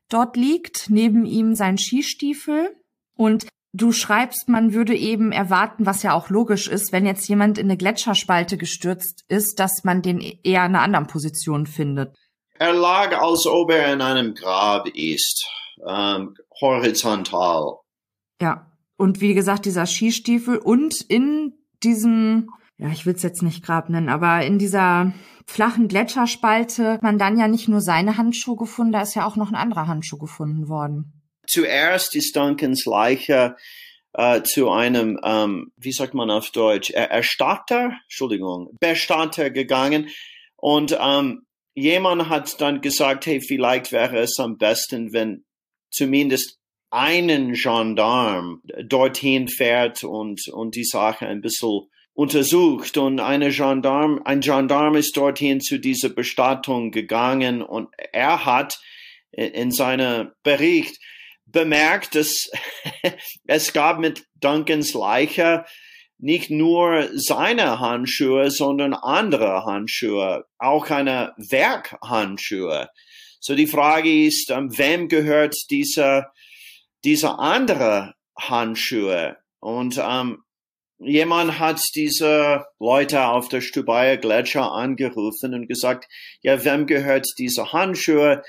dort 0.08 0.36
liegt, 0.36 0.90
neben 0.90 1.24
ihm 1.24 1.54
sein 1.54 1.78
Skistiefel 1.78 2.76
und 3.16 3.46
Du 3.72 3.92
schreibst, 3.92 4.48
man 4.48 4.74
würde 4.74 4.96
eben 4.96 5.30
erwarten, 5.30 5.86
was 5.86 6.02
ja 6.02 6.12
auch 6.12 6.28
logisch 6.28 6.66
ist, 6.66 6.90
wenn 6.90 7.06
jetzt 7.06 7.28
jemand 7.28 7.56
in 7.56 7.66
eine 7.66 7.76
Gletscherspalte 7.76 8.56
gestürzt 8.56 9.24
ist, 9.28 9.60
dass 9.60 9.84
man 9.84 10.02
den 10.02 10.20
eher 10.20 10.66
in 10.66 10.74
einer 10.74 10.82
anderen 10.82 11.06
Position 11.06 11.66
findet. 11.66 12.16
Er 12.58 12.72
lag, 12.72 13.16
als 13.16 13.46
ob 13.46 13.70
er 13.70 13.92
in 13.92 14.02
einem 14.02 14.34
Grab 14.34 14.88
ist, 14.88 15.48
ähm, 15.86 16.34
horizontal. 16.60 17.76
Ja, 18.42 18.66
und 18.96 19.20
wie 19.20 19.34
gesagt, 19.34 19.66
dieser 19.66 19.86
Skistiefel 19.86 20.58
und 20.58 21.00
in 21.08 21.54
diesem, 21.84 22.50
ja, 22.76 22.88
ich 22.88 23.06
will 23.06 23.14
es 23.14 23.22
jetzt 23.22 23.42
nicht 23.42 23.64
Grab 23.64 23.88
nennen, 23.88 24.08
aber 24.08 24.44
in 24.44 24.58
dieser 24.58 25.12
flachen 25.46 25.86
Gletscherspalte 25.86 26.98
man 27.02 27.18
dann 27.18 27.38
ja 27.38 27.46
nicht 27.46 27.68
nur 27.68 27.80
seine 27.80 28.16
Handschuhe 28.16 28.56
gefunden, 28.56 28.92
da 28.92 29.00
ist 29.00 29.14
ja 29.14 29.26
auch 29.26 29.36
noch 29.36 29.48
ein 29.48 29.54
anderer 29.56 29.86
Handschuh 29.86 30.18
gefunden 30.18 30.68
worden 30.68 31.19
zuerst 31.50 32.14
ist 32.14 32.36
Duncans 32.36 32.84
Leiche 32.86 33.56
äh, 34.12 34.42
zu 34.42 34.70
einem, 34.70 35.18
ähm, 35.22 35.72
wie 35.76 35.92
sagt 35.92 36.14
man 36.14 36.30
auf 36.30 36.50
Deutsch, 36.50 36.90
er 36.90 37.10
Erstatter, 37.10 37.92
Entschuldigung, 38.04 38.76
Bestatter 38.80 39.50
gegangen. 39.50 40.08
Und 40.56 40.96
ähm, 41.00 41.46
jemand 41.74 42.28
hat 42.28 42.60
dann 42.60 42.80
gesagt, 42.80 43.26
hey, 43.26 43.40
vielleicht 43.40 43.92
wäre 43.92 44.18
es 44.18 44.38
am 44.38 44.58
besten, 44.58 45.12
wenn 45.12 45.44
zumindest 45.90 46.58
einen 46.90 47.52
Gendarm 47.52 48.62
dorthin 48.84 49.48
fährt 49.48 50.02
und, 50.02 50.48
und 50.48 50.74
die 50.74 50.84
Sache 50.84 51.26
ein 51.26 51.40
bisschen 51.40 51.82
untersucht. 52.12 52.96
Und 52.96 53.20
eine 53.20 53.50
Gendarm, 53.50 54.20
ein 54.24 54.40
Gendarm 54.40 54.96
ist 54.96 55.16
dorthin 55.16 55.60
zu 55.60 55.78
dieser 55.78 56.08
Bestattung 56.08 56.90
gegangen 56.90 57.62
und 57.62 57.88
er 58.12 58.44
hat 58.44 58.80
in 59.30 59.70
seinem 59.70 60.32
Bericht 60.42 60.98
bemerkt, 61.52 62.14
dass 62.14 62.50
es 63.46 63.72
gab 63.72 63.98
mit 63.98 64.26
Duncans 64.40 64.94
Leiche 64.94 65.64
nicht 66.18 66.50
nur 66.50 67.08
seine 67.14 67.80
Handschuhe, 67.80 68.50
sondern 68.50 68.94
andere 68.94 69.64
Handschuhe, 69.64 70.44
auch 70.58 70.90
eine 70.90 71.32
Werkhandschuhe. 71.36 72.88
So 73.40 73.54
die 73.54 73.66
Frage 73.66 74.26
ist, 74.26 74.50
um, 74.50 74.76
wem 74.76 75.08
gehört 75.08 75.56
dieser, 75.70 76.30
dieser 77.04 77.38
andere 77.38 78.14
Handschuhe? 78.38 79.38
Und 79.60 79.96
um, 79.96 80.44
jemand 80.98 81.58
hat 81.58 81.82
diese 81.94 82.66
Leute 82.78 83.24
auf 83.24 83.48
der 83.48 83.62
Stubaier 83.62 84.18
Gletscher 84.18 84.72
angerufen 84.72 85.54
und 85.54 85.68
gesagt, 85.68 86.06
ja, 86.42 86.62
wem 86.64 86.86
gehört 86.86 87.26
diese 87.38 87.72
Handschuhe? 87.72 88.42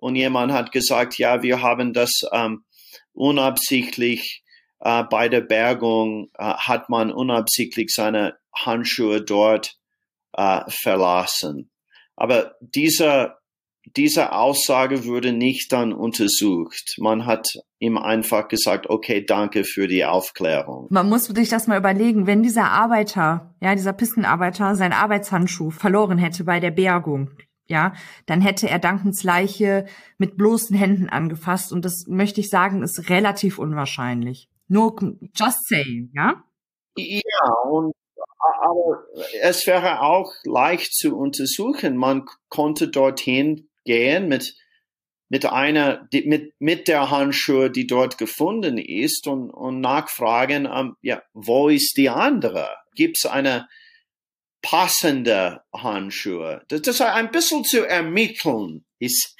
Und 0.00 0.16
jemand 0.16 0.52
hat 0.52 0.72
gesagt, 0.72 1.18
ja, 1.18 1.42
wir 1.42 1.62
haben 1.62 1.92
das 1.92 2.22
ähm, 2.32 2.64
unabsichtlich 3.12 4.42
äh, 4.80 5.04
bei 5.04 5.28
der 5.28 5.42
Bergung, 5.42 6.30
äh, 6.38 6.44
hat 6.44 6.88
man 6.88 7.12
unabsichtlich 7.12 7.92
seine 7.94 8.38
Handschuhe 8.54 9.22
dort 9.22 9.76
äh, 10.32 10.62
verlassen. 10.68 11.70
Aber 12.16 12.54
diese, 12.60 13.34
diese 13.96 14.32
Aussage 14.32 15.04
wurde 15.04 15.32
nicht 15.32 15.72
dann 15.72 15.92
untersucht. 15.92 16.96
Man 16.98 17.26
hat 17.26 17.46
ihm 17.78 17.98
einfach 17.98 18.48
gesagt, 18.48 18.88
okay, 18.88 19.24
danke 19.24 19.64
für 19.64 19.88
die 19.88 20.04
Aufklärung. 20.04 20.86
Man 20.90 21.08
muss 21.08 21.24
sich 21.24 21.48
das 21.48 21.66
mal 21.66 21.78
überlegen, 21.78 22.26
wenn 22.26 22.42
dieser 22.42 22.70
Arbeiter, 22.70 23.54
ja, 23.60 23.74
dieser 23.74 23.92
Pistenarbeiter 23.92 24.74
seinen 24.76 24.92
Arbeitshandschuh 24.92 25.70
verloren 25.70 26.18
hätte 26.18 26.44
bei 26.44 26.60
der 26.60 26.70
Bergung, 26.70 27.30
ja, 27.70 27.94
dann 28.26 28.40
hätte 28.40 28.68
er 28.68 28.80
Duncans 28.80 29.22
Leiche 29.22 29.86
mit 30.18 30.36
bloßen 30.36 30.76
Händen 30.76 31.08
angefasst 31.08 31.72
und 31.72 31.84
das 31.84 32.06
möchte 32.08 32.40
ich 32.40 32.50
sagen, 32.50 32.82
ist 32.82 33.08
relativ 33.08 33.58
unwahrscheinlich. 33.58 34.48
Nur 34.66 34.96
just 35.34 35.68
saying, 35.68 36.10
ja? 36.12 36.44
Ja, 36.96 37.52
und 37.68 37.92
aber 38.60 39.04
es 39.40 39.66
wäre 39.66 40.00
auch 40.02 40.32
leicht 40.44 40.94
zu 40.94 41.16
untersuchen. 41.16 41.96
Man 41.96 42.26
konnte 42.48 42.88
dorthin 42.88 43.68
gehen 43.84 44.28
mit 44.28 44.54
mit 45.28 45.46
einer 45.46 46.08
mit 46.12 46.54
mit 46.58 46.88
der 46.88 47.10
Handschuhe, 47.10 47.70
die 47.70 47.86
dort 47.86 48.18
gefunden 48.18 48.78
ist 48.78 49.28
und 49.28 49.50
und 49.50 49.80
nachfragen, 49.80 50.66
um, 50.66 50.72
ähm, 50.72 50.96
ja, 51.02 51.22
wo 51.32 51.68
ist 51.68 51.96
die 51.96 52.10
andere? 52.10 52.68
Gibt 52.94 53.18
es 53.18 53.30
eine 53.30 53.68
passende 54.62 55.62
Handschuhe. 55.74 56.62
Das, 56.68 56.82
das 56.82 57.00
ein 57.00 57.30
bisschen 57.30 57.64
zu 57.64 57.86
ermitteln 57.86 58.84
ist, 58.98 59.36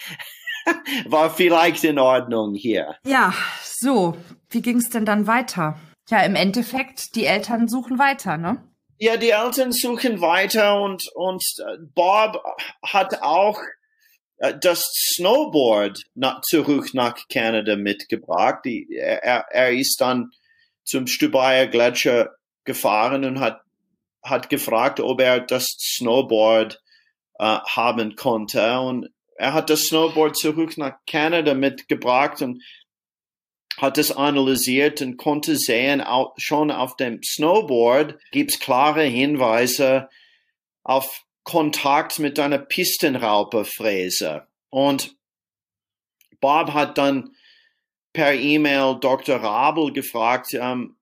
war 1.07 1.31
vielleicht 1.31 1.85
in 1.85 1.99
Ordnung 1.99 2.55
hier. 2.55 2.97
Ja, 3.05 3.35
so. 3.63 4.17
Wie 4.49 4.63
ging 4.63 4.79
es 4.79 4.91
denn 4.91 5.05
dann 5.05 5.27
weiter? 5.27 5.79
Ja, 6.09 6.23
im 6.23 6.35
Endeffekt, 6.35 7.15
die 7.15 7.25
Eltern 7.25 7.69
suchen 7.69 7.99
weiter, 7.99 8.37
ne? 8.37 8.65
Ja, 8.99 9.17
die 9.17 9.31
Eltern 9.31 9.73
suchen 9.73 10.21
weiter 10.21 10.81
und, 10.83 11.09
und 11.15 11.43
äh, 11.59 11.79
Bob 11.95 12.43
hat 12.83 13.23
auch 13.23 13.59
äh, 14.39 14.55
das 14.61 14.85
Snowboard 15.15 16.03
nach, 16.15 16.41
zurück 16.43 16.93
nach 16.95 17.17
Kanada 17.33 17.77
mitgebracht. 17.77 18.65
Die, 18.65 18.93
er, 18.93 19.47
er 19.51 19.73
ist 19.73 20.01
dann 20.01 20.31
zum 20.85 21.07
Stubaier 21.07 21.69
Gletscher 21.69 22.31
gefahren 22.65 23.25
und 23.25 23.41
hat 23.41 23.63
hat 24.23 24.51
gefragt, 24.51 25.01
ob 25.01 25.21
er 25.21 25.41
das 25.41 25.67
Snowboard 25.79 26.81
äh, 27.39 27.45
haben 27.45 28.17
konnte. 28.17 28.81
Und 28.81 29.09
er 29.37 29.55
hat 29.55 29.71
das 29.71 29.85
Snowboard 29.85 30.37
zurück 30.37 30.77
nach 30.77 30.97
Kanada 31.07 31.55
mitgebracht 31.55 32.43
und 32.43 32.63
hat 33.79 33.97
es 33.99 34.13
analysiert 34.13 35.01
und 35.01 35.17
konnte 35.17 35.57
sehen, 35.57 36.01
auch 36.03 36.35
schon 36.37 36.71
auf 36.71 36.97
dem 36.97 37.23
Snowboard 37.23 38.19
gibt 38.31 38.53
es 38.53 38.61
klare 38.61 39.05
Hinweise 39.05 40.09
auf 40.83 41.25
Kontakt 41.45 42.19
mit 42.19 42.39
einer 42.39 42.59
Pistenrauperfräse. 42.59 44.47
Und 44.69 45.17
Bob 46.41 46.75
hat 46.75 46.99
dann 46.99 47.35
per 48.13 48.35
E-Mail 48.35 48.99
Dr. 49.01 49.37
Rabel 49.37 49.93
gefragt, 49.93 50.53
ähm, 50.53 50.97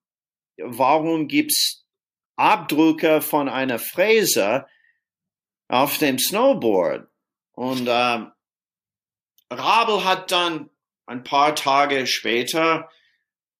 warum 0.57 1.27
gibt's 1.27 1.85
Abdrücke 2.39 3.21
von 3.21 3.49
einer 3.49 3.79
Fräse 3.79 4.65
auf 5.67 5.97
dem 5.97 6.17
Snowboard. 6.17 7.07
Und 7.53 7.87
äh, 7.87 8.25
Rabel 9.51 10.03
hat 10.05 10.31
dann 10.31 10.69
ein 11.05 11.23
paar 11.23 11.55
Tage 11.55 12.07
später 12.07 12.89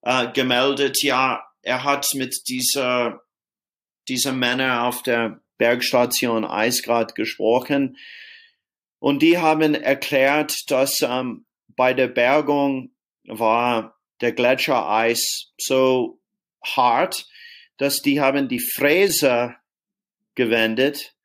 äh, 0.01 0.31
gemeldet, 0.31 1.03
ja, 1.03 1.43
er 1.61 1.83
hat 1.83 2.07
mit 2.13 2.47
dieser, 2.47 3.21
dieser 4.07 4.31
Männer 4.31 4.85
auf 4.85 5.03
der 5.03 5.41
Bergstation 5.57 6.45
Eisgrad 6.45 7.15
gesprochen 7.15 7.97
und 8.99 9.21
die 9.21 9.37
haben 9.37 9.73
erklärt, 9.73 10.55
dass 10.67 11.01
ähm, 11.01 11.45
bei 11.67 11.93
der 11.93 12.07
Bergung 12.07 12.93
war 13.25 13.97
der 14.21 14.33
Gletschereis 14.33 15.51
so 15.57 16.21
hart, 16.63 17.25
dass 17.79 18.01
die 18.01 18.21
haben 18.21 18.47
die 18.47 18.59
Fräse 18.59 19.55
gewendet, 20.35 21.15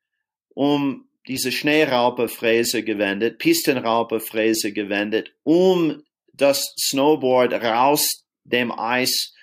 um 0.54 1.06
diese 1.28 1.52
Schneerauperfräse 1.52 2.82
gewendet, 2.82 3.38
Pistenrauperfräse 3.38 4.72
gewendet, 4.72 5.34
um 5.42 6.02
das 6.32 6.74
Snowboard 6.80 7.52
raus 7.52 8.24
dem 8.44 8.72
Eis 8.72 9.34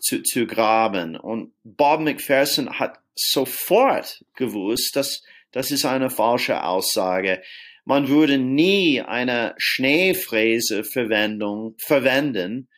zu, 0.00 0.22
zu 0.22 0.46
graben. 0.46 1.16
Und 1.16 1.52
Bob 1.62 2.00
McPherson 2.00 2.78
hat 2.78 2.98
sofort 3.14 4.24
gewusst, 4.34 4.96
dass 4.96 5.22
Das 5.52 5.70
ist 5.70 5.86
eine 5.86 6.10
falsche 6.10 6.64
Aussage. 6.64 7.42
Man 7.86 8.08
würde 8.08 8.36
nie 8.36 9.00
eine 9.00 9.54
Schneefräse 9.56 10.84
verwenden, 10.84 12.68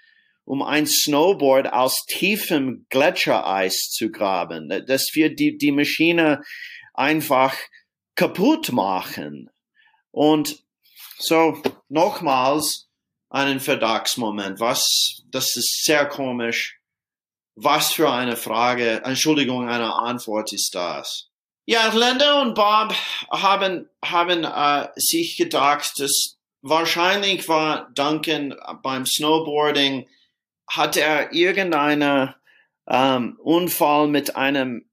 um 0.48 0.62
ein 0.62 0.86
Snowboard 0.86 1.74
aus 1.74 2.06
tiefem 2.06 2.86
Gletschereis 2.88 3.90
zu 3.90 4.10
graben. 4.10 4.70
Das 4.86 5.08
wird 5.12 5.38
die, 5.38 5.58
die 5.58 5.72
Maschine 5.72 6.40
einfach 6.94 7.54
kaputt 8.14 8.72
machen. 8.72 9.50
Und 10.10 10.64
so, 11.18 11.62
nochmals 11.90 12.88
einen 13.28 13.60
Verdachtsmoment. 13.60 14.58
Was, 14.58 15.20
das 15.30 15.54
ist 15.54 15.84
sehr 15.84 16.06
komisch. 16.06 16.80
Was 17.54 17.92
für 17.92 18.10
eine 18.10 18.36
Frage, 18.36 19.02
Entschuldigung, 19.04 19.68
eine 19.68 19.96
Antwort 19.96 20.54
ist 20.54 20.74
das? 20.74 21.28
Ja, 21.66 21.92
Linda 21.92 22.40
und 22.40 22.54
Bob 22.54 22.94
haben, 23.30 23.90
haben 24.02 24.44
äh, 24.44 24.88
sich 24.96 25.36
gedacht, 25.36 26.00
dass 26.00 26.38
wahrscheinlich 26.62 27.46
war 27.48 27.90
Duncan 27.94 28.54
beim 28.82 29.04
Snowboarding, 29.04 30.08
hat 30.68 30.96
er 30.96 31.32
irgendeinen 31.32 32.34
ähm, 32.88 33.38
Unfall 33.42 34.08
mit 34.08 34.36
einem 34.36 34.84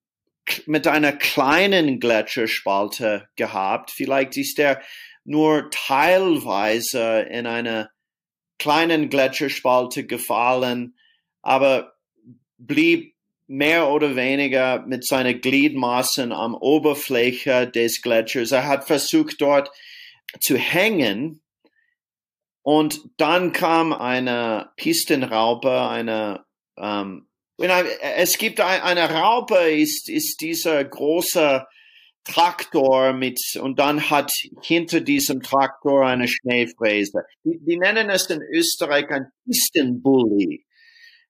mit 0.67 0.85
einer 0.85 1.11
kleinen 1.11 1.99
Gletscherspalte 1.99 3.27
gehabt. 3.35 3.89
Vielleicht 3.89 4.37
ist 4.37 4.59
er 4.59 4.79
nur 5.23 5.71
teilweise 5.71 7.21
in 7.21 7.47
einer 7.47 7.89
kleinen 8.59 9.09
Gletscherspalte 9.09 10.05
gefallen, 10.05 10.95
aber 11.41 11.93
blieb 12.57 13.15
mehr 13.47 13.89
oder 13.89 14.15
weniger 14.15 14.83
mit 14.85 15.05
seinen 15.05 15.41
Gliedmaßen 15.41 16.31
am 16.31 16.55
Oberfläche 16.55 17.67
des 17.67 18.01
Gletschers. 18.01 18.51
Er 18.51 18.67
hat 18.67 18.85
versucht, 18.85 19.39
dort 19.39 19.69
zu 20.39 20.57
hängen. 20.57 21.41
Und 22.65 23.11
dann 23.17 23.51
kam 23.51 23.93
eine 23.93 24.71
Pistenraupe, 24.75 25.87
eine 25.87 26.43
ähm, 26.79 27.27
es 27.59 28.39
gibt 28.39 28.59
ein, 28.59 28.81
eine 28.81 29.07
Raupe, 29.07 29.69
ist, 29.69 30.09
ist 30.09 30.41
dieser 30.41 30.83
große 30.83 31.63
Traktor 32.23 33.13
mit, 33.13 33.39
und 33.61 33.77
dann 33.77 34.09
hat 34.09 34.31
hinter 34.63 35.01
diesem 35.01 35.41
Traktor 35.41 36.07
eine 36.07 36.27
Schneefräse. 36.27 37.23
Die, 37.43 37.59
die 37.63 37.77
nennen 37.77 38.09
es 38.09 38.31
in 38.31 38.41
Österreich 38.41 39.11
ein 39.11 39.27
Pistenbully. 39.45 40.65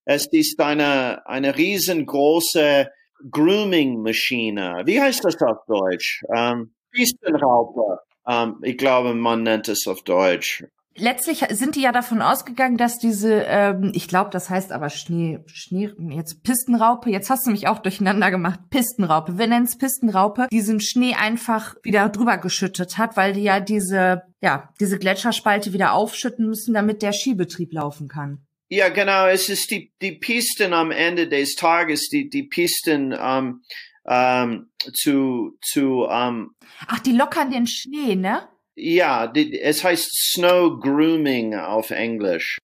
Es 0.06 0.28
ist 0.28 0.62
eine, 0.62 1.28
eine 1.28 1.58
riesengroße 1.58 2.90
Grooming-Maschine. 3.30 4.84
Wie 4.86 5.02
heißt 5.02 5.26
das 5.26 5.42
auf 5.42 5.66
Deutsch? 5.68 6.24
Ähm, 6.34 6.74
Pistenraupe. 6.92 8.00
Ähm, 8.26 8.62
ich 8.64 8.78
glaube, 8.78 9.14
man 9.14 9.44
nennt 9.44 9.68
es 9.68 9.86
auf 9.86 10.02
Deutsch 10.04 10.64
letztlich 10.96 11.44
sind 11.50 11.76
die 11.76 11.82
ja 11.82 11.92
davon 11.92 12.22
ausgegangen, 12.22 12.78
dass 12.78 12.98
diese, 12.98 13.44
ähm, 13.48 13.92
ich 13.94 14.08
glaube, 14.08 14.30
das 14.32 14.50
heißt 14.50 14.72
aber 14.72 14.90
Schnee, 14.90 15.40
Schnee, 15.46 15.92
jetzt 16.10 16.44
Pistenraupe, 16.44 17.10
jetzt 17.10 17.30
hast 17.30 17.46
du 17.46 17.52
mich 17.52 17.68
auch 17.68 17.80
durcheinander 17.80 18.32
gemacht, 18.32 18.60
Pistenraupe, 18.70 19.38
wir 19.38 19.48
nennen 19.48 19.66
es 19.66 19.78
Pistenraupe, 19.78 20.48
diesen 20.52 20.80
Schnee 20.80 21.14
einfach 21.14 21.76
wieder 21.84 22.10
drüber 22.10 22.38
geschüttet 22.38 22.98
hat, 22.98 23.18
weil 23.18 23.34
die 23.34 23.44
ja 23.44 23.60
diese, 23.60 24.24
ja, 24.42 24.70
diese 24.80 24.98
Gletscherspalte 24.98 25.74
wieder 25.74 25.94
aufschütten 25.94 26.48
müssen, 26.48 26.74
damit 26.74 27.02
der 27.02 27.14
Skibetrieb 27.14 27.74
laufen 27.74 28.08
kann. 28.08 28.46
Ja, 28.68 28.90
genau, 28.90 29.28
es 29.28 29.50
ist 29.50 29.70
die, 29.70 29.94
die 30.02 30.14
Pisten 30.14 30.74
am 30.74 30.90
Ende 30.90 31.28
des 31.28 31.56
Tages, 31.56 32.10
die, 32.10 32.30
die 32.30 32.44
Pisten, 32.44 33.16
ähm, 33.18 33.62
ähm, 34.08 34.70
zu, 34.94 35.58
zu, 35.62 36.08
ähm, 36.10 36.52
Ach, 36.88 37.00
die 37.00 37.12
lockern 37.12 37.52
den 37.52 37.68
Schnee, 37.68 38.16
ne? 38.16 38.48
Ja, 38.76 39.28
die, 39.28 39.60
es 39.60 39.84
heißt 39.84 40.34
Snow 40.34 40.80
Grooming 40.80 41.56
auf 41.56 41.92
Englisch. 41.92 42.58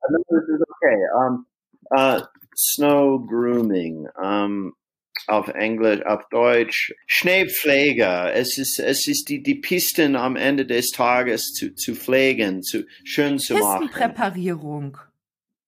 Okay, 0.00 0.98
um, 1.16 1.46
uh, 1.96 2.20
Snow 2.56 3.26
Grooming 3.26 4.08
um, 4.20 4.74
auf 5.26 5.48
Englisch, 5.48 6.04
auf 6.06 6.28
Deutsch. 6.28 6.94
Schneepflege. 7.06 8.30
Es 8.32 8.58
ist, 8.58 8.78
es 8.78 9.08
ist 9.08 9.28
die, 9.28 9.42
die 9.42 9.56
Pisten 9.56 10.14
am 10.14 10.36
Ende 10.36 10.66
des 10.66 10.90
Tages 10.90 11.52
zu, 11.52 11.74
zu 11.74 11.96
pflegen, 11.96 12.62
zu 12.62 12.84
schön 13.02 13.38
zu 13.40 13.54
machen. 13.54 13.88
Pistenpräparierung. 13.88 14.98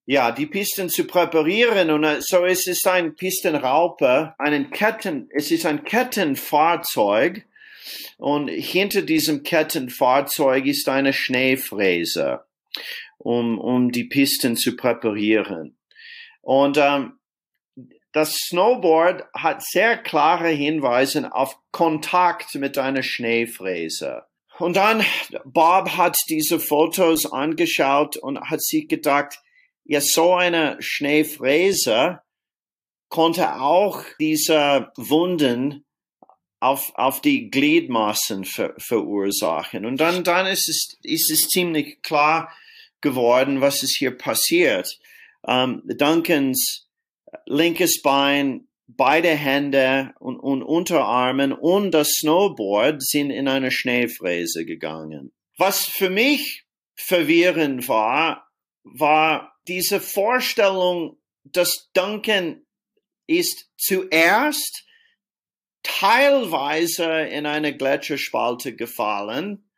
Ja, 0.04 0.30
die 0.30 0.46
Pisten 0.46 0.88
zu 0.88 1.04
präparieren 1.04 1.90
und 1.90 2.04
uh, 2.04 2.20
so 2.20 2.44
es 2.44 2.68
ist 2.68 2.86
ein 2.86 3.16
Pistenraupe, 3.16 4.34
einen 4.38 4.70
Ketten, 4.70 5.28
es 5.32 5.50
ist 5.50 5.66
ein 5.66 5.82
Kettenfahrzeug 5.82 7.44
und 8.18 8.48
hinter 8.48 9.02
diesem 9.02 9.42
Kettenfahrzeug 9.42 10.66
ist 10.66 10.88
eine 10.88 11.12
Schneefräse, 11.12 12.44
um, 13.18 13.58
um 13.58 13.92
die 13.92 14.04
Pisten 14.04 14.56
zu 14.56 14.76
präparieren. 14.76 15.78
Und 16.42 16.78
ähm, 16.78 17.18
das 18.12 18.32
Snowboard 18.48 19.24
hat 19.34 19.62
sehr 19.62 19.98
klare 19.98 20.48
Hinweise 20.48 21.34
auf 21.34 21.58
Kontakt 21.70 22.54
mit 22.54 22.78
einer 22.78 23.02
Schneefräse. 23.02 24.24
Und 24.58 24.76
dann, 24.76 25.04
Bob 25.44 25.90
hat 25.96 26.16
diese 26.30 26.58
Fotos 26.58 27.30
angeschaut 27.30 28.16
und 28.16 28.40
hat 28.40 28.62
sich 28.62 28.88
gedacht, 28.88 29.38
ja, 29.84 30.00
so 30.00 30.34
eine 30.34 30.76
Schneefräse 30.80 32.20
konnte 33.08 33.60
auch 33.60 34.02
diese 34.18 34.90
Wunden 34.96 35.85
auf, 36.60 36.92
auf 36.94 37.20
die 37.20 37.50
Gliedmaßen 37.50 38.44
ver, 38.44 38.74
verursachen. 38.78 39.84
Und 39.84 39.98
dann, 39.98 40.24
dann 40.24 40.46
ist 40.46 40.68
es, 40.68 40.96
ist 41.02 41.30
es 41.30 41.48
ziemlich 41.48 42.02
klar 42.02 42.52
geworden, 43.00 43.60
was 43.60 43.82
ist 43.82 43.96
hier 43.96 44.16
passiert. 44.16 44.98
Um, 45.42 45.82
ähm, 45.88 45.96
Duncans 45.96 46.88
linkes 47.46 48.02
Bein, 48.02 48.66
beide 48.86 49.28
Hände 49.28 50.14
und, 50.18 50.38
und 50.38 50.62
Unterarmen 50.62 51.52
und 51.52 51.92
das 51.92 52.14
Snowboard 52.14 53.02
sind 53.02 53.30
in 53.30 53.48
eine 53.48 53.70
Schneefräse 53.70 54.64
gegangen. 54.64 55.32
Was 55.56 55.84
für 55.84 56.10
mich 56.10 56.64
verwirrend 56.94 57.88
war, 57.88 58.48
war 58.84 59.56
diese 59.68 60.00
Vorstellung, 60.00 61.18
dass 61.44 61.90
Duncan 61.92 62.64
ist 63.26 63.70
zuerst 63.76 64.85
teilweise 65.86 67.04
in 67.04 67.46
eine 67.46 67.76
Gletscherspalte 67.76 68.74
gefallen 68.74 69.68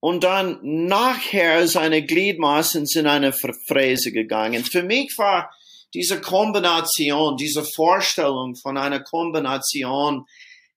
und 0.00 0.24
dann 0.24 0.58
nachher 0.62 1.66
seine 1.68 2.04
Gliedmaßen 2.04 2.86
sind 2.86 3.02
in 3.02 3.06
eine 3.08 3.32
Fräse 3.32 4.12
gegangen. 4.12 4.64
Für 4.64 4.82
mich 4.82 5.16
war 5.16 5.50
diese 5.94 6.20
Kombination, 6.20 7.36
diese 7.36 7.64
Vorstellung 7.64 8.54
von 8.56 8.76
einer 8.76 9.00
Kombination, 9.00 10.26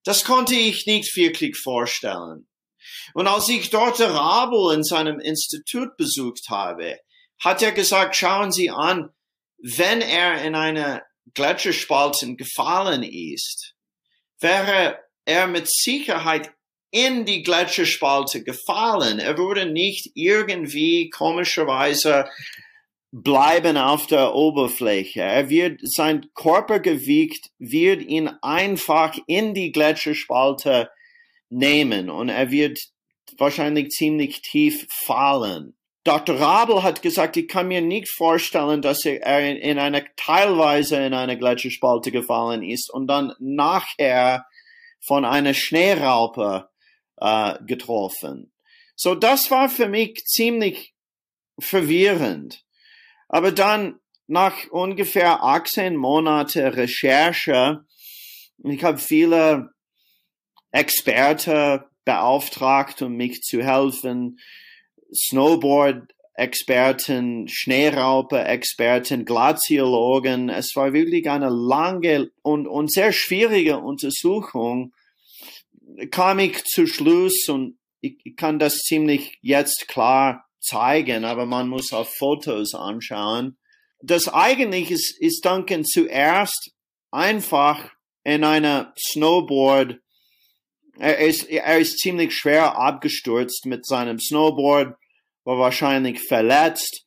das 0.03 0.23
konnte 0.23 0.55
ich 0.55 0.85
nicht 0.85 1.15
wirklich 1.15 1.57
vorstellen. 1.57 2.47
Und 3.13 3.27
als 3.27 3.49
ich 3.49 3.69
Dr. 3.69 4.07
Rabel 4.07 4.73
in 4.73 4.83
seinem 4.83 5.19
Institut 5.19 5.97
besucht 5.97 6.49
habe, 6.49 6.97
hat 7.39 7.61
er 7.61 7.71
gesagt, 7.71 8.15
schauen 8.15 8.51
Sie 8.51 8.69
an, 8.69 9.09
wenn 9.61 10.01
er 10.01 10.43
in 10.43 10.55
eine 10.55 11.03
Gletscherspalte 11.33 12.35
gefallen 12.35 13.03
ist, 13.03 13.75
wäre 14.41 14.99
er 15.25 15.47
mit 15.47 15.69
Sicherheit 15.69 16.51
in 16.91 17.25
die 17.25 17.43
Gletscherspalte 17.43 18.43
gefallen. 18.43 19.19
Er 19.19 19.37
würde 19.37 19.65
nicht 19.65 20.11
irgendwie 20.13 21.09
komischerweise 21.09 22.29
bleiben 23.11 23.77
auf 23.77 24.07
der 24.07 24.33
Oberfläche. 24.33 25.21
Er 25.21 25.49
wird, 25.49 25.79
sein 25.83 26.27
Körpergewicht 26.33 27.49
wird 27.59 28.01
ihn 28.01 28.29
einfach 28.41 29.17
in 29.27 29.53
die 29.53 29.71
Gletscherspalte 29.71 30.89
nehmen 31.49 32.09
und 32.09 32.29
er 32.29 32.51
wird 32.51 32.79
wahrscheinlich 33.37 33.89
ziemlich 33.89 34.41
tief 34.41 34.87
fallen. 35.05 35.75
Dr. 36.03 36.39
Rabel 36.39 36.81
hat 36.81 37.03
gesagt, 37.03 37.37
ich 37.37 37.47
kann 37.47 37.67
mir 37.67 37.81
nicht 37.81 38.09
vorstellen, 38.09 38.81
dass 38.81 39.05
er 39.05 39.39
in 39.61 39.77
einer, 39.77 40.03
teilweise 40.15 40.97
in 40.97 41.13
eine 41.13 41.37
Gletscherspalte 41.37 42.11
gefallen 42.11 42.63
ist 42.63 42.91
und 42.91 43.07
dann 43.07 43.33
nachher 43.39 44.45
von 44.99 45.25
einer 45.25 45.53
Schneeraupe 45.53 46.69
äh, 47.17 47.53
getroffen. 47.65 48.51
So, 48.95 49.13
das 49.13 49.51
war 49.51 49.69
für 49.69 49.87
mich 49.87 50.25
ziemlich 50.25 50.93
verwirrend. 51.59 52.63
Aber 53.29 53.51
dann 53.51 53.99
nach 54.27 54.55
ungefähr 54.71 55.43
18 55.43 55.95
Monate 55.95 56.75
Recherche, 56.75 57.85
ich 58.63 58.83
habe 58.83 58.97
viele 58.97 59.69
Experten 60.71 61.83
beauftragt, 62.05 63.01
um 63.01 63.13
mich 63.13 63.41
zu 63.41 63.63
helfen, 63.63 64.39
Snowboard-Experten, 65.13 67.47
Schneeraupe-Experten, 67.47 69.25
Glaziologen. 69.25 70.49
Es 70.49 70.75
war 70.75 70.93
wirklich 70.93 71.29
eine 71.29 71.49
lange 71.49 72.31
und, 72.41 72.67
und 72.67 72.91
sehr 72.91 73.11
schwierige 73.11 73.79
Untersuchung, 73.79 74.93
kam 76.09 76.39
ich 76.39 76.63
zu 76.63 76.87
Schluss 76.87 77.47
und 77.49 77.77
ich, 77.99 78.17
ich 78.23 78.35
kann 78.35 78.59
das 78.59 78.77
ziemlich 78.77 79.37
jetzt 79.41 79.87
klar 79.87 80.45
zeigen, 80.59 81.25
aber 81.25 81.45
man 81.45 81.67
muss 81.67 81.93
auf 81.93 82.15
Fotos 82.15 82.73
anschauen. 82.73 83.57
Das 84.01 84.27
eigentlich 84.27 84.91
ist, 84.91 85.19
ist 85.19 85.45
Duncan 85.45 85.85
zuerst 85.85 86.71
einfach 87.11 87.91
in 88.23 88.43
einer 88.43 88.93
Snowboard. 88.97 89.99
Er 90.97 91.19
ist, 91.19 91.49
er 91.49 91.79
ist 91.79 91.99
ziemlich 91.99 92.33
schwer 92.33 92.77
abgestürzt 92.77 93.65
mit 93.65 93.85
seinem 93.85 94.19
Snowboard, 94.19 94.95
war 95.43 95.57
wahrscheinlich 95.57 96.21
verletzt. 96.27 97.05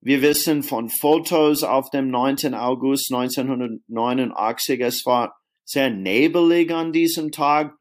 Wir 0.00 0.22
wissen 0.22 0.62
von 0.62 0.88
Fotos 0.88 1.62
auf 1.62 1.90
dem 1.90 2.10
9. 2.10 2.54
August 2.54 3.12
1989, 3.12 4.80
es 4.80 5.04
war 5.04 5.36
sehr 5.64 5.90
nebelig 5.90 6.72
an 6.72 6.92
diesem 6.92 7.32
Tag. 7.32 7.76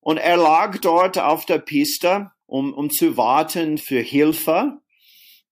Und 0.00 0.18
er 0.18 0.36
lag 0.36 0.78
dort 0.78 1.18
auf 1.18 1.46
der 1.46 1.58
Piste, 1.58 2.30
um, 2.46 2.72
um 2.72 2.90
zu 2.90 3.16
warten 3.16 3.78
für 3.78 4.00
Hilfe. 4.00 4.78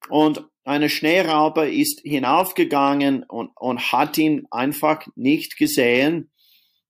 Und 0.09 0.45
eine 0.65 0.89
Schneeraupe 0.89 1.69
ist 1.69 2.01
hinaufgegangen 2.05 3.23
und, 3.23 3.51
und 3.57 3.93
hat 3.93 4.19
ihn 4.19 4.47
einfach 4.51 5.07
nicht 5.15 5.57
gesehen 5.57 6.31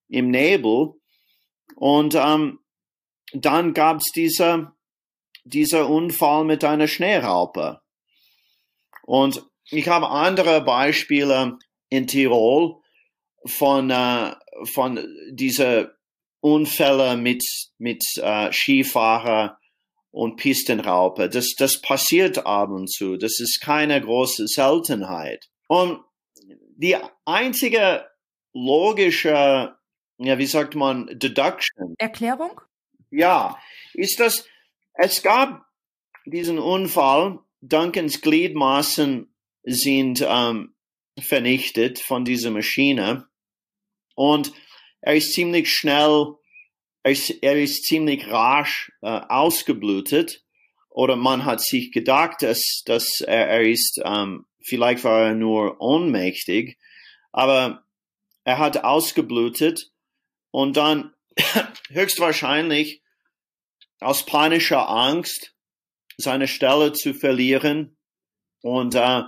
im 0.09 0.31
Nebel. 0.31 0.95
Und 1.75 2.15
ähm, 2.15 2.61
dann 3.33 3.75
gab 3.75 3.99
es 3.99 4.13
dieser, 4.13 4.76
dieser 5.47 5.89
Unfall 5.89 6.45
mit 6.45 6.65
einer 6.65 6.89
Schneeraupe. 6.89 7.81
Und 9.03 9.45
ich 9.71 9.89
habe 9.89 10.11
andere 10.11 10.61
Beispiele 10.63 11.59
in 11.89 12.07
Tirol 12.07 12.77
von, 13.45 13.91
äh, 13.91 14.35
von 14.73 15.07
dieser 15.31 15.93
Unfälle 16.41 17.17
mit, 17.17 17.45
mit 17.79 18.03
äh, 18.17 18.53
Skifahrer 18.53 19.59
und 20.11 20.37
Pistenraupe. 20.37 21.29
Das, 21.29 21.55
das 21.57 21.81
passiert 21.81 22.45
ab 22.47 22.71
und 22.71 22.91
zu. 22.91 23.17
Das 23.17 23.39
ist 23.41 23.61
keine 23.61 24.01
große 24.01 24.47
Seltenheit. 24.49 25.47
Und 25.69 26.01
die 26.77 26.97
einzige 27.25 28.07
logische, 28.53 29.77
ja, 30.19 30.39
wie 30.39 30.47
sagt 30.47 30.75
man, 30.75 31.07
Deduction. 31.13 31.95
Erklärung? 31.99 32.61
Ja, 33.11 33.57
ist 33.95 34.19
dass 34.19 34.47
es 34.99 35.23
gab 35.23 35.67
diesen 36.25 36.59
Unfall, 36.59 37.39
Duncans 37.61 38.21
Gliedmaßen 38.21 39.33
sind 39.63 40.25
ähm, 40.27 40.75
vernichtet 41.19 41.99
von 41.99 42.25
dieser 42.25 42.51
Maschine. 42.51 43.29
Und 44.15 44.53
er 45.01 45.17
ist 45.17 45.33
ziemlich 45.33 45.73
schnell 45.73 46.37
er 47.07 47.13
ist, 47.13 47.31
er 47.41 47.63
ist 47.63 47.85
ziemlich 47.85 48.27
rasch 48.33 48.91
äh, 49.01 49.07
ausgeblutet. 49.07 50.43
Oder 50.91 51.15
man 51.15 51.45
hat 51.45 51.61
sich 51.61 51.93
gedacht, 51.93 52.43
dass, 52.43 52.83
dass 52.85 53.21
er, 53.21 53.47
er 53.47 53.63
ist, 53.63 54.01
ähm, 54.05 54.47
vielleicht 54.65 55.05
war 55.05 55.29
er 55.29 55.35
nur 55.35 55.81
ohnmächtig, 55.81 56.79
aber 57.31 57.85
er 58.43 58.59
hat 58.59 58.83
ausgeblutet. 58.83 59.93
Und 60.51 60.77
dann 60.77 61.15
höchstwahrscheinlich 61.91 63.03
aus 64.01 64.27
panischer 64.27 64.89
Angst 64.89 65.55
seine 66.17 66.49
Stelle 66.49 66.93
zu 66.93 67.15
verlieren 67.15 67.97
und 68.63 68.95
äh, 68.95 69.23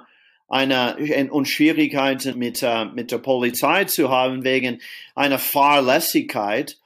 eine 0.49 1.29
und 1.31 1.47
Schwierigkeiten 1.47 2.39
mit 2.39 2.62
äh, 2.62 2.87
mit 2.87 3.11
der 3.11 3.19
Polizei 3.19 3.85
zu 3.85 4.09
haben 4.09 4.45
wegen 4.45 4.81
einer 5.14 5.39
Fahrlässigkeit 5.39 6.79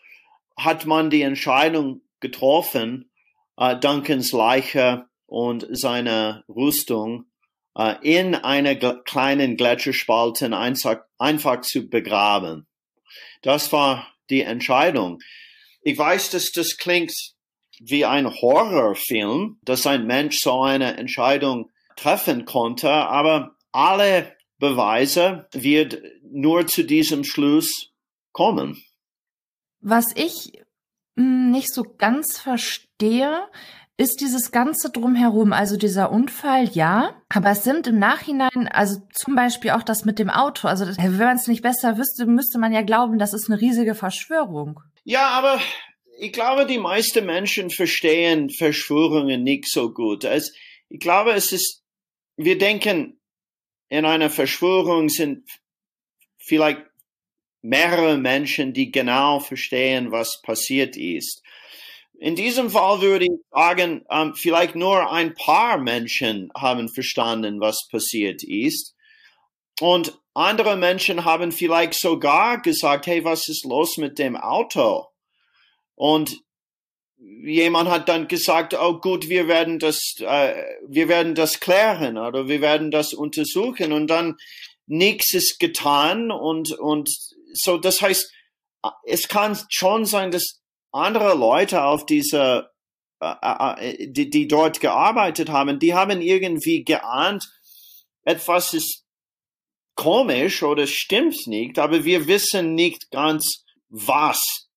hat 0.56 0.86
man 0.86 1.10
die 1.10 1.22
Entscheidung 1.22 2.02
getroffen, 2.20 3.10
äh, 3.56 3.76
Duncans 3.76 4.32
Leiche 4.32 5.06
und 5.26 5.66
seine 5.70 6.44
Rüstung 6.48 7.26
äh, 7.76 7.94
in 8.02 8.34
einer 8.34 8.74
kleinen 8.74 9.56
Gletscherspalte 9.56 10.56
einfach, 10.56 10.98
einfach 11.18 11.60
zu 11.62 11.88
begraben. 11.88 12.66
Das 13.42 13.72
war 13.72 14.08
die 14.30 14.42
Entscheidung. 14.42 15.20
Ich 15.82 15.98
weiß, 15.98 16.30
dass 16.30 16.52
das 16.52 16.76
klingt 16.76 17.12
wie 17.84 18.04
ein 18.04 18.28
Horrorfilm, 18.30 19.58
dass 19.64 19.86
ein 19.86 20.06
Mensch 20.06 20.38
so 20.40 20.60
eine 20.62 20.96
Entscheidung 20.96 21.70
treffen 21.96 22.44
konnte, 22.44 22.90
aber 22.90 23.56
alle 23.72 24.36
Beweise 24.58 25.48
wird 25.52 26.00
nur 26.22 26.66
zu 26.66 26.84
diesem 26.84 27.24
Schluss 27.24 27.92
kommen. 28.32 28.80
Was 29.80 30.14
ich 30.14 30.52
hm, 31.16 31.50
nicht 31.50 31.72
so 31.72 31.82
ganz 31.82 32.38
verstehe, 32.38 33.48
ist 33.96 34.20
dieses 34.20 34.50
Ganze 34.52 34.90
drumherum, 34.90 35.52
also 35.52 35.76
dieser 35.76 36.10
Unfall, 36.10 36.68
ja, 36.70 37.14
aber 37.28 37.50
es 37.50 37.62
sind 37.62 37.86
im 37.86 37.98
Nachhinein, 37.98 38.68
also 38.72 39.00
zum 39.12 39.34
Beispiel 39.34 39.72
auch 39.72 39.82
das 39.82 40.04
mit 40.04 40.18
dem 40.18 40.30
Auto, 40.30 40.66
also 40.66 40.86
wenn 40.86 41.18
man 41.18 41.36
es 41.36 41.46
nicht 41.46 41.62
besser 41.62 41.98
wüsste, 41.98 42.26
müsste 42.26 42.58
man 42.58 42.72
ja 42.72 42.82
glauben, 42.82 43.18
das 43.18 43.34
ist 43.34 43.50
eine 43.50 43.60
riesige 43.60 43.94
Verschwörung. 43.94 44.80
Ja, 45.04 45.28
aber 45.28 45.60
ich 46.22 46.32
glaube, 46.32 46.66
die 46.66 46.78
meisten 46.78 47.26
Menschen 47.26 47.68
verstehen 47.68 48.48
Verschwörungen 48.48 49.42
nicht 49.42 49.68
so 49.68 49.92
gut. 49.92 50.22
Es, 50.22 50.54
ich 50.88 51.00
glaube, 51.00 51.32
es 51.32 51.50
ist, 51.50 51.82
wir 52.36 52.56
denken, 52.58 53.20
in 53.88 54.04
einer 54.04 54.30
Verschwörung 54.30 55.08
sind 55.08 55.48
vielleicht 56.38 56.82
mehrere 57.60 58.18
Menschen, 58.18 58.72
die 58.72 58.92
genau 58.92 59.40
verstehen, 59.40 60.12
was 60.12 60.40
passiert 60.42 60.96
ist. 60.96 61.42
In 62.20 62.36
diesem 62.36 62.70
Fall 62.70 63.00
würde 63.00 63.24
ich 63.24 63.40
sagen, 63.50 64.04
ähm, 64.08 64.34
vielleicht 64.36 64.76
nur 64.76 65.10
ein 65.10 65.34
paar 65.34 65.76
Menschen 65.76 66.52
haben 66.56 66.88
verstanden, 66.88 67.60
was 67.60 67.88
passiert 67.90 68.44
ist. 68.44 68.94
Und 69.80 70.16
andere 70.34 70.76
Menschen 70.76 71.24
haben 71.24 71.50
vielleicht 71.50 71.94
sogar 71.94 72.62
gesagt, 72.62 73.08
hey, 73.08 73.24
was 73.24 73.48
ist 73.48 73.64
los 73.64 73.96
mit 73.96 74.20
dem 74.20 74.36
Auto? 74.36 75.11
Und 76.02 76.42
jemand 77.16 77.88
hat 77.88 78.08
dann 78.08 78.26
gesagt, 78.26 78.74
oh 78.74 78.98
gut, 78.98 79.28
wir 79.28 79.46
werden 79.46 79.78
das, 79.78 80.16
äh, 80.18 80.64
wir 80.88 81.06
werden 81.06 81.36
das 81.36 81.60
klären 81.60 82.18
oder 82.18 82.48
wir 82.48 82.60
werden 82.60 82.90
das 82.90 83.14
untersuchen. 83.14 83.92
Und 83.92 84.08
dann 84.08 84.36
nichts 84.86 85.32
ist 85.32 85.60
getan 85.60 86.32
und, 86.32 86.72
und 86.72 87.08
so, 87.52 87.78
das 87.78 88.00
heißt, 88.00 88.32
es 89.04 89.28
kann 89.28 89.56
schon 89.68 90.04
sein, 90.04 90.32
dass 90.32 90.60
andere 90.90 91.36
Leute 91.36 91.84
auf 91.84 92.04
dieser, 92.04 92.72
äh, 93.20 93.34
äh, 93.40 93.92
äh, 93.92 94.08
die, 94.10 94.28
die 94.28 94.48
dort 94.48 94.80
gearbeitet 94.80 95.50
haben, 95.50 95.78
die 95.78 95.94
haben 95.94 96.20
irgendwie 96.20 96.82
geahnt, 96.82 97.44
etwas 98.24 98.74
ist 98.74 99.04
komisch 99.94 100.64
oder 100.64 100.88
stimmt 100.88 101.46
nicht, 101.46 101.78
aber 101.78 102.02
wir 102.02 102.26
wissen 102.26 102.74
nicht 102.74 103.12
ganz, 103.12 103.62
was 103.88 104.71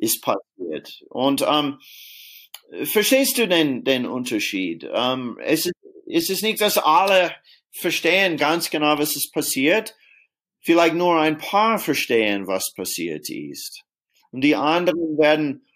ist 0.00 0.22
passiert. 0.22 1.02
Und 1.08 1.44
ähm, 1.46 1.78
verstehst 2.84 3.38
du 3.38 3.46
den, 3.46 3.84
den 3.84 4.06
Unterschied? 4.06 4.88
Ähm, 4.92 5.38
es, 5.42 5.66
ist, 5.66 5.74
es 6.06 6.30
ist 6.30 6.42
nicht, 6.42 6.60
dass 6.60 6.78
alle 6.78 7.34
verstehen 7.70 8.36
ganz 8.36 8.70
genau, 8.70 8.98
was 8.98 9.14
ist 9.14 9.32
passiert, 9.32 9.94
vielleicht 10.60 10.94
nur 10.94 11.20
ein 11.20 11.38
paar 11.38 11.78
verstehen, 11.78 12.46
was 12.46 12.72
passiert 12.74 13.28
ist. 13.28 13.82
Und 14.32 14.42
die 14.42 14.56
anderen 14.56 15.18
werden, 15.18 15.66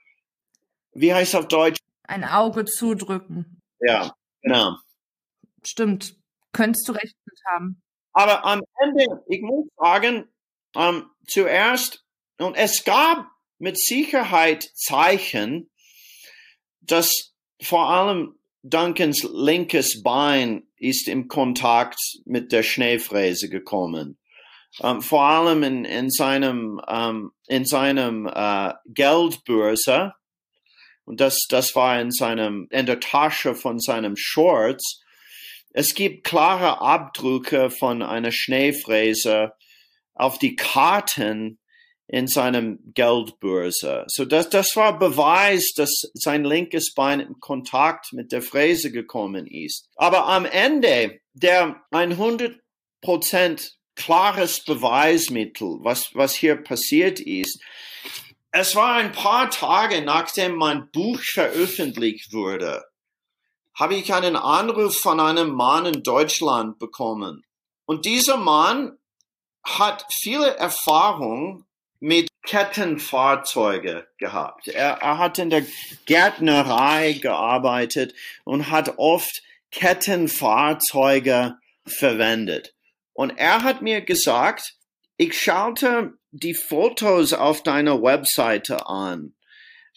wie 0.92 1.12
heißt 1.12 1.36
auf 1.36 1.48
Deutsch? 1.48 1.78
Ein 2.04 2.24
Auge 2.24 2.64
zudrücken. 2.64 3.60
Ja, 3.80 4.14
genau. 4.42 4.76
Stimmt. 5.62 6.16
Könntest 6.52 6.88
du 6.88 6.92
recht 6.92 7.16
mit 7.24 7.40
haben. 7.46 7.82
Aber 8.12 8.44
am 8.44 8.62
Ende, 8.80 9.04
ich 9.28 9.42
muss 9.42 9.66
sagen, 9.76 10.28
ähm, 10.76 11.10
zuerst, 11.26 12.04
und 12.38 12.54
es 12.54 12.84
gab 12.84 13.33
mit 13.58 13.78
Sicherheit 13.78 14.68
Zeichen, 14.74 15.70
dass 16.80 17.34
vor 17.60 17.88
allem 17.88 18.38
Duncans 18.62 19.28
linkes 19.32 20.02
Bein 20.02 20.66
ist 20.76 21.08
im 21.08 21.28
Kontakt 21.28 21.98
mit 22.24 22.52
der 22.52 22.62
Schneefräse 22.62 23.48
gekommen. 23.48 24.18
Ähm, 24.82 25.02
vor 25.02 25.22
allem 25.22 25.62
in, 25.62 25.84
in 25.84 26.10
seinem, 26.10 26.80
ähm, 26.88 27.32
in 27.46 27.64
seinem 27.64 28.26
äh, 28.26 28.72
Geldbörse, 28.86 30.14
und 31.04 31.20
das, 31.20 31.38
das 31.48 31.76
war 31.76 32.00
in 32.00 32.10
seinem, 32.10 32.66
in 32.70 32.86
der 32.86 33.00
Tasche 33.00 33.54
von 33.54 33.78
seinem 33.78 34.16
Shorts, 34.16 35.02
es 35.70 35.94
gibt 35.94 36.24
klare 36.24 36.80
Abdrücke 36.80 37.70
von 37.70 38.02
einer 38.02 38.32
Schneefräse 38.32 39.52
auf 40.14 40.38
die 40.38 40.56
Karten 40.56 41.58
in 42.06 42.26
seinem 42.26 42.78
Geldbörse. 42.94 44.04
So 44.08 44.24
das, 44.24 44.50
das 44.50 44.76
war 44.76 44.98
Beweis, 44.98 45.72
dass 45.74 45.90
sein 46.14 46.44
linkes 46.44 46.92
Bein 46.94 47.20
in 47.20 47.40
Kontakt 47.40 48.12
mit 48.12 48.30
der 48.30 48.42
Fräse 48.42 48.92
gekommen 48.92 49.46
ist. 49.46 49.88
Aber 49.96 50.26
am 50.26 50.44
Ende 50.44 51.20
der 51.32 51.82
100 51.90 52.60
Prozent 53.00 53.76
klares 53.96 54.64
Beweismittel, 54.64 55.78
was, 55.80 56.10
was 56.14 56.34
hier 56.34 56.56
passiert 56.56 57.20
ist. 57.20 57.60
es 58.50 58.74
war 58.74 58.94
ein 58.94 59.12
paar 59.12 59.50
Tage 59.50 60.02
nachdem 60.02 60.56
mein 60.56 60.90
Buch 60.90 61.20
veröffentlicht 61.20 62.32
wurde, 62.32 62.84
habe 63.78 63.96
ich 63.96 64.12
einen 64.12 64.36
Anruf 64.36 64.98
von 64.98 65.20
einem 65.20 65.50
Mann 65.50 65.86
in 65.86 66.02
Deutschland 66.02 66.78
bekommen. 66.78 67.44
Und 67.86 68.04
dieser 68.04 68.36
Mann 68.36 68.96
hat 69.64 70.06
viele 70.12 70.56
Erfahrung 70.56 71.66
mit 72.04 72.28
Kettenfahrzeuge 72.42 74.06
gehabt. 74.18 74.68
Er, 74.68 74.98
er 75.00 75.16
hat 75.16 75.38
in 75.38 75.48
der 75.48 75.64
Gärtnerei 76.04 77.14
gearbeitet 77.14 78.14
und 78.44 78.70
hat 78.70 78.98
oft 78.98 79.42
Kettenfahrzeuge 79.70 81.56
verwendet. 81.86 82.74
Und 83.14 83.30
er 83.38 83.62
hat 83.62 83.80
mir 83.80 84.02
gesagt, 84.02 84.74
ich 85.16 85.40
schaute 85.40 86.18
die 86.30 86.52
Fotos 86.52 87.32
auf 87.32 87.62
deiner 87.62 88.02
Webseite 88.02 88.86
an 88.86 89.34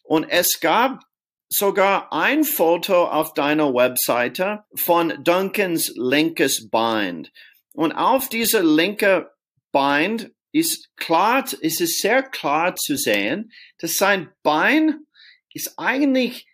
und 0.03 0.29
es 0.29 0.61
gab 0.61 1.01
sogar 1.49 2.13
ein 2.13 2.45
Foto 2.45 3.03
auf 3.03 3.33
deiner 3.33 3.73
Webseite 3.73 4.63
von 4.75 5.13
Duncans 5.25 5.91
linkes 5.97 6.69
Bein. 6.69 7.27
Und 7.73 7.91
auf 7.91 8.29
dieser 8.29 8.63
linke 8.63 9.29
Bein 9.73 10.31
ist 10.51 10.95
klar, 10.95 11.45
ist 11.61 11.81
es 11.81 11.99
sehr 11.99 12.23
klar 12.23 12.75
zu 12.75 12.95
sehen, 12.95 13.51
dass 13.77 13.95
sein 13.95 14.29
Bein 14.43 15.05
ist 15.53 15.73
eigentlich 15.77 16.47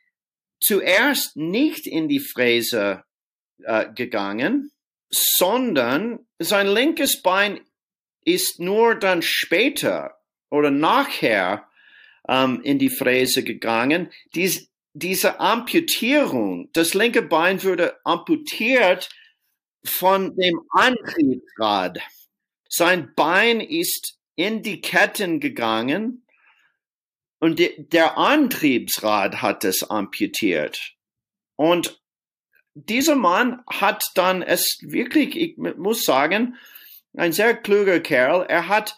zuerst 0.60 1.36
nicht 1.36 1.88
in 1.88 2.08
die 2.08 2.20
Fräse 2.20 3.04
äh, 3.64 3.92
gegangen, 3.94 4.72
sondern 5.10 6.26
sein 6.40 6.68
linkes 6.68 7.22
Bein 7.22 7.60
ist 8.26 8.60
nur 8.60 8.96
dann 8.96 9.22
später 9.22 10.18
oder 10.50 10.72
nachher 10.72 11.68
ähm, 12.28 12.62
in 12.64 12.80
die 12.80 12.90
Fräse 12.90 13.44
gegangen. 13.44 14.12
Dies, 14.34 14.70
diese 14.94 15.40
Amputierung, 15.40 16.70
das 16.74 16.94
linke 16.94 17.22
Bein 17.22 17.62
wurde 17.64 17.98
amputiert 18.06 19.10
von 19.86 20.36
dem 20.36 20.62
Antriebsrad. 20.70 22.00
Sein 22.76 23.14
Bein 23.14 23.62
ist 23.62 24.18
in 24.36 24.64
die 24.64 24.82
Ketten 24.82 25.40
gegangen 25.40 26.26
und 27.40 27.60
de, 27.60 27.76
der 27.78 28.18
Antriebsrad 28.18 29.44
hat 29.44 29.64
es 29.64 29.84
amputiert. 29.84 30.96
Und 31.56 32.02
dieser 32.74 33.16
Mann 33.16 33.62
hat 33.68 34.04
dann 34.16 34.42
es 34.42 34.80
wirklich, 34.82 35.36
ich 35.36 35.58
muss 35.58 36.04
sagen, 36.04 36.56
ein 37.16 37.32
sehr 37.32 37.56
kluger 37.56 38.00
Kerl. 38.00 38.48
Er 38.50 38.70
hat 38.70 38.98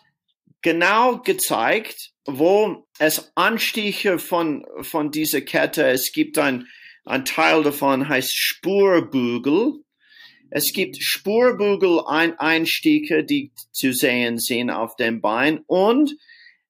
genau 0.61 1.17
gezeigt, 1.17 2.13
wo 2.25 2.87
es 2.97 3.33
Anstiche 3.35 4.19
von, 4.19 4.65
von 4.83 5.11
dieser 5.11 5.41
Kette, 5.41 5.85
es 5.85 6.13
gibt 6.13 6.37
ein, 6.37 6.69
ein 7.03 7.25
Teil 7.25 7.61
davon 7.61 8.07
heißt 8.07 8.33
Spurbügel. 8.33 9.83
Es 10.49 10.73
gibt 10.73 10.97
Spurbügel-Einstiege, 11.01 13.23
die 13.23 13.51
zu 13.71 13.93
sehen 13.93 14.37
sind 14.37 14.69
auf 14.69 14.95
dem 14.95 15.21
Bein 15.21 15.63
und 15.67 16.15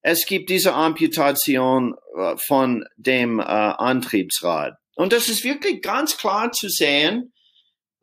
es 0.02 0.26
gibt 0.28 0.50
diese 0.50 0.74
Amputation 0.74 1.96
äh, 2.16 2.36
von 2.38 2.86
dem 2.96 3.40
äh, 3.40 3.44
Antriebsrad. 3.44 4.78
Und 4.96 5.14
das 5.14 5.30
ist 5.30 5.44
wirklich 5.44 5.82
ganz 5.82 6.18
klar 6.18 6.52
zu 6.52 6.70
sehen. 6.70 7.34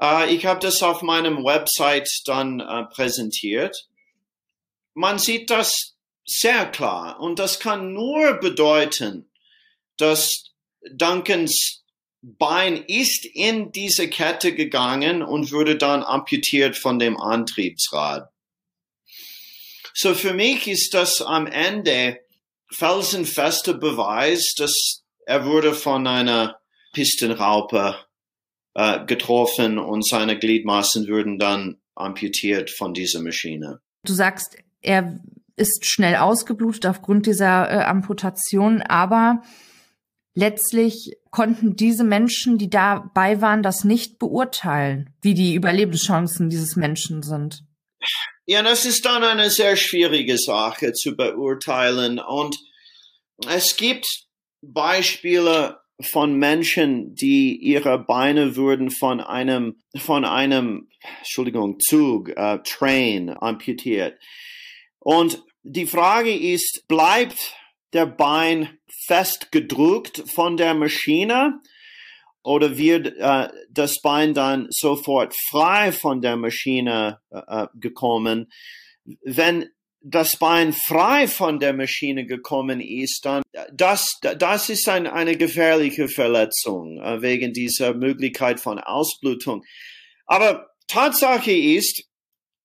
Äh, 0.01 0.35
ich 0.35 0.47
habe 0.47 0.59
das 0.59 0.83
auf 0.83 1.03
meinem 1.03 1.45
Website 1.45 2.09
dann 2.25 2.61
äh, 2.61 2.85
präsentiert. 2.93 3.87
Man 4.95 5.19
sieht 5.19 5.51
das 5.51 5.95
sehr 6.25 6.67
klar 6.67 7.21
und 7.21 7.39
das 7.39 7.61
kann 7.61 7.93
nur 7.93 8.35
bedeuten, 8.35 9.31
dass 9.97 10.53
Duncans 10.93 11.82
Bein 12.23 12.77
ist 12.77 13.25
in 13.25 13.73
diese 13.73 14.09
Kette 14.09 14.55
gegangen 14.55 15.23
und 15.23 15.51
wurde 15.51 15.77
dann 15.77 16.05
amputiert 16.05 16.77
von 16.77 17.01
dem 17.01 17.21
Antriebsrad. 17.21 18.31
So 19.93 20.15
für 20.15 20.33
mich 20.33 20.69
ist 20.69 20.95
das 20.95 21.21
am 21.21 21.47
Ende 21.47 22.21
felsenfester 22.71 23.75
Beweis, 23.75 24.55
dass 24.55 25.03
er 25.27 25.45
wurde 25.45 25.75
von 25.75 26.07
einer 26.07 26.59
Pistenraupe 26.93 27.97
äh, 28.75 29.05
getroffen 29.05 29.79
und 29.79 30.07
seine 30.07 30.39
Gliedmaßen 30.39 31.07
würden 31.09 31.39
dann 31.39 31.81
amputiert 31.95 32.71
von 32.71 32.95
dieser 32.95 33.21
Maschine. 33.21 33.81
Du 34.05 34.15
sagst, 34.15 34.57
er 34.81 35.21
ist 35.57 35.87
schnell 35.87 36.17
ausgeblutet 36.17 36.87
aufgrund 36.87 37.27
dieser 37.27 37.71
äh, 37.71 37.85
Amputation, 37.85 38.81
aber 38.81 39.43
letztlich 40.35 41.17
konnten 41.31 41.77
diese 41.77 42.05
Menschen, 42.05 42.59
die 42.59 42.71
dabei 42.71 43.41
waren, 43.41 43.63
das 43.63 43.85
nicht 43.85 44.19
beurteilen, 44.19 45.15
wie 45.23 45.35
die 45.35 45.55
Überlebenschancen 45.55 46.51
dieses 46.51 46.77
Menschen 46.77 47.23
sind. 47.23 47.65
Ja, 48.45 48.63
das 48.63 48.85
ist 48.85 49.05
dann 49.05 49.23
eine 49.23 49.51
sehr 49.51 49.77
schwierige 49.77 50.37
Sache 50.37 50.93
zu 50.93 51.17
beurteilen. 51.17 52.19
Und 52.19 52.59
es 53.49 53.77
gibt 53.77 54.07
Beispiele 54.61 55.81
von 56.01 56.35
Menschen, 56.35 57.15
die 57.15 57.57
ihre 57.57 57.99
Beine 57.99 58.57
wurden 58.57 58.91
von 58.91 59.21
einem, 59.21 59.77
von 59.97 60.25
einem, 60.25 60.89
Entschuldigung, 61.19 61.79
Zug, 61.79 62.31
äh, 62.31 62.59
Train 62.65 63.31
amputiert. 63.31 64.19
Und 64.99 65.43
die 65.63 65.87
Frage 65.87 66.35
ist, 66.35 66.85
bleibt 66.89 67.55
der 67.93 68.07
Bein 68.07 68.79
festgedrückt 69.07 70.25
von 70.31 70.57
der 70.57 70.75
Maschine 70.75 71.61
oder 72.43 72.77
wird 72.77 73.15
äh, 73.19 73.49
das 73.71 74.01
Bein 74.01 74.35
dann 74.35 74.67
sofort 74.71 75.35
frei 75.51 75.93
von 75.93 76.21
der 76.21 76.37
Maschine 76.37 77.21
äh, 77.31 77.65
äh 77.65 77.67
gekommen? 77.75 78.51
Wenn 79.23 79.69
das 80.05 80.37
Bein 80.39 80.73
frei 80.73 81.29
von 81.29 81.61
der 81.61 81.73
Maschine 81.73 82.27
gekommen 82.27 82.81
ist, 82.81 83.25
dann 83.25 83.43
das, 83.73 84.19
das 84.21 84.69
ist 84.69 84.89
ein, 84.89 85.07
eine 85.07 85.37
gefährliche 85.37 86.09
Verletzung 86.09 87.01
äh, 87.01 87.23
wegen 87.23 87.53
dieser 87.53 87.95
Möglichkeit 87.95 88.59
von 88.59 88.79
Ausblutung. 88.79 89.63
Aber 90.27 90.67
Tatsache 90.89 91.53
ist, 91.53 92.05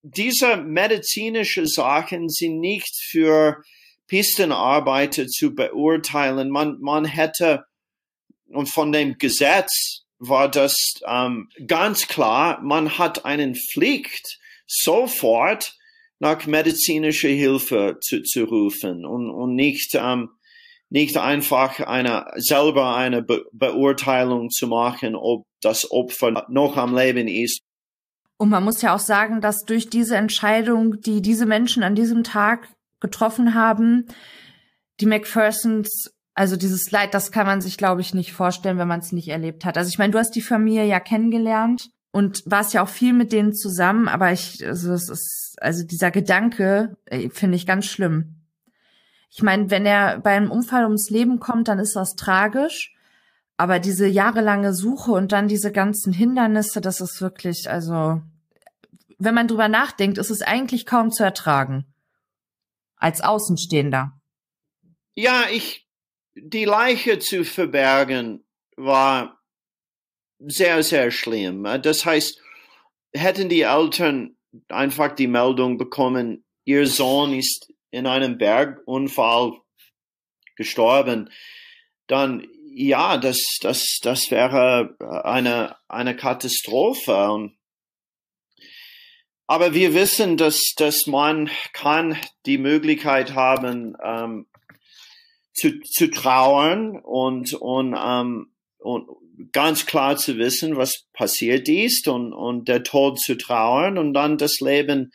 diese 0.02 0.58
medizinische 0.58 1.68
Sachen 1.68 2.30
sind 2.30 2.60
nicht 2.60 2.96
für 3.10 3.62
Pistenarbeiter 4.08 5.28
zu 5.28 5.54
beurteilen. 5.54 6.50
Man, 6.50 6.78
man 6.80 7.06
hätte, 7.06 7.66
und 8.50 8.70
von 8.70 8.92
dem 8.92 9.18
Gesetz 9.18 10.04
war 10.20 10.50
das 10.50 10.76
ähm, 11.06 11.50
ganz 11.68 12.08
klar, 12.08 12.62
man 12.62 12.98
hat 12.98 13.26
einen 13.26 13.56
Pflicht, 13.56 14.40
sofort 14.66 15.76
nach 16.20 16.46
medizinischer 16.48 17.30
Hilfe 17.30 17.98
zu, 18.02 18.24
zu 18.24 18.46
rufen 18.46 19.06
und, 19.06 19.30
und 19.30 19.56
nicht, 19.56 19.94
ähm, 19.94 20.30
nicht 20.90 21.18
einfach 21.18 21.80
eine, 21.80 22.26
selber 22.38 22.96
eine 22.96 23.22
Be 23.22 23.46
Beurteilung 23.52 24.50
zu 24.50 24.68
machen, 24.68 25.16
ob 25.16 25.46
das 25.62 25.92
Opfer 25.92 26.46
noch 26.50 26.78
am 26.78 26.96
Leben 26.96 27.28
ist. 27.28 27.62
Und 28.38 28.50
man 28.50 28.64
muss 28.64 28.82
ja 28.82 28.96
auch 28.96 29.00
sagen, 29.00 29.42
dass 29.42 29.64
durch 29.66 29.90
diese 29.90 30.16
Entscheidung, 30.16 31.02
die 31.02 31.22
diese 31.22 31.46
Menschen 31.46 31.84
an 31.84 31.96
diesem 31.96 32.24
Tag 32.24 32.70
getroffen 33.00 33.54
haben, 33.54 34.08
die 35.00 35.06
McPhersons, 35.06 36.14
also 36.34 36.56
dieses 36.56 36.92
Leid, 36.92 37.14
das 37.14 37.32
kann 37.32 37.46
man 37.46 37.62
sich, 37.62 37.78
glaube 37.78 38.02
ich, 38.02 38.14
nicht 38.14 38.34
vorstellen, 38.34 38.78
wenn 38.78 38.88
man 38.88 39.00
es 39.00 39.12
nicht 39.12 39.28
erlebt 39.28 39.66
hat. 39.66 39.78
Also 39.78 39.90
ich 39.90 39.98
meine, 39.98 40.12
du 40.12 40.20
hast 40.20 40.32
die 40.32 40.42
Familie 40.42 40.86
ja 40.86 41.00
kennengelernt 41.00 41.90
und 42.12 42.44
warst 42.46 42.74
ja 42.74 42.84
auch 42.84 42.90
viel 42.90 43.14
mit 43.14 43.32
denen 43.32 43.54
zusammen, 43.54 44.08
aber 44.08 44.32
ich, 44.32 44.66
also 44.66 44.94
es 44.94 45.10
ist, 45.10 45.56
also 45.62 45.84
dieser 45.86 46.12
Gedanke 46.12 46.98
finde 47.32 47.56
ich 47.56 47.66
ganz 47.66 47.86
schlimm. 47.86 48.36
Ich 49.30 49.44
meine, 49.44 49.70
wenn 49.70 49.86
er 49.86 50.20
bei 50.20 50.36
einem 50.36 50.52
Unfall 50.52 50.86
ums 50.86 51.10
Leben 51.10 51.40
kommt, 51.40 51.68
dann 51.68 51.80
ist 51.80 51.96
das 51.96 52.16
tragisch. 52.16 52.96
Aber 53.58 53.80
diese 53.80 54.08
jahrelange 54.08 54.74
Suche 54.74 55.12
und 55.12 55.32
dann 55.32 55.48
diese 55.48 55.72
ganzen 55.72 56.14
Hindernisse, 56.14 56.80
das 56.80 57.02
ist 57.02 57.22
wirklich, 57.22 57.70
also, 57.70 58.22
wenn 59.18 59.34
man 59.34 59.48
drüber 59.48 59.68
nachdenkt, 59.68 60.20
ist 60.20 60.30
es 60.30 60.44
eigentlich 60.44 60.86
kaum 60.86 61.12
zu 61.12 61.24
ertragen. 61.24 61.86
Als 62.98 63.22
Außenstehender. 63.22 64.14
Ja, 65.16 65.46
ich, 65.52 65.88
die 66.36 66.66
Leiche 66.66 67.20
zu 67.20 67.44
verbergen 67.44 68.46
war 68.76 69.40
sehr, 70.40 70.84
sehr 70.84 71.12
schlimm. 71.12 71.64
Das 71.82 72.06
heißt, 72.06 72.42
hätten 73.14 73.50
die 73.50 73.62
Eltern 73.62 74.38
einfach 74.70 75.16
die 75.16 75.28
Meldung 75.28 75.78
bekommen, 75.78 76.44
ihr 76.66 76.88
Sohn 76.88 77.34
ist 77.34 77.74
in 77.92 78.06
einem 78.06 78.38
Bergunfall 78.38 79.54
gestorben, 80.56 81.30
dann 82.08 82.48
ja, 82.80 83.18
das, 83.18 83.42
das, 83.62 83.98
das 84.04 84.30
wäre 84.30 84.96
eine, 85.24 85.76
eine 85.88 86.16
Katastrophe. 86.16 87.32
Und, 87.32 87.57
aber 89.48 89.74
wir 89.74 89.94
wissen, 89.94 90.38
dass, 90.38 90.74
dass 90.76 91.08
man 91.08 91.50
kann 91.74 92.18
die 92.46 92.58
Möglichkeit 92.58 93.34
haben, 93.34 93.96
ähm, 94.04 94.48
zu, 95.54 95.80
zu 95.82 96.12
trauern 96.12 97.00
und, 97.00 97.54
und, 97.54 97.96
ähm, 97.98 98.52
und 98.78 99.08
ganz 99.54 99.86
klar 99.86 100.18
zu 100.18 100.38
wissen, 100.38 100.78
was 100.78 101.06
passiert 101.14 101.68
ist 101.70 102.08
und, 102.08 102.34
und 102.34 102.68
der 102.68 102.84
Tod 102.84 103.20
zu 103.20 103.36
trauern 103.38 103.98
und 103.98 104.14
dann 104.14 104.38
das 104.38 104.60
Leben 104.60 105.12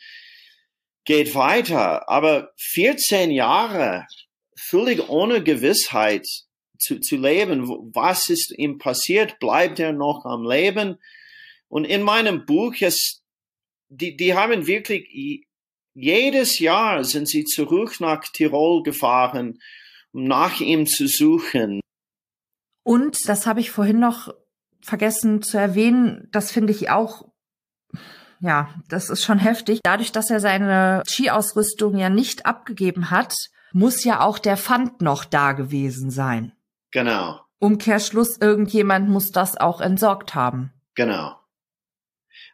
geht 1.05 1.35
weiter. 1.35 2.09
Aber 2.09 2.51
14 2.57 3.31
Jahre 3.31 4.05
völlig 4.57 5.09
ohne 5.09 5.43
Gewissheit 5.43 6.25
zu, 6.79 6.99
zu 6.99 7.17
leben, 7.17 7.67
was 7.93 8.29
ist 8.29 8.53
ihm 8.57 8.77
passiert, 8.77 9.39
bleibt 9.39 9.79
er 9.79 9.93
noch 9.93 10.25
am 10.25 10.45
Leben? 10.45 10.97
Und 11.67 11.85
in 11.85 12.03
meinem 12.03 12.45
Buch, 12.45 12.75
es, 12.81 13.22
die, 13.95 14.15
die 14.15 14.33
haben 14.33 14.67
wirklich 14.67 15.45
jedes 15.95 16.59
Jahr 16.59 17.03
sind 17.03 17.29
sie 17.29 17.43
zurück 17.43 17.99
nach 17.99 18.23
Tirol 18.23 18.83
gefahren, 18.83 19.59
um 20.11 20.23
nach 20.23 20.59
ihm 20.59 20.85
zu 20.87 21.07
suchen. 21.07 21.81
Und 22.83 23.29
das 23.29 23.45
habe 23.45 23.59
ich 23.59 23.71
vorhin 23.71 23.99
noch 23.99 24.33
vergessen 24.81 25.41
zu 25.41 25.57
erwähnen, 25.57 26.27
das 26.31 26.51
finde 26.51 26.73
ich 26.73 26.89
auch 26.89 27.33
ja, 28.43 28.73
das 28.89 29.09
ist 29.09 29.23
schon 29.23 29.39
heftig. 29.39 29.79
Dadurch, 29.83 30.11
dass 30.11 30.29
er 30.29 30.41
seine 30.41 31.01
Skiausrüstung 31.07 31.95
ja 31.95 32.09
nicht 32.09 32.45
abgegeben 32.45 33.09
hat, 33.09 33.33
muss 33.71 34.03
ja 34.03 34.19
auch 34.19 34.37
der 34.37 34.57
Pfand 34.57 35.01
noch 35.01 35.23
da 35.23 35.53
gewesen 35.53 36.11
sein. 36.11 36.51
Genau. 36.91 37.39
Umkehrschluss, 37.59 38.37
irgendjemand 38.41 39.07
muss 39.07 39.31
das 39.31 39.55
auch 39.55 39.79
entsorgt 39.79 40.35
haben. 40.35 40.73
Genau. 40.93 41.39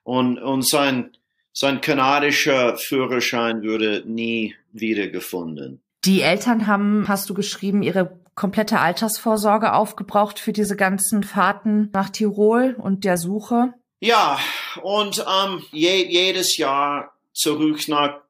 Und, 0.04 0.38
und 0.38 0.68
sein, 0.68 1.18
sein 1.54 1.82
kanadischer 1.82 2.78
Führerschein 2.78 3.64
würde 3.64 4.04
nie 4.06 4.56
wiedergefunden. 4.72 5.82
Die 6.06 6.22
Eltern 6.22 6.68
haben, 6.68 7.08
hast 7.08 7.30
du 7.30 7.34
geschrieben, 7.34 7.84
ihre 7.84 8.20
komplette 8.36 8.80
Altersvorsorge 8.80 9.74
aufgebraucht 9.74 10.40
für 10.40 10.54
diese 10.54 10.78
ganzen 10.78 11.24
Fahrten 11.24 11.90
nach 11.92 12.10
Tirol 12.10 12.76
und 12.80 13.04
der 13.04 13.18
Suche. 13.18 13.74
Ja, 14.00 14.40
und 14.82 15.26
ähm, 15.28 15.62
je, 15.74 16.06
jedes 16.06 16.56
Jahr 16.56 17.12
zurück 17.34 17.90
nach 17.90 18.22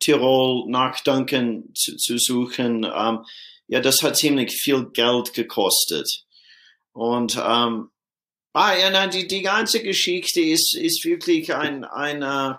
Tirol, 0.00 0.68
nach 0.68 0.98
Duncan 1.00 1.70
zu, 1.74 1.96
zu 1.96 2.18
suchen, 2.18 2.84
ähm, 2.84 3.20
ja, 3.68 3.80
das 3.80 4.02
hat 4.02 4.16
ziemlich 4.16 4.52
viel 4.52 4.86
Geld 4.86 5.34
gekostet. 5.34 6.24
Und 6.92 7.40
ähm, 7.40 7.90
ah, 8.54 8.74
ja, 8.76 8.90
nein, 8.90 9.10
die, 9.10 9.26
die 9.26 9.42
ganze 9.42 9.82
Geschichte 9.82 10.40
ist, 10.40 10.76
ist 10.76 11.04
wirklich 11.04 11.54
ein, 11.54 11.84
ein 11.84 12.22
äh, 12.22 12.54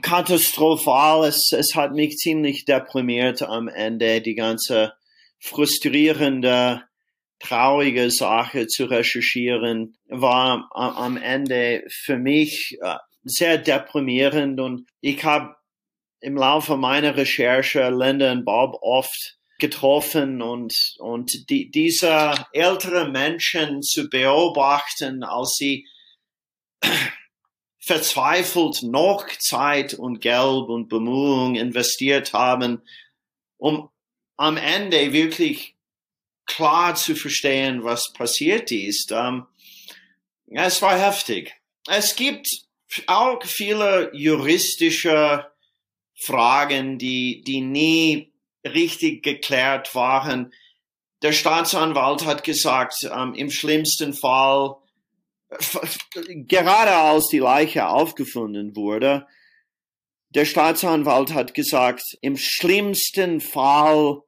katastrophal. 0.00 1.28
Es, 1.28 1.52
es 1.52 1.74
hat 1.74 1.92
mich 1.92 2.16
ziemlich 2.16 2.64
deprimiert 2.64 3.42
am 3.42 3.68
Ende, 3.68 4.22
die 4.22 4.34
ganze 4.34 4.94
frustrierende, 5.38 6.82
traurige 7.38 8.10
Sache 8.10 8.66
zu 8.66 8.86
recherchieren, 8.86 9.98
war 10.08 10.70
am 10.72 11.16
Ende 11.18 11.84
für 11.88 12.16
mich 12.16 12.78
äh, 12.80 12.96
sehr 13.24 13.58
deprimierend 13.58 14.60
und 14.60 14.88
ich 15.00 15.22
habe 15.24 15.56
im 16.20 16.36
Laufe 16.36 16.76
meiner 16.76 17.16
Recherche 17.16 17.90
Linda 17.90 18.32
und 18.32 18.44
Bob 18.44 18.78
oft 18.80 19.36
getroffen 19.58 20.42
und, 20.42 20.74
und 20.98 21.48
die, 21.50 21.70
diese 21.70 22.34
ältere 22.52 23.10
Menschen 23.10 23.82
zu 23.82 24.08
beobachten, 24.08 25.22
als 25.22 25.56
sie 25.58 25.86
verzweifelt 27.78 28.82
noch 28.82 29.26
Zeit 29.38 29.94
und 29.94 30.20
Geld 30.20 30.68
und 30.68 30.88
Bemühungen 30.88 31.56
investiert 31.56 32.32
haben, 32.32 32.82
um 33.56 33.88
am 34.36 34.56
Ende 34.56 35.12
wirklich 35.12 35.76
klar 36.46 36.94
zu 36.94 37.14
verstehen, 37.14 37.84
was 37.84 38.12
passiert 38.12 38.70
ist. 38.70 39.12
Ähm, 39.12 39.46
es 40.48 40.80
war 40.82 40.98
heftig. 40.98 41.54
Es 41.88 42.14
gibt 42.16 42.46
auch 43.06 43.42
viele 43.44 44.10
juristische 44.14 45.46
Fragen, 46.14 46.98
die, 46.98 47.42
die 47.46 47.60
nie 47.60 48.32
richtig 48.74 49.22
geklärt 49.22 49.94
waren. 49.94 50.52
Der 51.22 51.32
Staatsanwalt 51.32 52.24
hat 52.26 52.44
gesagt, 52.44 52.94
ähm, 53.04 53.34
im 53.34 53.50
schlimmsten 53.50 54.12
Fall, 54.12 54.76
gerade 56.46 56.94
als 56.94 57.28
die 57.28 57.38
Leiche 57.38 57.88
aufgefunden 57.88 58.76
wurde, 58.76 59.26
der 60.30 60.44
Staatsanwalt 60.44 61.32
hat 61.32 61.54
gesagt, 61.54 62.02
im 62.20 62.36
schlimmsten 62.36 63.40
Fall 63.40 64.20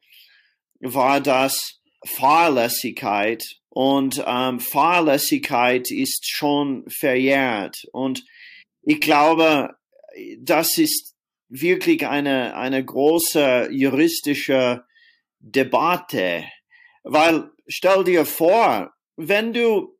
war 0.80 1.20
das 1.20 1.80
Fahrlässigkeit 2.06 3.44
und 3.68 4.22
ähm, 4.26 4.60
Fahrlässigkeit 4.60 5.90
ist 5.90 6.26
schon 6.26 6.88
verjährt. 6.88 7.84
Und 7.92 8.24
ich 8.82 9.00
glaube, 9.00 9.76
das 10.38 10.78
ist 10.78 11.14
wirklich 11.48 12.06
eine, 12.06 12.56
eine 12.56 12.84
große 12.84 13.68
juristische 13.70 14.84
Debatte, 15.40 16.44
weil 17.02 17.50
stell 17.66 18.04
dir 18.04 18.26
vor, 18.26 18.92
wenn 19.16 19.52
du 19.52 19.98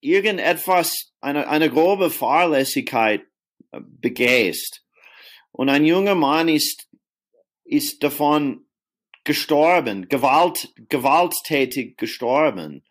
irgendetwas, 0.00 1.12
eine, 1.20 1.48
eine 1.48 1.70
grobe 1.70 2.10
Fahrlässigkeit 2.10 3.22
äh, 3.70 3.80
begehst 3.80 4.84
und 5.52 5.68
ein 5.68 5.84
junger 5.84 6.14
Mann 6.14 6.48
ist, 6.48 6.88
ist 7.64 8.02
davon 8.02 8.66
gestorben, 9.24 10.08
Gewalt, 10.08 10.72
gewalttätig 10.88 11.96
gestorben. 11.96 12.84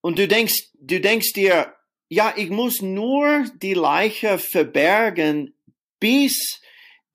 Und 0.00 0.18
du 0.18 0.26
denkst, 0.26 0.70
du 0.80 1.00
denkst 1.00 1.34
dir, 1.34 1.74
ja, 2.08 2.32
ich 2.36 2.50
muss 2.50 2.80
nur 2.80 3.46
die 3.56 3.74
Leiche 3.74 4.38
verbergen, 4.38 5.54
bis 6.00 6.60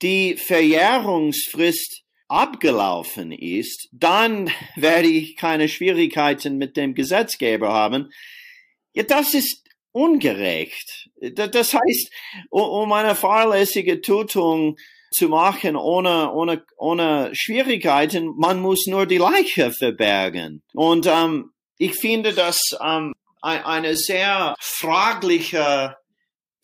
die 0.02 0.38
Verjährungsfrist 0.38 2.04
abgelaufen 2.28 3.32
ist, 3.32 3.90
dann 3.92 4.52
werde 4.76 5.08
ich 5.08 5.36
keine 5.36 5.68
Schwierigkeiten 5.68 6.58
mit 6.58 6.78
dem 6.78 6.94
Gesetzgeber 6.94 7.70
haben. 7.70 8.12
Ja, 8.94 9.04
das 9.04 9.34
ist 9.34 9.64
ungerecht. 9.92 11.10
Das 11.34 11.74
heißt, 11.74 12.12
um 12.50 12.92
eine 12.92 13.16
fahrlässige 13.16 14.02
Tötung 14.02 14.78
zu 15.12 15.28
machen 15.28 15.76
ohne, 15.76 16.32
ohne, 16.32 16.64
ohne 16.78 17.32
Schwierigkeiten, 17.34 18.36
man 18.38 18.60
muss 18.60 18.86
nur 18.86 19.08
die 19.08 19.18
Leiche 19.18 19.72
verbergen. 19.72 20.62
Und 20.74 21.08
ähm, 21.08 21.52
ich 21.78 21.96
finde 21.96 22.34
das 22.34 22.60
ähm, 22.82 23.14
eine 23.42 23.96
sehr 23.96 24.56
fragliche 24.60 25.96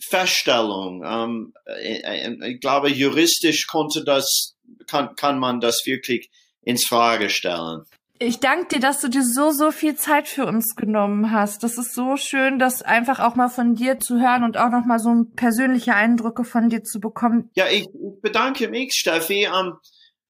Feststellung. 0.01 1.03
Ähm, 1.05 1.53
ich, 1.81 2.03
äh, 2.03 2.27
äh, 2.27 2.53
ich 2.53 2.59
glaube, 2.59 2.89
juristisch 2.89 3.67
konnte 3.67 4.03
das, 4.03 4.55
kann, 4.87 5.15
kann 5.15 5.39
man 5.39 5.59
das 5.59 5.83
wirklich 5.85 6.29
ins 6.61 6.85
Frage 6.85 7.29
stellen. 7.29 7.83
Ich 8.17 8.39
danke 8.39 8.75
dir, 8.75 8.79
dass 8.79 9.01
du 9.01 9.09
dir 9.09 9.23
so, 9.23 9.51
so 9.51 9.71
viel 9.71 9.95
Zeit 9.95 10.29
für 10.29 10.45
uns 10.45 10.75
genommen 10.75 11.31
hast. 11.31 11.63
Das 11.63 11.77
ist 11.77 11.93
so 11.93 12.15
schön, 12.15 12.59
das 12.59 12.81
einfach 12.81 13.19
auch 13.19 13.35
mal 13.35 13.49
von 13.49 13.75
dir 13.75 13.99
zu 13.99 14.21
hören 14.21 14.43
und 14.43 14.55
auch 14.55 14.69
noch 14.69 14.85
mal 14.85 14.99
so 14.99 15.25
persönliche 15.35 15.95
Eindrücke 15.95 16.45
von 16.45 16.69
dir 16.69 16.83
zu 16.83 17.01
bekommen. 17.01 17.49
Ja, 17.55 17.67
ich 17.67 17.87
bedanke 18.21 18.69
mich, 18.69 18.93
Steffi. 18.93 19.47
Um, 19.47 19.53
ähm, 19.53 19.73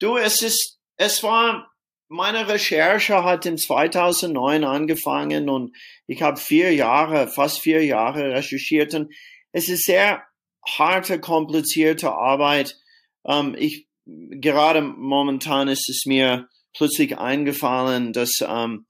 du, 0.00 0.16
es 0.16 0.42
ist, 0.42 0.78
es 0.96 1.22
war, 1.22 1.70
meine 2.08 2.48
Recherche 2.48 3.22
hat 3.22 3.46
in 3.46 3.56
2009 3.56 4.64
angefangen 4.64 5.48
und 5.48 5.76
ich 6.08 6.22
habe 6.22 6.38
vier 6.38 6.74
Jahre, 6.74 7.28
fast 7.28 7.60
vier 7.60 7.84
Jahre 7.84 8.32
recherchiert 8.34 8.94
und 8.94 9.12
es 9.56 9.70
ist 9.70 9.84
sehr 9.84 10.22
harte, 10.76 11.18
komplizierte 11.18 12.12
Arbeit. 12.12 12.76
Ähm, 13.26 13.56
ich, 13.58 13.86
gerade 14.04 14.82
momentan 14.82 15.68
ist 15.68 15.88
es 15.88 16.04
mir 16.04 16.48
plötzlich 16.76 17.16
eingefallen, 17.16 18.12
dass 18.12 18.44
ähm, 18.46 18.84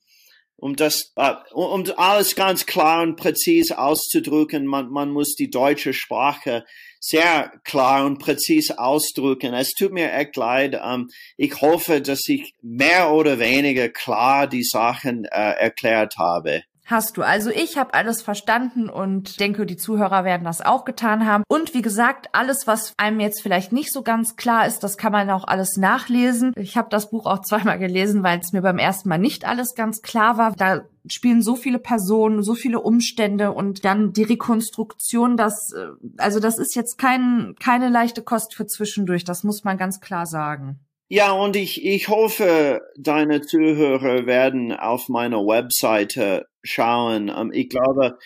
um 0.57 0.75
das, 0.75 1.13
äh, 1.15 1.35
um 1.53 1.85
alles 1.97 2.35
ganz 2.35 2.67
klar 2.67 3.05
und 3.05 3.15
präzise 3.15 3.79
auszudrücken, 3.79 4.67
man, 4.67 4.91
man 4.91 5.13
muss 5.13 5.37
die 5.37 5.51
deutsche 5.51 5.93
Sprache 5.93 6.65
sehr 6.99 7.53
klar 7.63 8.05
und 8.05 8.19
präzise 8.19 8.81
ausdrücken. 8.81 9.55
Es 9.55 9.73
tut 9.73 9.93
mir 9.93 10.13
echt 10.13 10.35
leid. 10.35 10.77
Ähm, 10.83 11.11
ich 11.37 11.61
hoffe, 11.61 12.01
dass 12.01 12.27
ich 12.27 12.55
mehr 12.61 13.13
oder 13.13 13.39
weniger 13.39 13.89
klar 13.89 14.49
die 14.49 14.65
Sachen 14.65 15.27
äh, 15.27 15.53
erklärt 15.53 16.17
habe. 16.19 16.65
Hast 16.87 17.17
du. 17.17 17.23
Also 17.23 17.51
ich 17.51 17.77
habe 17.79 17.95
alles 17.95 18.23
verstanden 18.23 18.89
und 18.89 19.41
denke, 19.41 19.67
die 19.67 19.77
Zuhörer 19.77 20.23
werden 20.23 20.45
das 20.45 20.61
auch 20.61 20.85
getan 20.85 21.27
haben. 21.27 21.43
Und 21.49 21.75
wie 21.75 21.83
gesagt, 21.83 22.29
alles, 22.31 22.69
was 22.69 22.95
einem 22.97 23.19
jetzt 23.19 23.43
vielleicht 23.43 23.73
nicht 23.73 23.93
so 23.93 24.03
ganz 24.03 24.37
klar 24.37 24.69
ist, 24.69 24.85
das 24.85 24.97
kann 24.97 25.11
man 25.11 25.29
auch 25.31 25.49
alles 25.49 25.77
nachlesen. 25.77 26.53
Ich 26.57 26.77
habe 26.77 26.89
das 26.89 27.11
Buch 27.11 27.27
auch 27.27 27.41
zweimal 27.43 27.81
gelesen, 27.81 28.23
weil 28.23 28.39
es 28.39 28.53
mir 28.53 28.63
beim 28.63 28.79
ersten 28.79 29.09
Mal 29.09 29.19
nicht 29.19 29.45
alles 29.45 29.75
ganz 29.75 30.01
klar 30.01 30.39
war. 30.39 30.53
Da 30.53 30.83
spielen 31.09 31.43
so 31.43 31.57
viele 31.57 31.81
Personen, 31.81 32.45
so 32.45 32.55
viele 32.55 32.81
Umstände 32.81 33.51
und 33.51 33.85
dann 33.85 34.13
die 34.13 34.23
Rekonstruktion, 34.23 35.37
das, 35.37 35.73
äh, 35.73 35.89
also 36.19 36.39
das 36.39 36.57
ist 36.57 36.77
jetzt 36.77 36.99
kein, 36.99 37.57
keine 37.59 37.89
leichte 37.89 38.23
Kost 38.23 38.55
für 38.55 38.67
zwischendurch. 38.67 39.25
Das 39.25 39.43
muss 39.43 39.65
man 39.65 39.77
ganz 39.77 40.01
klar 40.01 40.25
sagen. 40.27 40.79
Ja, 41.09 41.33
und 41.33 41.55
ich, 41.55 41.85
ich 41.85 42.09
hoffe, 42.09 42.81
deine 42.99 43.41
Zuhörer 43.41 44.27
werden 44.27 44.73
auf 44.73 45.09
meiner 45.09 45.39
Webseite 45.39 46.47
schauen. 46.65 47.29
Ähm, 47.29 47.53
ich 47.53 47.69
glaube, 47.69 48.19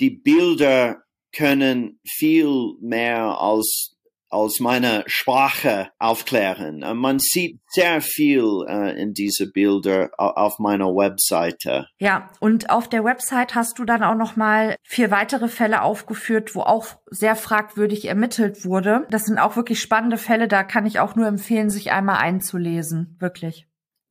die 0.00 0.10
Bilder 0.10 1.02
können 1.32 1.98
viel 2.06 2.74
mehr 2.80 3.40
als 3.40 3.95
als 4.28 4.60
meine 4.60 5.04
Sprache 5.06 5.88
aufklären. 5.98 6.82
Äh, 6.82 6.94
man 6.94 7.18
sieht 7.18 7.60
sehr 7.68 8.00
viel 8.00 8.44
äh, 8.68 9.00
in 9.00 9.12
diese 9.12 9.50
Bilder 9.50 10.10
auf 10.18 10.58
meiner 10.58 10.86
Webseite. 10.86 11.86
Ja, 11.98 12.30
und 12.40 12.70
auf 12.70 12.88
der 12.88 13.04
Website 13.04 13.54
hast 13.54 13.78
du 13.78 13.84
dann 13.84 14.02
auch 14.02 14.16
noch 14.16 14.36
mal 14.36 14.76
vier 14.82 15.10
weitere 15.10 15.48
Fälle 15.48 15.82
aufgeführt, 15.82 16.54
wo 16.54 16.62
auch 16.62 16.86
sehr 17.06 17.36
fragwürdig 17.36 18.06
ermittelt 18.06 18.64
wurde. 18.64 19.06
Das 19.10 19.24
sind 19.24 19.38
auch 19.38 19.56
wirklich 19.56 19.80
spannende 19.80 20.18
Fälle, 20.18 20.48
da 20.48 20.64
kann 20.64 20.86
ich 20.86 21.00
auch 21.00 21.14
nur 21.14 21.26
empfehlen, 21.26 21.70
sich 21.70 21.92
einmal 21.92 22.18
einzulesen, 22.18 23.16
wirklich. 23.20 23.66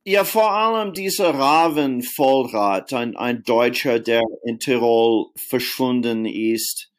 Ja, 0.08 0.22
vor 0.22 0.52
allem 0.52 0.92
dieser 0.92 1.34
Raven 1.34 2.00
Vollrath, 2.00 2.92
ein, 2.92 3.16
ein 3.16 3.42
Deutscher, 3.42 3.98
der 3.98 4.22
in 4.44 4.60
Tirol 4.60 5.32
verschwunden 5.48 6.26
ist. 6.26 6.92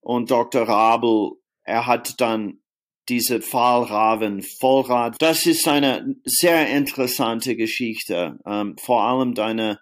Und 0.00 0.32
Dr. 0.32 0.68
Rabel 0.68 1.34
er 1.68 1.86
hat 1.86 2.20
dann 2.20 2.58
diese 3.08 3.40
Fallraven 3.40 4.42
Vollrad. 4.42 5.16
Das 5.18 5.46
ist 5.46 5.68
eine 5.68 6.16
sehr 6.24 6.68
interessante 6.68 7.56
Geschichte. 7.56 8.38
Ähm, 8.44 8.76
vor 8.78 9.04
allem 9.04 9.34
deine 9.34 9.78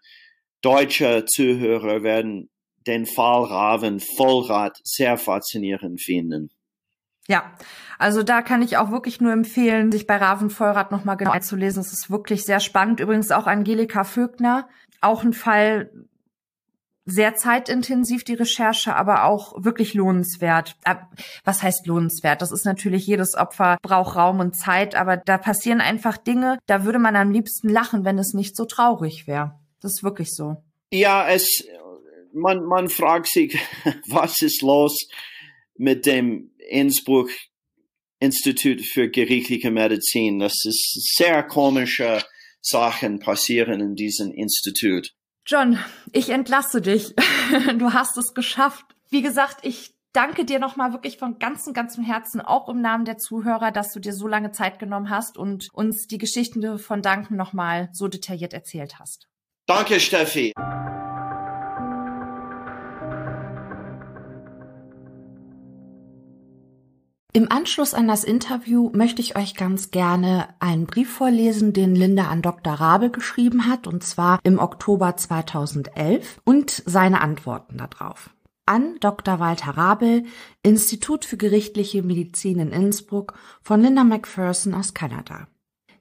deutsche 0.63 1.25
Zuhörer 1.27 2.03
werden 2.03 2.51
den 2.87 3.07
Fallraven 3.07 4.01
Vollrad 4.01 4.79
sehr 4.85 5.17
faszinierend 5.17 6.01
finden. 6.01 6.51
Ja, 7.29 7.53
also 7.99 8.23
da 8.23 8.43
kann 8.43 8.63
ich 8.63 8.77
auch 8.77 8.93
wirklich 8.93 9.21
nur 9.21 9.33
empfehlen, 9.33 9.91
sich 9.91 10.07
bei 10.07 10.17
Raven 10.17 10.51
Vollrad 10.51 10.93
nochmal 10.93 11.17
genau 11.17 11.33
einzulesen. 11.33 11.81
Es 11.81 11.93
ist 11.93 12.11
wirklich 12.11 12.45
sehr 12.45 12.61
spannend. 12.61 13.01
Übrigens 13.01 13.33
auch 13.33 13.47
Angelika 13.47 14.05
Vögner, 14.05 14.69
auch 15.01 15.25
ein 15.25 15.33
Fall, 15.33 15.91
sehr 17.07 17.37
zeitintensiv 17.37 18.24
die 18.24 18.35
Recherche, 18.35 18.97
aber 18.97 19.24
auch 19.24 19.65
wirklich 19.65 19.95
lohnenswert. 19.95 20.77
Äh, 20.85 20.97
was 21.45 21.62
heißt 21.62 21.87
lohnenswert? 21.87 22.43
Das 22.43 22.51
ist 22.51 22.66
natürlich 22.66 23.07
jedes 23.07 23.37
Opfer 23.37 23.78
braucht 23.81 24.16
Raum 24.16 24.41
und 24.41 24.57
Zeit, 24.57 24.97
aber 24.97 25.16
da 25.16 25.39
passieren 25.39 25.81
einfach 25.81 26.16
Dinge, 26.16 26.59
da 26.66 26.85
würde 26.85 26.99
man 26.99 27.15
am 27.16 27.31
liebsten 27.31 27.69
lachen, 27.69 28.05
wenn 28.05 28.19
es 28.19 28.35
nicht 28.35 28.57
so 28.57 28.65
traurig 28.65 29.27
wäre. 29.27 29.59
Das 29.81 29.93
ist 29.93 30.03
wirklich 30.03 30.35
so. 30.35 30.57
Ja, 30.91 31.28
es 31.28 31.65
man 32.33 32.65
man 32.65 32.89
fragt 32.89 33.28
sich, 33.28 33.57
was 34.09 34.43
ist 34.43 34.62
los 34.62 35.09
mit 35.77 36.07
dem 36.07 36.51
Innsbruck 36.69 37.31
Institut 38.19 38.85
für 38.85 39.09
gerichtliche 39.09 39.70
Medizin? 39.70 40.41
Das 40.41 40.65
ist 40.65 41.15
sehr 41.16 41.43
komische 41.45 42.23
Sachen 42.61 43.20
passieren 43.20 43.81
in 43.81 43.95
diesem 43.95 44.33
Institut. 44.33 45.12
John, 45.47 45.78
ich 46.12 46.31
entlasse 46.31 46.81
dich. 46.81 47.14
Du 47.78 47.93
hast 47.93 48.16
es 48.16 48.35
geschafft. 48.35 48.85
Wie 49.09 49.23
gesagt, 49.23 49.59
ich 49.62 49.94
danke 50.12 50.44
dir 50.44 50.59
nochmal 50.59 50.93
wirklich 50.93 51.16
von 51.16 51.39
ganzem, 51.39 51.74
ganzem 51.74 52.02
Herzen, 52.02 52.40
auch 52.40 52.68
im 52.68 52.81
Namen 52.81 53.05
der 53.05 53.18
Zuhörer, 53.18 53.70
dass 53.70 53.93
du 53.93 54.01
dir 54.01 54.12
so 54.12 54.27
lange 54.27 54.51
Zeit 54.51 54.81
genommen 54.81 55.10
hast 55.10 55.39
und 55.39 55.68
uns 55.73 56.09
die 56.09 56.18
Geschichten 56.18 56.78
von 56.81 57.02
Danken 57.02 57.36
nochmal 57.36 57.89
so 57.93 58.09
detailliert 58.09 58.52
erzählt 58.52 58.98
hast. 58.98 59.28
Danke, 59.66 60.01
Steffi. 60.01 60.52
Im 67.37 67.53
Anschluss 67.53 67.93
an 67.93 68.09
das 68.09 68.25
Interview 68.25 68.91
möchte 68.95 69.21
ich 69.21 69.37
euch 69.37 69.55
ganz 69.55 69.91
gerne 69.91 70.49
einen 70.59 70.87
Brief 70.87 71.13
vorlesen, 71.13 71.75
den 71.75 71.95
Linda 71.95 72.29
an 72.29 72.41
Dr. 72.41 72.73
Rabe 72.73 73.11
geschrieben 73.11 73.67
hat, 73.67 73.87
und 73.87 74.03
zwar 74.03 74.39
im 74.43 74.59
Oktober 74.59 75.19
2011 75.19 76.41
und 76.45 76.83
seine 76.87 77.21
Antworten 77.21 77.77
darauf. 77.77 78.31
An 78.65 78.97
Dr. 79.01 79.39
Walter 79.39 79.73
Rabel, 79.73 80.25
Institut 80.63 81.27
für 81.27 81.37
gerichtliche 81.37 82.03
Medizin 82.03 82.59
in 82.59 82.71
Innsbruck 82.73 83.35
von 83.61 83.83
Linda 83.83 84.03
McPherson 84.03 84.73
aus 84.73 84.95
Kanada. 84.95 85.47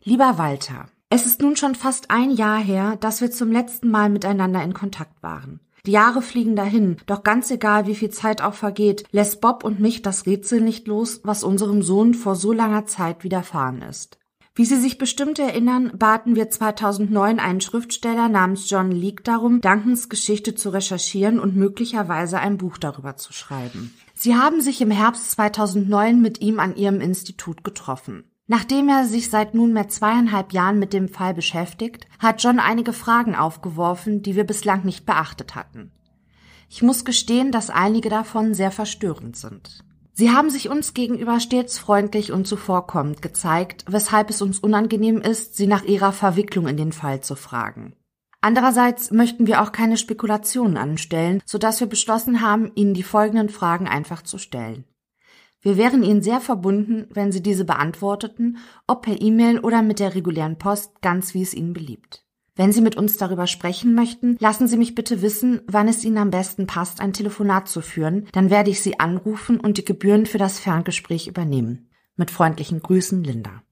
Lieber 0.06 0.38
Walter, 0.38 0.86
es 1.10 1.26
ist 1.26 1.42
nun 1.42 1.58
schon 1.58 1.76
fast 1.76 2.12
ein 2.12 2.32
Jahr 2.32 2.64
her, 2.64 2.96
dass 2.96 3.20
wir 3.20 3.30
zum 3.30 3.52
letzten 3.52 3.92
Mal 3.92 4.10
miteinander 4.10 4.64
in 4.64 4.74
Kontakt 4.74 5.22
waren. 5.22 5.60
Die 5.86 5.92
Jahre 5.92 6.22
fliegen 6.24 6.56
dahin, 6.56 6.98
doch 7.06 7.24
ganz 7.24 7.52
egal, 7.52 7.86
wie 7.86 7.96
viel 7.96 8.10
Zeit 8.10 8.42
auch 8.42 8.56
vergeht, 8.56 9.04
lässt 9.12 9.40
Bob 9.40 9.64
und 9.64 9.80
mich 9.80 10.02
das 10.02 10.26
Rätsel 10.26 10.62
nicht 10.62 10.88
los, 10.88 11.22
was 11.24 11.44
unserem 11.44 11.84
Sohn 11.84 12.16
vor 12.16 12.36
so 12.36 12.52
langer 12.54 12.88
Zeit 12.88 13.24
widerfahren 13.24 13.84
ist. 13.84 14.18
Wie 14.58 14.66
Sie 14.66 14.78
sich 14.78 14.98
bestimmt 14.98 15.38
erinnern, 15.38 15.92
baten 15.98 16.36
wir 16.36 16.50
2009 16.50 17.40
einen 17.40 17.60
Schriftsteller 17.60 18.30
namens 18.30 18.70
John 18.70 18.90
Leake 18.90 19.22
darum, 19.22 19.60
Duncans 19.60 20.08
Geschichte 20.08 20.56
zu 20.56 20.70
recherchieren 20.70 21.40
und 21.42 21.58
möglicherweise 21.58 22.40
ein 22.40 22.58
Buch 22.58 22.78
darüber 22.78 23.18
zu 23.18 23.34
schreiben. 23.34 23.94
Sie 24.16 24.36
haben 24.36 24.62
sich 24.62 24.80
im 24.82 24.92
Herbst 24.92 25.32
2009 25.32 26.22
mit 26.22 26.40
ihm 26.40 26.62
an 26.62 26.78
Ihrem 26.78 27.02
Institut 27.02 27.66
getroffen. 27.66 28.24
Nachdem 28.48 28.90
er 28.90 29.06
sich 29.06 29.30
seit 29.30 29.56
nunmehr 29.56 29.88
zweieinhalb 29.88 30.54
Jahren 30.54 30.78
mit 30.78 30.94
dem 30.94 31.10
Fall 31.10 31.34
beschäftigt, 31.34 32.08
hat 32.20 32.44
John 32.44 32.60
einige 32.60 32.94
Fragen 32.94 33.36
aufgeworfen, 33.36 34.22
die 34.22 34.36
wir 34.36 34.44
bislang 34.44 34.86
nicht 34.86 35.06
beachtet 35.06 35.56
hatten. 35.56 35.92
Ich 36.70 36.84
muss 36.84 37.06
gestehen, 37.06 37.52
dass 37.52 37.70
einige 37.70 38.10
davon 38.10 38.54
sehr 38.54 38.72
verstörend 38.72 39.36
sind. 39.36 39.84
Sie 40.14 40.32
haben 40.32 40.50
sich 40.50 40.70
uns 40.70 40.94
gegenüber 40.94 41.40
stets 41.40 41.78
freundlich 41.78 42.32
und 42.32 42.48
zuvorkommend 42.48 43.22
gezeigt, 43.22 43.84
weshalb 43.90 44.30
es 44.30 44.42
uns 44.42 44.60
unangenehm 44.60 45.18
ist, 45.20 45.58
Sie 45.58 45.68
nach 45.68 45.84
Ihrer 45.84 46.12
Verwicklung 46.12 46.68
in 46.68 46.78
den 46.78 46.94
Fall 46.94 47.22
zu 47.22 47.36
fragen. 47.36 47.96
Andererseits 48.42 49.12
möchten 49.12 49.48
wir 49.48 49.62
auch 49.62 49.72
keine 49.72 49.98
Spekulationen 49.98 50.78
anstellen, 50.78 51.42
sodass 51.46 51.80
wir 51.80 51.88
beschlossen 51.88 52.42
haben, 52.42 52.72
Ihnen 52.76 52.94
die 52.94 53.04
folgenden 53.04 53.50
Fragen 53.50 53.88
einfach 53.88 54.22
zu 54.22 54.38
stellen. 54.38 54.86
Wir 55.66 55.78
wären 55.78 56.04
Ihnen 56.04 56.22
sehr 56.22 56.42
verbunden, 56.42 57.08
wenn 57.10 57.32
Sie 57.32 57.42
diese 57.42 57.66
beantworteten, 57.66 58.60
ob 58.86 59.02
per 59.02 59.20
E-Mail 59.20 59.58
oder 59.58 59.82
mit 59.82 59.98
der 59.98 60.14
regulären 60.14 60.60
Post, 60.60 61.02
ganz 61.02 61.34
wie 61.34 61.42
es 61.42 61.56
Ihnen 61.56 61.74
beliebt. 61.74 62.24
Wenn 62.56 62.72
Sie 62.72 62.82
mit 62.82 62.96
uns 62.96 63.18
darüber 63.18 63.48
sprechen 63.48 63.96
möchten, 63.96 64.38
lassen 64.40 64.68
Sie 64.68 64.78
mich 64.78 64.94
bitte 64.94 65.24
wissen, 65.24 65.62
wann 65.66 65.88
es 65.88 66.06
Ihnen 66.06 66.20
am 66.20 66.30
besten 66.30 66.68
passt, 66.68 67.02
ein 67.02 67.14
Telefonat 67.14 67.68
zu 67.68 67.82
führen, 67.82 68.28
dann 68.32 68.52
werde 68.52 68.70
ich 68.70 68.80
Sie 68.80 69.00
anrufen 69.00 69.60
und 69.60 69.80
die 69.80 69.86
Gebühren 69.86 70.28
für 70.28 70.38
das 70.38 70.60
Ferngespräch 70.60 71.26
übernehmen. 71.26 71.90
Mit 72.16 72.30
freundlichen 72.30 72.82
Grüßen, 72.82 73.24
Linda. 73.24 73.64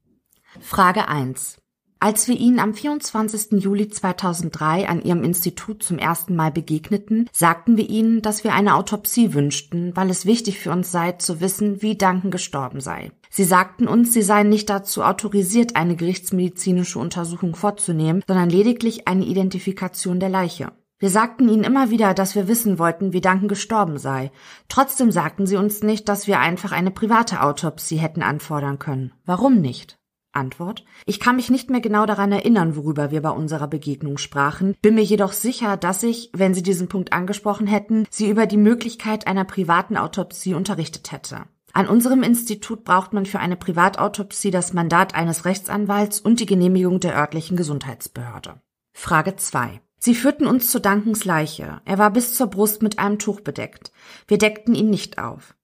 Frage 0.62 1.08
1. 1.08 1.63
Als 2.04 2.28
wir 2.28 2.38
Ihnen 2.38 2.60
am 2.60 2.74
24. 2.74 3.64
Juli 3.64 3.88
2003 3.88 4.90
an 4.90 5.02
Ihrem 5.02 5.24
Institut 5.24 5.84
zum 5.84 5.98
ersten 5.98 6.36
Mal 6.36 6.52
begegneten, 6.52 7.30
sagten 7.32 7.78
wir 7.78 7.90
Ihnen, 7.90 8.22
dass 8.22 8.44
wir 8.44 8.54
eine 8.54 8.76
Autopsie 8.76 9.34
wünschten, 9.34 9.96
weil 9.96 10.10
es 10.10 10.26
wichtig 10.26 10.60
für 10.60 10.72
uns 10.72 10.92
sei, 10.92 11.14
zu 11.14 11.40
wissen, 11.40 11.82
wie 11.82 11.98
Duncan 11.98 12.30
gestorben 12.30 12.82
sei. 12.82 13.14
Sie 13.30 13.46
sagten 13.46 13.88
uns, 13.88 14.12
Sie 14.12 14.22
seien 14.22 14.50
nicht 14.50 14.70
dazu 14.70 15.02
autorisiert, 15.02 15.78
eine 15.78 15.96
gerichtsmedizinische 15.96 17.00
Untersuchung 17.00 17.56
vorzunehmen, 17.56 18.22
sondern 18.28 18.50
lediglich 18.50 19.08
eine 19.08 19.24
Identifikation 19.24 20.20
der 20.20 20.28
Leiche. 20.28 20.74
Wir 21.00 21.10
sagten 21.10 21.48
ihnen 21.48 21.64
immer 21.64 21.90
wieder, 21.90 22.14
dass 22.14 22.36
wir 22.36 22.50
wissen 22.50 22.80
wollten, 22.80 23.14
wie 23.14 23.22
Duncan 23.22 23.48
gestorben 23.48 23.98
sei. 23.98 24.34
Trotzdem 24.68 25.10
sagten 25.10 25.48
sie 25.48 25.56
uns 25.56 25.84
nicht, 25.84 26.10
dass 26.10 26.28
wir 26.28 26.42
einfach 26.42 26.74
eine 26.74 26.92
private 26.92 27.42
Autopsie 27.42 27.96
hätten 27.96 28.24
anfordern 28.24 28.78
können. 28.78 29.14
Warum 29.24 29.62
nicht? 29.62 29.98
Antwort. 30.34 30.84
Ich 31.06 31.20
kann 31.20 31.36
mich 31.36 31.50
nicht 31.50 31.70
mehr 31.70 31.82
genau 31.82 32.06
daran 32.06 32.32
erinnern, 32.32 32.76
worüber 32.76 33.12
wir 33.12 33.22
bei 33.22 33.30
unserer 33.30 33.68
Begegnung 33.68 34.18
sprachen, 34.18 34.76
bin 34.82 34.96
mir 34.96 35.04
jedoch 35.04 35.34
sicher, 35.34 35.78
dass 35.78 36.04
ich, 36.04 36.30
wenn 36.34 36.54
Sie 36.54 36.64
diesen 36.64 36.88
Punkt 36.88 37.14
angesprochen 37.14 37.68
hätten, 37.68 38.06
Sie 38.10 38.30
über 38.30 38.46
die 38.46 38.58
Möglichkeit 38.58 39.28
einer 39.28 39.46
privaten 39.46 39.98
Autopsie 39.98 40.54
unterrichtet 40.54 41.12
hätte. 41.12 41.44
An 41.74 41.88
unserem 41.88 42.22
Institut 42.22 42.84
braucht 42.84 43.14
man 43.14 43.26
für 43.26 43.40
eine 43.40 43.56
Privatautopsie 43.56 44.52
das 44.52 44.74
Mandat 44.74 45.16
eines 45.16 45.46
Rechtsanwalts 45.46 46.20
und 46.20 46.40
die 46.40 46.46
Genehmigung 46.46 47.00
der 47.00 47.16
örtlichen 47.16 47.58
Gesundheitsbehörde. 47.58 48.62
Frage 48.94 49.36
2. 49.36 49.82
Sie 49.98 50.14
führten 50.14 50.46
uns 50.46 50.70
zu 50.70 50.80
Dankens 50.80 51.26
Leiche. 51.26 51.82
Er 51.86 51.98
war 51.98 52.12
bis 52.12 52.36
zur 52.36 52.48
Brust 52.48 52.84
mit 52.84 53.00
einem 53.00 53.18
Tuch 53.18 53.42
bedeckt. 53.42 53.92
Wir 54.28 54.38
deckten 54.38 54.76
ihn 54.76 54.90
nicht 54.90 55.18
auf. 55.18 55.56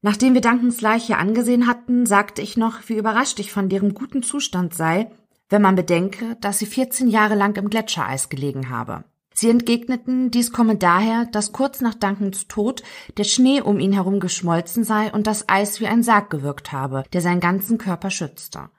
Nachdem 0.00 0.34
wir 0.34 0.40
Dankens 0.40 0.80
Leiche 0.80 1.16
angesehen 1.16 1.66
hatten, 1.66 2.06
sagte 2.06 2.40
ich 2.40 2.56
noch, 2.56 2.88
wie 2.88 2.96
überrascht 2.96 3.40
ich 3.40 3.50
von 3.50 3.68
deren 3.68 3.94
guten 3.94 4.22
Zustand 4.22 4.74
sei, 4.74 5.10
wenn 5.48 5.62
man 5.62 5.74
bedenke, 5.74 6.36
dass 6.40 6.58
sie 6.58 6.66
14 6.66 7.08
Jahre 7.08 7.34
lang 7.34 7.56
im 7.56 7.68
Gletschereis 7.68 8.28
gelegen 8.28 8.70
habe. 8.70 9.04
Sie 9.34 9.50
entgegneten, 9.50 10.30
dies 10.30 10.52
komme 10.52 10.76
daher, 10.76 11.26
dass 11.26 11.52
kurz 11.52 11.80
nach 11.80 11.94
Dankens 11.94 12.48
Tod 12.48 12.82
der 13.16 13.24
Schnee 13.24 13.60
um 13.60 13.78
ihn 13.78 13.92
herum 13.92 14.20
geschmolzen 14.20 14.84
sei 14.84 15.12
und 15.12 15.26
das 15.26 15.48
Eis 15.48 15.80
wie 15.80 15.86
ein 15.86 16.02
Sarg 16.02 16.30
gewirkt 16.30 16.72
habe, 16.72 17.04
der 17.12 17.20
seinen 17.20 17.40
ganzen 17.40 17.78
Körper 17.78 18.10
schützte. 18.10 18.70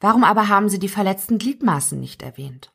Warum 0.00 0.24
aber 0.24 0.48
haben 0.48 0.68
Sie 0.68 0.78
die 0.78 0.88
verletzten 0.88 1.38
Gliedmaßen 1.38 1.98
nicht 1.98 2.22
erwähnt? 2.22 2.72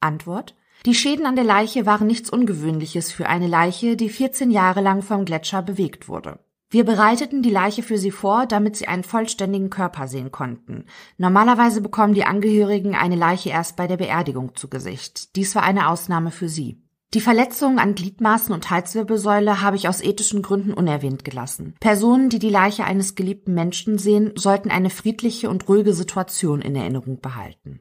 Antwort 0.00 0.54
Die 0.86 0.94
Schäden 0.94 1.26
an 1.26 1.36
der 1.36 1.44
Leiche 1.44 1.84
waren 1.84 2.06
nichts 2.06 2.30
Ungewöhnliches 2.30 3.12
für 3.12 3.28
eine 3.28 3.46
Leiche, 3.46 3.96
die 3.96 4.08
14 4.08 4.50
Jahre 4.50 4.80
lang 4.80 5.02
vom 5.02 5.24
Gletscher 5.24 5.62
bewegt 5.62 6.08
wurde. 6.08 6.38
Wir 6.72 6.84
bereiteten 6.84 7.42
die 7.42 7.50
Leiche 7.50 7.82
für 7.82 7.98
sie 7.98 8.12
vor, 8.12 8.46
damit 8.46 8.76
sie 8.76 8.86
einen 8.86 9.02
vollständigen 9.02 9.70
Körper 9.70 10.06
sehen 10.06 10.30
konnten. 10.30 10.84
Normalerweise 11.18 11.80
bekommen 11.80 12.14
die 12.14 12.24
Angehörigen 12.24 12.94
eine 12.94 13.16
Leiche 13.16 13.50
erst 13.50 13.74
bei 13.74 13.88
der 13.88 13.96
Beerdigung 13.96 14.54
zu 14.54 14.68
Gesicht. 14.68 15.34
Dies 15.34 15.56
war 15.56 15.64
eine 15.64 15.88
Ausnahme 15.88 16.30
für 16.30 16.48
sie. 16.48 16.80
Die 17.12 17.20
Verletzungen 17.20 17.80
an 17.80 17.96
Gliedmaßen 17.96 18.54
und 18.54 18.70
Halswirbelsäule 18.70 19.60
habe 19.60 19.74
ich 19.74 19.88
aus 19.88 20.00
ethischen 20.00 20.42
Gründen 20.42 20.72
unerwähnt 20.72 21.24
gelassen. 21.24 21.74
Personen, 21.80 22.28
die 22.30 22.38
die 22.38 22.50
Leiche 22.50 22.84
eines 22.84 23.16
geliebten 23.16 23.52
Menschen 23.52 23.98
sehen, 23.98 24.32
sollten 24.36 24.70
eine 24.70 24.90
friedliche 24.90 25.50
und 25.50 25.68
ruhige 25.68 25.92
Situation 25.92 26.62
in 26.62 26.76
Erinnerung 26.76 27.20
behalten. 27.20 27.80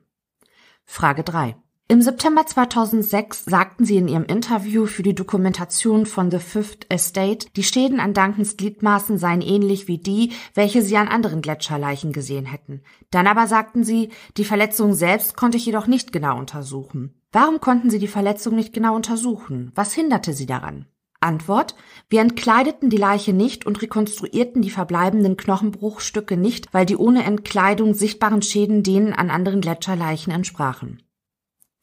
Frage 0.83 1.23
3. 1.23 1.55
Im 1.91 2.03
September 2.03 2.45
2006 2.45 3.45
sagten 3.45 3.83
sie 3.83 3.97
in 3.97 4.07
ihrem 4.07 4.25
Interview 4.25 4.85
für 4.85 5.01
die 5.01 5.15
Dokumentation 5.15 6.05
von 6.05 6.29
The 6.29 6.37
Fifth 6.37 6.85
Estate, 6.89 7.47
die 7.55 7.63
Schäden 7.63 7.99
an 7.99 8.13
Duncans 8.13 8.57
Gliedmaßen 8.57 9.17
seien 9.17 9.41
ähnlich 9.41 9.87
wie 9.87 9.97
die, 9.97 10.33
welche 10.53 10.83
sie 10.83 10.97
an 10.97 11.07
anderen 11.07 11.41
Gletscherleichen 11.41 12.13
gesehen 12.13 12.45
hätten. 12.45 12.83
Dann 13.09 13.25
aber 13.25 13.47
sagten 13.47 13.83
sie, 13.83 14.09
die 14.37 14.45
Verletzung 14.45 14.93
selbst 14.93 15.35
konnte 15.35 15.57
ich 15.57 15.65
jedoch 15.65 15.87
nicht 15.87 16.11
genau 16.11 16.37
untersuchen. 16.37 17.19
Warum 17.31 17.59
konnten 17.59 17.89
sie 17.89 17.97
die 17.97 18.07
Verletzung 18.07 18.55
nicht 18.55 18.71
genau 18.71 18.95
untersuchen? 18.95 19.71
Was 19.73 19.91
hinderte 19.91 20.33
sie 20.33 20.45
daran? 20.45 20.85
Antwort. 21.21 21.73
Wir 22.07 22.21
entkleideten 22.21 22.91
die 22.91 22.97
Leiche 22.97 23.33
nicht 23.33 23.65
und 23.65 23.81
rekonstruierten 23.81 24.61
die 24.61 24.69
verbleibenden 24.69 25.37
Knochenbruchstücke 25.37 26.37
nicht, 26.37 26.71
weil 26.71 26.85
die 26.85 26.97
ohne 26.97 27.23
Entkleidung 27.23 27.95
sichtbaren 27.95 28.43
Schäden 28.43 28.83
denen 28.83 29.11
an 29.13 29.31
anderen 29.31 29.61
Gletscherleichen 29.61 30.31
entsprachen. 30.31 31.01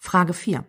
Frage 0.06 0.34
4. 0.34 0.64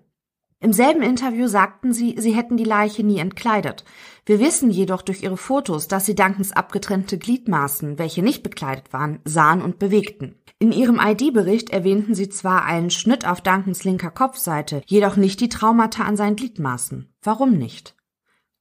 Im 0.60 0.74
selben 0.74 1.04
Interview 1.04 1.48
sagten 1.48 1.94
sie, 1.94 2.16
sie 2.18 2.32
hätten 2.32 2.58
die 2.58 2.64
Leiche 2.64 3.04
nie 3.04 3.20
entkleidet. 3.20 3.86
Wir 4.26 4.40
wissen 4.40 4.72
jedoch 4.72 5.04
durch 5.04 5.22
ihre 5.22 5.38
Fotos, 5.38 5.88
dass 5.88 6.08
sie 6.08 6.16
Duncans 6.16 6.54
abgetrennte 6.54 7.20
Gliedmaßen, 7.20 8.00
welche 8.00 8.24
nicht 8.24 8.42
bekleidet 8.42 8.92
waren, 8.94 9.20
sahen 9.26 9.62
und 9.62 9.78
bewegten. 9.78 10.42
In 10.58 10.72
ihrem 10.72 11.00
ID-Bericht 11.00 11.70
erwähnten 11.70 12.16
sie 12.16 12.30
zwar 12.30 12.66
einen 12.66 12.90
Schnitt 12.90 13.28
auf 13.28 13.42
Duncans 13.42 13.84
linker 13.84 14.10
Kopfseite, 14.10 14.82
jedoch 14.88 15.18
nicht 15.18 15.40
die 15.40 15.50
Traumata 15.50 16.04
an 16.06 16.18
seinen 16.18 16.36
Gliedmaßen. 16.36 17.14
Warum 17.22 17.60
nicht? 17.60 17.96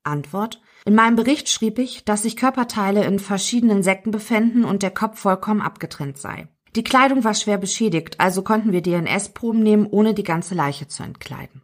Antwort. 0.02 0.60
In 0.84 0.94
meinem 0.94 1.16
Bericht 1.16 1.48
schrieb 1.48 1.78
ich, 1.78 2.04
dass 2.04 2.24
sich 2.24 2.36
Körperteile 2.36 3.06
in 3.06 3.18
verschiedenen 3.18 3.82
Säcken 3.82 4.12
befänden 4.12 4.66
und 4.66 4.82
der 4.82 4.90
Kopf 4.90 5.18
vollkommen 5.20 5.62
abgetrennt 5.62 6.18
sei. 6.18 6.48
Die 6.76 6.84
Kleidung 6.84 7.24
war 7.24 7.32
schwer 7.32 7.56
beschädigt, 7.56 8.20
also 8.20 8.42
konnten 8.42 8.70
wir 8.70 8.82
DNS-Proben 8.82 9.62
nehmen, 9.62 9.86
ohne 9.86 10.12
die 10.12 10.22
ganze 10.22 10.54
Leiche 10.54 10.86
zu 10.86 11.02
entkleiden. 11.02 11.62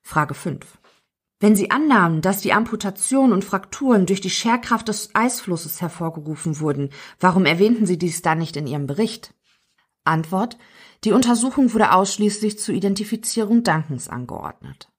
Frage 0.00 0.32
5. 0.32 0.78
Wenn 1.40 1.54
Sie 1.54 1.70
annahmen, 1.70 2.22
dass 2.22 2.40
die 2.40 2.54
Amputation 2.54 3.34
und 3.34 3.44
Frakturen 3.44 4.06
durch 4.06 4.22
die 4.22 4.30
Scherkraft 4.30 4.88
des 4.88 5.14
Eisflusses 5.14 5.82
hervorgerufen 5.82 6.58
wurden, 6.58 6.88
warum 7.20 7.44
erwähnten 7.44 7.84
Sie 7.84 7.98
dies 7.98 8.22
dann 8.22 8.38
nicht 8.38 8.56
in 8.56 8.66
Ihrem 8.66 8.86
Bericht? 8.86 9.34
Antwort. 10.04 10.56
Die 11.04 11.12
Untersuchung 11.12 11.74
wurde 11.74 11.92
ausschließlich 11.92 12.58
zur 12.58 12.74
Identifizierung 12.74 13.62
Dankens 13.62 14.08
angeordnet. 14.08 14.90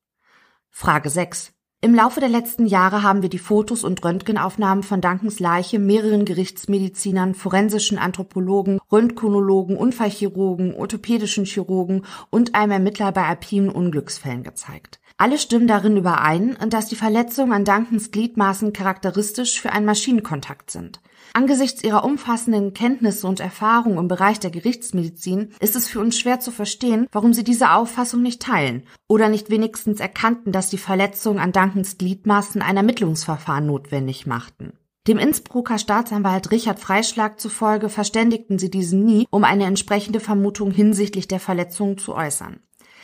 Frage 0.70 1.10
6. 1.10 1.52
Im 1.82 1.96
Laufe 1.96 2.20
der 2.20 2.28
letzten 2.28 2.66
Jahre 2.66 3.04
haben 3.04 3.22
wir 3.22 3.30
die 3.30 3.40
Fotos 3.40 3.86
und 3.86 4.04
Röntgenaufnahmen 4.04 4.84
von 4.84 5.00
Duncans 5.00 5.40
Leiche 5.40 5.80
mehreren 5.80 6.26
Gerichtsmedizinern, 6.26 7.34
forensischen 7.34 7.98
Anthropologen, 7.98 8.82
Röntgenologen, 8.92 9.78
Unfallchirurgen, 9.78 10.76
orthopädischen 10.76 11.46
Chirurgen 11.46 12.04
und 12.32 12.54
einem 12.54 12.74
Ermittler 12.74 13.14
bei 13.14 13.24
alpinen 13.24 13.70
Unglücksfällen 13.70 14.44
gezeigt. 14.44 15.00
Alle 15.16 15.38
stimmen 15.38 15.68
darin 15.68 15.96
überein, 15.96 16.58
dass 16.68 16.88
die 16.88 16.98
Verletzungen 16.98 17.54
an 17.54 17.64
Duncans 17.64 18.12
Gliedmaßen 18.12 18.74
charakteristisch 18.74 19.62
für 19.62 19.72
einen 19.72 19.86
Maschinenkontakt 19.86 20.72
sind. 20.72 21.00
Angesichts 21.40 21.86
ihrer 21.86 22.04
umfassenden 22.04 22.74
Kenntnisse 22.74 23.26
und 23.26 23.40
Erfahrung 23.40 23.98
im 23.98 24.10
Bereich 24.10 24.42
der 24.42 24.52
Gerichtsmedizin 24.52 25.54
ist 25.62 25.78
es 25.78 25.88
für 25.88 26.02
uns 26.02 26.20
schwer 26.20 26.42
zu 26.42 26.52
verstehen, 26.52 27.08
warum 27.14 27.34
sie 27.34 27.46
diese 27.46 27.72
Auffassung 27.72 28.22
nicht 28.22 28.42
teilen 28.42 28.84
oder 29.08 29.30
nicht 29.30 29.50
wenigstens 29.50 30.02
erkannten, 30.02 30.52
dass 30.52 30.70
die 30.70 30.78
Verletzungen 30.78 31.40
an 31.40 31.54
Duncans 31.54 31.98
Gliedmaßen 31.98 32.62
ein 32.62 32.76
Ermittlungsverfahren 32.76 33.66
notwendig 33.66 34.28
machten. 34.28 34.74
Dem 35.08 35.18
Innsbrucker 35.18 35.78
Staatsanwalt 35.78 36.52
Richard 36.52 36.82
Freischlag 36.82 37.40
zufolge 37.40 37.88
verständigten 37.88 38.60
sie 38.60 38.70
diesen 38.70 39.06
nie, 39.06 39.26
um 39.32 39.46
eine 39.46 39.64
entsprechende 39.64 40.20
Vermutung 40.20 40.72
hinsichtlich 40.72 41.30
der 41.30 41.40
Verletzungen 41.40 41.98
zu 41.98 42.16
äußern 42.16 42.60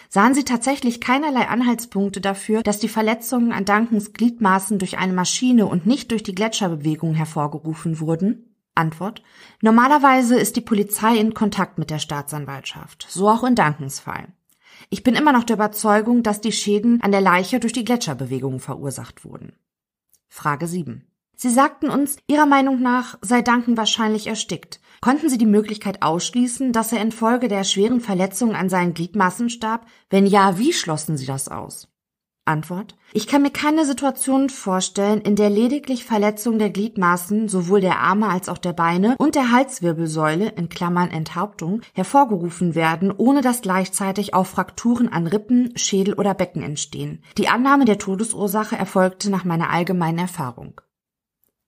sahen 0.10 0.34
sie 0.34 0.44
tatsächlich 0.44 1.02
keinerlei 1.02 1.48
Anhaltspunkte 1.48 2.22
dafür, 2.22 2.64
dass 2.64 2.80
die 2.80 2.90
Verletzungen 2.90 3.52
an 3.52 3.65
Duncans 3.65 4.14
Gliedmaßen 4.14 4.80
durch 4.80 4.98
eine 4.98 5.14
Maschine 5.14 5.65
und 5.65 5.86
nicht 5.86 6.11
durch 6.11 6.23
die 6.23 6.36
Gletscherbewegung 6.36 7.14
hervorgerufen 7.14 7.99
wurden? 7.99 8.56
Antwort. 8.76 9.23
Normalerweise 9.61 10.38
ist 10.38 10.56
die 10.56 10.61
Polizei 10.61 11.18
in 11.18 11.34
Kontakt 11.34 11.77
mit 11.77 11.90
der 11.90 11.99
Staatsanwaltschaft, 11.99 13.07
so 13.10 13.30
auch 13.30 13.44
in 13.44 13.56
Duncans 13.56 13.99
Fall. 13.99 14.27
Ich 14.90 15.03
bin 15.03 15.15
immer 15.15 15.32
noch 15.32 15.44
der 15.44 15.56
Überzeugung, 15.56 16.23
dass 16.23 16.41
die 16.41 16.52
Schäden 16.52 17.02
an 17.02 17.11
der 17.11 17.22
Leiche 17.22 17.60
durch 17.60 17.73
die 17.73 17.86
Gletscherbewegung 17.86 18.60
verursacht 18.60 19.23
wurden. 19.23 19.53
Frage 20.27 20.68
7. 20.68 21.07
Sie 21.36 21.49
sagten 21.49 21.90
uns, 21.90 22.18
Ihrer 22.27 22.45
Meinung 22.45 22.82
nach 22.82 23.18
sei 23.22 23.41
Duncan 23.41 23.77
wahrscheinlich 23.77 24.27
erstickt. 24.27 24.80
Konnten 25.06 25.30
Sie 25.30 25.38
die 25.38 25.45
Möglichkeit 25.45 26.02
ausschließen, 26.02 26.73
dass 26.73 26.91
er 26.91 26.99
infolge 26.99 27.48
der 27.48 27.64
schweren 27.64 28.02
Verletzungen 28.02 28.56
an 28.56 28.69
seinen 28.69 28.95
Gliedmaßen 28.95 29.52
starb? 29.52 29.86
Wenn 30.10 30.26
ja, 30.26 30.57
wie 30.57 30.73
schlossen 30.73 31.15
Sie 31.15 31.27
das 31.27 31.48
aus? 31.48 31.88
Antwort. 32.44 32.95
Ich 33.14 33.27
kann 33.27 33.44
mir 33.44 33.52
keine 33.52 33.86
Situation 33.86 34.49
vorstellen, 34.49 35.22
in 35.22 35.36
der 35.36 35.52
lediglich 35.52 36.06
Verletzungen 36.06 36.57
der 36.57 36.72
Gliedmaßen, 36.72 37.49
sowohl 37.49 37.82
der 37.82 37.99
Arme 37.99 38.30
als 38.30 38.49
auch 38.49 38.57
der 38.57 38.73
Beine 38.73 39.15
und 39.19 39.36
der 39.36 39.52
Halswirbelsäule, 39.52 40.49
in 40.49 40.69
Klammern 40.69 41.11
Enthauptung, 41.11 41.82
hervorgerufen 41.94 42.73
werden, 42.73 43.14
ohne 43.15 43.41
dass 43.41 43.61
gleichzeitig 43.61 44.34
auch 44.34 44.48
Frakturen 44.48 45.07
an 45.07 45.27
Rippen, 45.27 45.77
Schädel 45.77 46.15
oder 46.15 46.34
Becken 46.34 46.64
entstehen. 46.64 47.22
Die 47.38 47.48
Annahme 47.48 47.86
der 47.86 47.99
Todesursache 47.99 48.76
erfolgte 48.76 49.30
nach 49.30 49.44
meiner 49.44 49.69
allgemeinen 49.69 50.18
Erfahrung. 50.18 50.82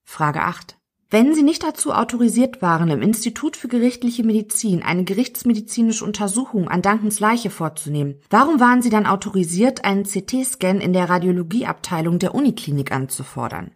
Frage 0.04 0.42
8. 0.42 0.78
Wenn 1.10 1.34
Sie 1.34 1.44
nicht 1.44 1.64
dazu 1.64 1.94
autorisiert 1.94 2.62
waren, 2.62 2.90
im 2.90 3.02
Institut 3.02 3.56
für 3.56 3.70
gerichtliche 3.70 4.26
Medizin 4.26 4.84
eine 4.84 5.06
gerichtsmedizinische 5.06 6.04
Untersuchung 6.04 6.68
an 6.68 6.82
Duncans 6.82 7.22
Leiche 7.22 7.50
vorzunehmen, 7.50 8.20
warum 8.30 8.60
waren 8.60 8.82
Sie 8.82 8.90
dann 8.90 9.06
autorisiert, 9.06 9.86
einen 9.86 10.04
CT-Scan 10.04 10.82
in 10.82 10.92
der 10.92 11.10
Radiologieabteilung 11.10 12.20
der 12.20 12.36
Uniklinik 12.36 12.92
anzufordern? 12.92 13.72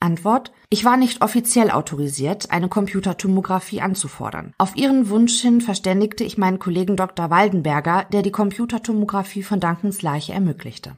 Antwort. 0.00 0.52
Ich 0.68 0.84
war 0.84 0.96
nicht 0.96 1.22
offiziell 1.22 1.70
autorisiert, 1.70 2.50
eine 2.50 2.68
Computertomographie 2.68 3.80
anzufordern. 3.80 4.52
Auf 4.58 4.76
Ihren 4.76 5.08
Wunsch 5.08 5.40
hin 5.40 5.60
verständigte 5.60 6.24
ich 6.24 6.36
meinen 6.36 6.58
Kollegen 6.58 6.96
Dr. 6.96 7.30
Waldenberger, 7.30 8.04
der 8.12 8.22
die 8.22 8.32
Computertomographie 8.32 9.44
von 9.44 9.60
Duncans 9.60 10.02
Leiche 10.02 10.32
ermöglichte. 10.32 10.96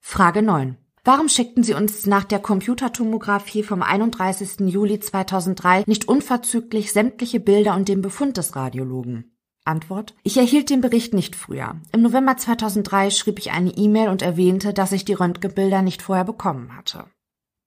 Frage 0.00 0.42
9. 0.42 0.76
Warum 1.04 1.28
schickten 1.28 1.64
Sie 1.64 1.74
uns 1.74 2.06
nach 2.06 2.22
der 2.22 2.38
Computertomographie 2.38 3.64
vom 3.64 3.82
31. 3.82 4.60
Juli 4.68 5.00
2003 5.00 5.82
nicht 5.86 6.06
unverzüglich 6.06 6.92
sämtliche 6.92 7.40
Bilder 7.40 7.74
und 7.74 7.88
den 7.88 8.02
Befund 8.02 8.36
des 8.36 8.54
Radiologen? 8.54 9.36
Antwort. 9.64 10.14
Ich 10.22 10.36
erhielt 10.36 10.70
den 10.70 10.80
Bericht 10.80 11.12
nicht 11.12 11.34
früher. 11.34 11.80
Im 11.92 12.02
November 12.02 12.36
2003 12.36 13.10
schrieb 13.10 13.40
ich 13.40 13.50
eine 13.50 13.70
E-Mail 13.70 14.10
und 14.10 14.22
erwähnte, 14.22 14.72
dass 14.72 14.92
ich 14.92 15.04
die 15.04 15.14
Röntgenbilder 15.14 15.82
nicht 15.82 16.02
vorher 16.02 16.24
bekommen 16.24 16.76
hatte. 16.76 17.06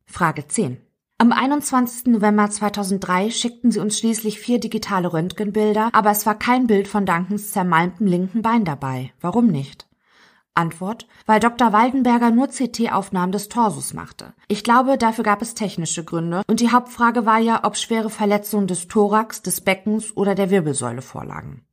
Frage 0.06 0.48
10. 0.48 0.78
Am 1.18 1.34
21. 1.34 2.06
November 2.06 2.49
2003 2.49 3.32
schickten 3.32 3.70
sie 3.70 3.80
uns 3.80 3.99
schließlich 3.99 4.40
vier 4.40 4.62
digitale 4.62 5.12
Röntgenbilder, 5.12 5.90
aber 5.91 6.12
es 6.12 6.26
war 6.26 6.40
kein 6.40 6.68
Bild 6.68 6.88
von 6.88 7.06
Duncans 7.06 7.52
zermalmtem 7.52 8.07
linken 8.07 8.41
Bein 8.41 8.64
dabei. 8.64 9.12
Warum 9.20 9.48
nicht? 9.48 9.88
Antwort, 10.56 11.07
weil 11.26 11.40
Dr. 11.40 11.73
Waldenberger 11.73 12.32
nur 12.32 12.48
CT-Aufnahmen 12.48 13.32
des 13.32 13.49
Torsos 13.49 13.94
machte. 13.94 14.34
Ich 14.48 14.64
glaube, 14.64 14.98
dafür 14.98 15.23
gab 15.23 15.41
es 15.41 15.53
technische 15.53 16.03
Gründe 16.03 16.41
und 16.48 16.60
die 16.60 16.72
Hauptfrage 16.72 17.26
war 17.26 17.40
ja, 17.40 17.64
ob 17.64 17.77
schwere 17.77 18.10
Verletzungen 18.10 18.68
des 18.68 18.88
Thorax, 18.88 19.41
des 19.41 19.61
Beckens 19.61 20.15
oder 20.15 20.36
der 20.36 20.49
Wirbelsäule 20.49 21.02
vorlagen. 21.02 21.65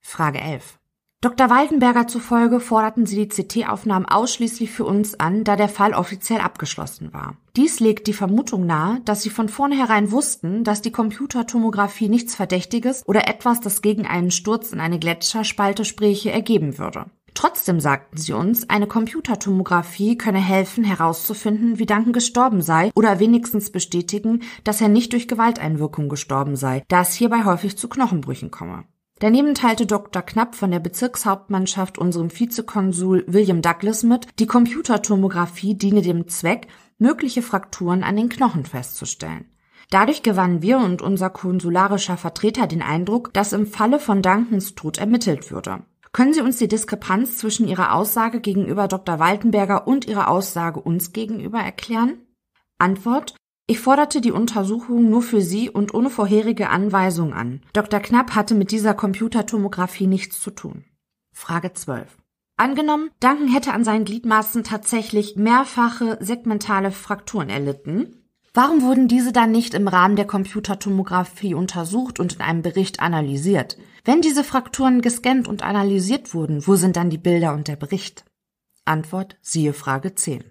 Frage 0.00 0.40
11. 0.40 0.80
Dr. 1.22 1.50
Waldenberger 1.50 2.06
zufolge 2.06 2.60
forderten 2.60 3.04
sie 3.04 3.26
die 3.26 3.28
CT-Aufnahmen 3.28 4.06
ausschließlich 4.06 4.70
für 4.70 4.86
uns 4.86 5.20
an, 5.20 5.44
da 5.44 5.54
der 5.54 5.68
Fall 5.68 5.92
offiziell 5.92 6.40
abgeschlossen 6.40 7.12
war. 7.12 7.36
Dies 7.56 7.78
legt 7.78 8.06
die 8.06 8.14
Vermutung 8.14 8.64
nahe, 8.64 9.02
dass 9.04 9.20
sie 9.20 9.28
von 9.28 9.50
vornherein 9.50 10.12
wussten, 10.12 10.64
dass 10.64 10.80
die 10.80 10.92
Computertomographie 10.92 12.08
nichts 12.08 12.34
Verdächtiges 12.34 13.02
oder 13.06 13.28
etwas, 13.28 13.60
das 13.60 13.82
gegen 13.82 14.06
einen 14.06 14.30
Sturz 14.30 14.72
in 14.72 14.80
eine 14.80 14.98
Gletscherspalte 14.98 15.84
spräche, 15.84 16.30
ergeben 16.30 16.78
würde. 16.78 17.04
Trotzdem 17.34 17.80
sagten 17.80 18.16
sie 18.16 18.32
uns, 18.32 18.68
eine 18.68 18.86
Computertomographie 18.86 20.18
könne 20.18 20.40
helfen, 20.40 20.84
herauszufinden, 20.84 21.78
wie 21.78 21.86
Duncan 21.86 22.12
gestorben 22.12 22.62
sei 22.62 22.90
oder 22.94 23.20
wenigstens 23.20 23.70
bestätigen, 23.70 24.42
dass 24.64 24.80
er 24.80 24.88
nicht 24.88 25.12
durch 25.12 25.28
Gewalteinwirkung 25.28 26.08
gestorben 26.08 26.56
sei, 26.56 26.84
da 26.88 27.02
es 27.02 27.14
hierbei 27.14 27.44
häufig 27.44 27.76
zu 27.78 27.88
Knochenbrüchen 27.88 28.50
komme. 28.50 28.84
Daneben 29.20 29.54
teilte 29.54 29.84
Dr. 29.84 30.22
Knapp 30.22 30.54
von 30.54 30.70
der 30.70 30.80
Bezirkshauptmannschaft 30.80 31.98
unserem 31.98 32.30
Vizekonsul 32.30 33.24
William 33.26 33.60
Douglas 33.60 34.02
mit, 34.02 34.26
die 34.38 34.46
Computertomographie 34.46 35.74
diene 35.74 36.00
dem 36.00 36.26
Zweck, 36.28 36.68
mögliche 36.98 37.42
Frakturen 37.42 38.02
an 38.02 38.16
den 38.16 38.30
Knochen 38.30 38.64
festzustellen. 38.64 39.44
Dadurch 39.90 40.22
gewannen 40.22 40.62
wir 40.62 40.78
und 40.78 41.02
unser 41.02 41.28
konsularischer 41.28 42.16
Vertreter 42.16 42.66
den 42.66 42.80
Eindruck, 42.80 43.34
dass 43.34 43.52
im 43.52 43.66
Falle 43.66 43.98
von 43.98 44.22
Duncans 44.22 44.74
Tod 44.74 44.98
ermittelt 44.98 45.50
würde. 45.50 45.82
Können 46.12 46.34
Sie 46.34 46.40
uns 46.40 46.58
die 46.58 46.68
Diskrepanz 46.68 47.38
zwischen 47.38 47.68
Ihrer 47.68 47.94
Aussage 47.94 48.40
gegenüber 48.40 48.88
Dr. 48.88 49.18
Waltenberger 49.18 49.86
und 49.86 50.06
Ihrer 50.06 50.28
Aussage 50.28 50.80
uns 50.80 51.12
gegenüber 51.12 51.60
erklären? 51.60 52.18
Antwort 52.78 53.34
ich 53.70 53.78
forderte 53.78 54.20
die 54.20 54.32
Untersuchung 54.32 55.08
nur 55.10 55.22
für 55.22 55.40
Sie 55.40 55.70
und 55.70 55.94
ohne 55.94 56.10
vorherige 56.10 56.70
Anweisung 56.70 57.32
an. 57.32 57.60
Dr. 57.72 58.00
Knapp 58.00 58.34
hatte 58.34 58.56
mit 58.56 58.72
dieser 58.72 58.94
Computertomographie 58.94 60.08
nichts 60.08 60.40
zu 60.40 60.50
tun. 60.50 60.82
Frage 61.32 61.72
12. 61.72 62.16
Angenommen, 62.56 63.10
Duncan 63.20 63.46
hätte 63.46 63.72
an 63.72 63.84
seinen 63.84 64.04
Gliedmaßen 64.04 64.64
tatsächlich 64.64 65.36
mehrfache 65.36 66.18
segmentale 66.20 66.90
Frakturen 66.90 67.48
erlitten. 67.48 68.24
Warum 68.52 68.82
wurden 68.82 69.06
diese 69.06 69.30
dann 69.30 69.52
nicht 69.52 69.74
im 69.74 69.86
Rahmen 69.86 70.16
der 70.16 70.26
Computertomographie 70.26 71.54
untersucht 71.54 72.18
und 72.18 72.34
in 72.34 72.40
einem 72.40 72.62
Bericht 72.62 72.98
analysiert? 72.98 73.78
Wenn 74.04 74.22
diese 74.22 74.44
Frakturen 74.44 75.02
gescannt 75.02 75.48
und 75.48 75.62
analysiert 75.62 76.34
wurden, 76.34 76.66
wo 76.66 76.76
sind 76.76 76.96
dann 76.96 77.10
die 77.10 77.18
Bilder 77.18 77.52
und 77.54 77.68
der 77.68 77.76
Bericht? 77.76 78.24
Antwort 78.84 79.36
siehe 79.40 79.72
Frage 79.72 80.14
10. 80.14 80.44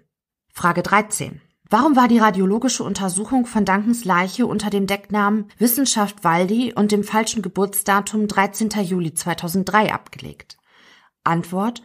Frage 0.52 0.82
13. 0.82 1.40
Warum 1.68 1.94
war 1.94 2.08
die 2.08 2.18
radiologische 2.18 2.82
Untersuchung 2.82 3.46
von 3.46 3.64
Dankens 3.64 4.04
Leiche 4.04 4.46
unter 4.46 4.70
dem 4.70 4.86
Decknamen 4.86 5.46
Wissenschaft 5.58 6.24
Waldi 6.24 6.72
und 6.74 6.90
dem 6.90 7.04
falschen 7.04 7.42
Geburtsdatum 7.42 8.26
13. 8.26 8.70
Juli 8.82 9.14
2003 9.14 9.92
abgelegt? 9.92 10.58
Antwort 11.22 11.82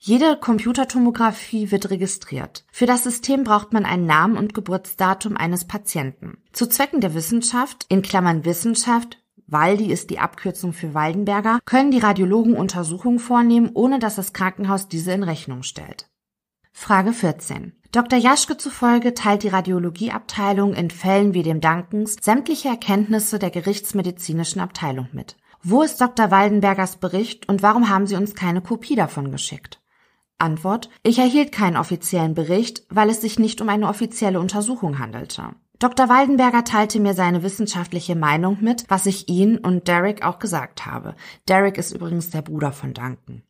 jede 0.00 0.36
Computertomographie 0.36 1.72
wird 1.72 1.90
registriert. 1.90 2.64
Für 2.70 2.86
das 2.86 3.02
System 3.02 3.42
braucht 3.42 3.72
man 3.72 3.84
einen 3.84 4.06
Namen 4.06 4.36
und 4.36 4.54
Geburtsdatum 4.54 5.36
eines 5.36 5.66
Patienten. 5.66 6.38
Zu 6.52 6.68
Zwecken 6.68 7.00
der 7.00 7.14
Wissenschaft, 7.14 7.84
in 7.88 8.02
Klammern 8.02 8.44
Wissenschaft, 8.44 9.18
Waldi 9.48 9.90
ist 9.90 10.10
die 10.10 10.18
Abkürzung 10.18 10.74
für 10.74 10.92
Waldenberger, 10.92 11.58
können 11.64 11.90
die 11.90 11.98
Radiologen 11.98 12.54
Untersuchungen 12.54 13.18
vornehmen, 13.18 13.70
ohne 13.72 13.98
dass 13.98 14.16
das 14.16 14.34
Krankenhaus 14.34 14.88
diese 14.88 15.12
in 15.12 15.22
Rechnung 15.22 15.62
stellt. 15.62 16.10
Frage 16.72 17.14
14. 17.14 17.72
Dr. 17.90 18.18
Jaschke 18.18 18.58
zufolge 18.58 19.14
teilt 19.14 19.42
die 19.42 19.48
Radiologieabteilung 19.48 20.74
in 20.74 20.90
Fällen 20.90 21.32
wie 21.32 21.42
dem 21.42 21.62
Dankens 21.62 22.16
sämtliche 22.20 22.68
Erkenntnisse 22.68 23.38
der 23.38 23.50
gerichtsmedizinischen 23.50 24.60
Abteilung 24.60 25.08
mit. 25.12 25.36
Wo 25.62 25.82
ist 25.82 25.98
Dr. 26.00 26.30
Waldenbergers 26.30 26.98
Bericht 26.98 27.48
und 27.48 27.62
warum 27.62 27.88
haben 27.88 28.06
Sie 28.06 28.16
uns 28.16 28.34
keine 28.34 28.60
Kopie 28.60 28.96
davon 28.96 29.32
geschickt? 29.32 29.80
Antwort. 30.38 30.88
Ich 31.02 31.18
erhielt 31.18 31.50
keinen 31.50 31.76
offiziellen 31.76 32.34
Bericht, 32.34 32.84
weil 32.90 33.10
es 33.10 33.22
sich 33.22 33.38
nicht 33.38 33.60
um 33.60 33.68
eine 33.68 33.88
offizielle 33.88 34.38
Untersuchung 34.38 34.98
handelte. 34.98 35.54
Dr. 35.78 36.08
Waldenberger 36.08 36.64
teilte 36.64 36.98
mir 36.98 37.14
seine 37.14 37.44
wissenschaftliche 37.44 38.16
Meinung 38.16 38.58
mit, 38.60 38.84
was 38.88 39.06
ich 39.06 39.28
ihn 39.28 39.58
und 39.58 39.86
Derek 39.86 40.24
auch 40.24 40.40
gesagt 40.40 40.86
habe. 40.86 41.14
Derek 41.48 41.78
ist 41.78 41.92
übrigens 41.92 42.30
der 42.30 42.42
Bruder 42.42 42.72
von 42.72 42.94
Duncan. 42.94 43.42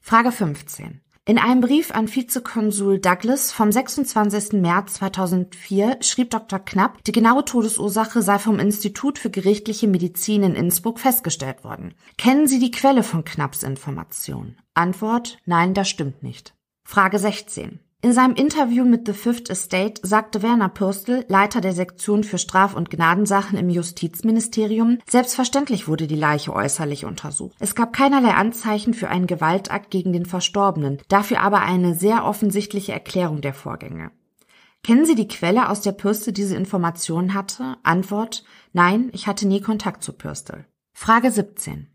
Frage 0.00 0.30
15. 0.30 1.00
In 1.24 1.38
einem 1.38 1.60
Brief 1.60 1.90
an 1.90 2.06
Vizekonsul 2.06 3.00
Douglas 3.00 3.50
vom 3.50 3.72
26. 3.72 4.60
März 4.60 4.94
2004 4.94 5.96
schrieb 6.02 6.30
Dr. 6.30 6.60
Knapp, 6.60 7.02
die 7.02 7.10
genaue 7.10 7.44
Todesursache 7.44 8.22
sei 8.22 8.38
vom 8.38 8.60
Institut 8.60 9.18
für 9.18 9.30
gerichtliche 9.30 9.88
Medizin 9.88 10.44
in 10.44 10.54
Innsbruck 10.54 11.00
festgestellt 11.00 11.64
worden. 11.64 11.94
Kennen 12.16 12.46
Sie 12.46 12.60
die 12.60 12.70
Quelle 12.70 13.02
von 13.02 13.24
Knapps 13.24 13.64
Information? 13.64 14.56
Antwort, 14.74 15.38
nein, 15.46 15.74
das 15.74 15.88
stimmt 15.88 16.22
nicht. 16.22 16.54
Frage 16.84 17.18
16. 17.18 17.80
In 18.02 18.12
seinem 18.12 18.34
Interview 18.34 18.84
mit 18.84 19.06
The 19.06 19.14
Fifth 19.14 19.48
Estate 19.48 20.06
sagte 20.06 20.42
Werner 20.42 20.68
Pürstel, 20.68 21.24
Leiter 21.28 21.62
der 21.62 21.72
Sektion 21.72 22.24
für 22.24 22.38
Straf- 22.38 22.76
und 22.76 22.90
Gnadensachen 22.90 23.58
im 23.58 23.70
Justizministerium, 23.70 24.98
selbstverständlich 25.08 25.88
wurde 25.88 26.06
die 26.06 26.14
Leiche 26.14 26.52
äußerlich 26.52 27.06
untersucht. 27.06 27.56
Es 27.58 27.74
gab 27.74 27.94
keinerlei 27.94 28.34
Anzeichen 28.34 28.92
für 28.92 29.08
einen 29.08 29.26
Gewaltakt 29.26 29.90
gegen 29.90 30.12
den 30.12 30.26
Verstorbenen, 30.26 30.98
dafür 31.08 31.40
aber 31.40 31.62
eine 31.62 31.94
sehr 31.94 32.24
offensichtliche 32.26 32.92
Erklärung 32.92 33.40
der 33.40 33.54
Vorgänge. 33.54 34.10
Kennen 34.84 35.06
Sie 35.06 35.16
die 35.16 35.26
Quelle, 35.26 35.68
aus 35.70 35.80
der 35.80 35.92
Pürstel 35.92 36.32
diese 36.32 36.54
Informationen 36.54 37.34
hatte? 37.34 37.76
Antwort, 37.82 38.44
nein, 38.72 39.08
ich 39.14 39.26
hatte 39.26 39.48
nie 39.48 39.60
Kontakt 39.60 40.04
zu 40.04 40.12
Pürstel. 40.12 40.66
Frage 40.92 41.30
17. 41.30 41.88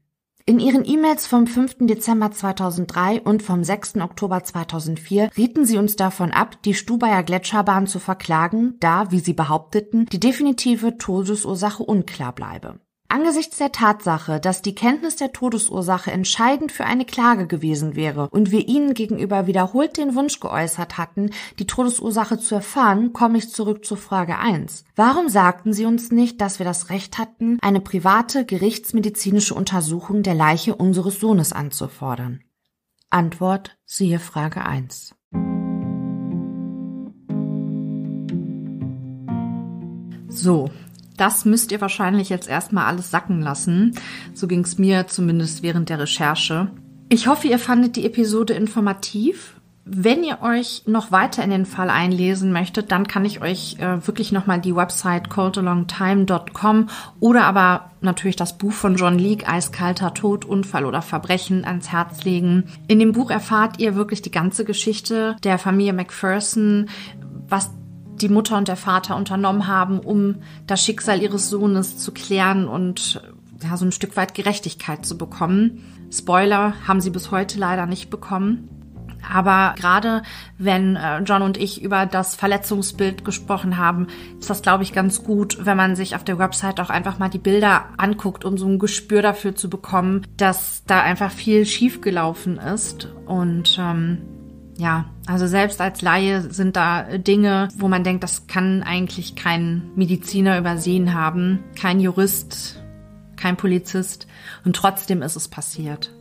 In 0.45 0.59
ihren 0.59 0.85
E-Mails 0.85 1.27
vom 1.27 1.45
5. 1.45 1.77
Dezember 1.81 2.31
2003 2.31 3.21
und 3.21 3.43
vom 3.43 3.63
6. 3.63 3.97
Oktober 3.97 4.43
2004 4.43 5.29
rieten 5.37 5.65
sie 5.65 5.77
uns 5.77 5.95
davon 5.95 6.31
ab, 6.31 6.61
die 6.63 6.73
Stubaier 6.73 7.23
Gletscherbahn 7.23 7.85
zu 7.85 7.99
verklagen, 7.99 8.75
da, 8.79 9.11
wie 9.11 9.19
sie 9.19 9.33
behaupteten, 9.33 10.07
die 10.07 10.19
definitive 10.19 10.97
Todesursache 10.97 11.83
unklar 11.83 12.33
bleibe. 12.33 12.79
Angesichts 13.11 13.57
der 13.57 13.73
Tatsache, 13.73 14.39
dass 14.39 14.61
die 14.61 14.73
Kenntnis 14.73 15.17
der 15.17 15.33
Todesursache 15.33 16.09
entscheidend 16.11 16.71
für 16.71 16.85
eine 16.85 17.03
Klage 17.03 17.45
gewesen 17.45 17.97
wäre 17.97 18.29
und 18.29 18.51
wir 18.51 18.69
Ihnen 18.69 18.93
gegenüber 18.93 19.47
wiederholt 19.47 19.97
den 19.97 20.15
Wunsch 20.15 20.39
geäußert 20.39 20.97
hatten, 20.97 21.31
die 21.59 21.67
Todesursache 21.67 22.39
zu 22.39 22.55
erfahren, 22.55 23.11
komme 23.11 23.39
ich 23.39 23.49
zurück 23.49 23.83
zur 23.83 23.97
Frage 23.97 24.37
1. 24.37 24.85
Warum 24.95 25.27
sagten 25.27 25.73
Sie 25.73 25.85
uns 25.85 26.11
nicht, 26.11 26.39
dass 26.39 26.59
wir 26.59 26.65
das 26.65 26.89
Recht 26.89 27.17
hatten, 27.17 27.57
eine 27.61 27.81
private 27.81 28.45
gerichtsmedizinische 28.45 29.55
Untersuchung 29.55 30.23
der 30.23 30.35
Leiche 30.35 30.73
unseres 30.73 31.19
Sohnes 31.19 31.51
anzufordern? 31.51 32.39
Antwort 33.09 33.77
siehe 33.83 34.19
Frage 34.19 34.65
1. 34.65 35.15
So, 40.29 40.69
das 41.21 41.45
müsst 41.45 41.71
ihr 41.71 41.79
wahrscheinlich 41.81 42.29
jetzt 42.29 42.49
erstmal 42.49 42.87
alles 42.87 43.11
sacken 43.11 43.41
lassen. 43.41 43.93
So 44.33 44.47
ging 44.47 44.61
es 44.61 44.79
mir 44.79 45.07
zumindest 45.07 45.61
während 45.61 45.89
der 45.89 45.99
Recherche. 45.99 46.71
Ich 47.09 47.27
hoffe, 47.27 47.47
ihr 47.47 47.59
fandet 47.59 47.95
die 47.95 48.05
Episode 48.05 48.53
informativ. 48.53 49.55
Wenn 49.85 50.23
ihr 50.23 50.41
euch 50.41 50.83
noch 50.87 51.11
weiter 51.11 51.43
in 51.43 51.49
den 51.49 51.65
Fall 51.65 51.89
einlesen 51.89 52.51
möchtet, 52.51 52.91
dann 52.91 53.07
kann 53.07 53.25
ich 53.25 53.41
euch 53.41 53.77
äh, 53.79 54.05
wirklich 54.07 54.31
nochmal 54.31 54.61
die 54.61 54.75
Website 54.75 55.29
coldalongtime.com 55.29 56.89
oder 57.19 57.43
aber 57.43 57.91
natürlich 57.99 58.35
das 58.35 58.57
Buch 58.57 58.71
von 58.71 58.95
John 58.95 59.19
Leake, 59.19 59.47
Eiskalter 59.47 60.13
Tod, 60.13 60.45
Unfall 60.45 60.85
oder 60.85 61.01
Verbrechen 61.01 61.65
ans 61.65 61.91
Herz 61.91 62.23
legen. 62.23 62.65
In 62.87 62.99
dem 62.99 63.11
Buch 63.11 63.29
erfahrt 63.29 63.79
ihr 63.79 63.95
wirklich 63.95 64.21
die 64.21 64.31
ganze 64.31 64.65
Geschichte 64.65 65.35
der 65.43 65.57
Familie 65.57 65.93
McPherson, 65.93 66.89
was 67.47 67.71
die 68.21 68.29
Mutter 68.29 68.57
und 68.57 68.67
der 68.67 68.75
Vater 68.75 69.15
unternommen 69.15 69.67
haben, 69.67 69.99
um 69.99 70.37
das 70.67 70.83
Schicksal 70.83 71.21
ihres 71.21 71.49
Sohnes 71.49 71.97
zu 71.97 72.11
klären 72.11 72.67
und 72.67 73.21
ja, 73.63 73.77
so 73.77 73.85
ein 73.85 73.91
Stück 73.91 74.15
weit 74.17 74.33
Gerechtigkeit 74.33 75.05
zu 75.05 75.17
bekommen. 75.17 76.07
Spoiler 76.11 76.73
haben 76.87 77.01
sie 77.01 77.09
bis 77.09 77.31
heute 77.31 77.59
leider 77.59 77.85
nicht 77.85 78.09
bekommen. 78.09 78.69
Aber 79.29 79.75
gerade 79.77 80.23
wenn 80.57 80.95
äh, 80.95 81.19
John 81.19 81.43
und 81.43 81.57
ich 81.57 81.83
über 81.83 82.05
das 82.07 82.35
Verletzungsbild 82.35 83.23
gesprochen 83.23 83.77
haben, 83.77 84.07
ist 84.39 84.49
das, 84.49 84.63
glaube 84.63 84.83
ich, 84.83 84.93
ganz 84.93 85.23
gut, 85.23 85.59
wenn 85.63 85.77
man 85.77 85.95
sich 85.95 86.15
auf 86.15 86.23
der 86.23 86.39
Website 86.39 86.79
auch 86.79 86.89
einfach 86.89 87.19
mal 87.19 87.29
die 87.29 87.37
Bilder 87.37 87.85
anguckt, 87.97 88.45
um 88.45 88.57
so 88.57 88.67
ein 88.67 88.79
Gespür 88.79 89.21
dafür 89.21 89.55
zu 89.55 89.69
bekommen, 89.69 90.25
dass 90.37 90.83
da 90.85 91.01
einfach 91.01 91.31
viel 91.31 91.65
schiefgelaufen 91.65 92.57
ist. 92.57 93.09
Und 93.25 93.77
ähm, 93.79 94.23
ja, 94.81 95.05
also 95.27 95.45
selbst 95.45 95.79
als 95.79 96.01
Laie 96.01 96.41
sind 96.41 96.75
da 96.75 97.03
Dinge, 97.19 97.67
wo 97.77 97.87
man 97.87 98.03
denkt, 98.03 98.23
das 98.23 98.47
kann 98.47 98.81
eigentlich 98.81 99.35
kein 99.35 99.91
Mediziner 99.95 100.57
übersehen 100.57 101.13
haben, 101.13 101.59
kein 101.79 101.99
Jurist, 101.99 102.81
kein 103.35 103.57
Polizist 103.57 104.25
und 104.65 104.75
trotzdem 104.75 105.21
ist 105.21 105.35
es 105.35 105.47
passiert. 105.47 106.11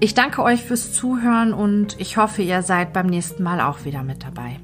Ich 0.00 0.14
danke 0.14 0.42
euch 0.42 0.62
fürs 0.62 0.94
Zuhören 0.94 1.52
und 1.52 2.00
ich 2.00 2.16
hoffe, 2.16 2.40
ihr 2.40 2.62
seid 2.62 2.94
beim 2.94 3.08
nächsten 3.08 3.42
Mal 3.42 3.60
auch 3.60 3.84
wieder 3.84 4.02
mit 4.02 4.24
dabei. 4.24 4.58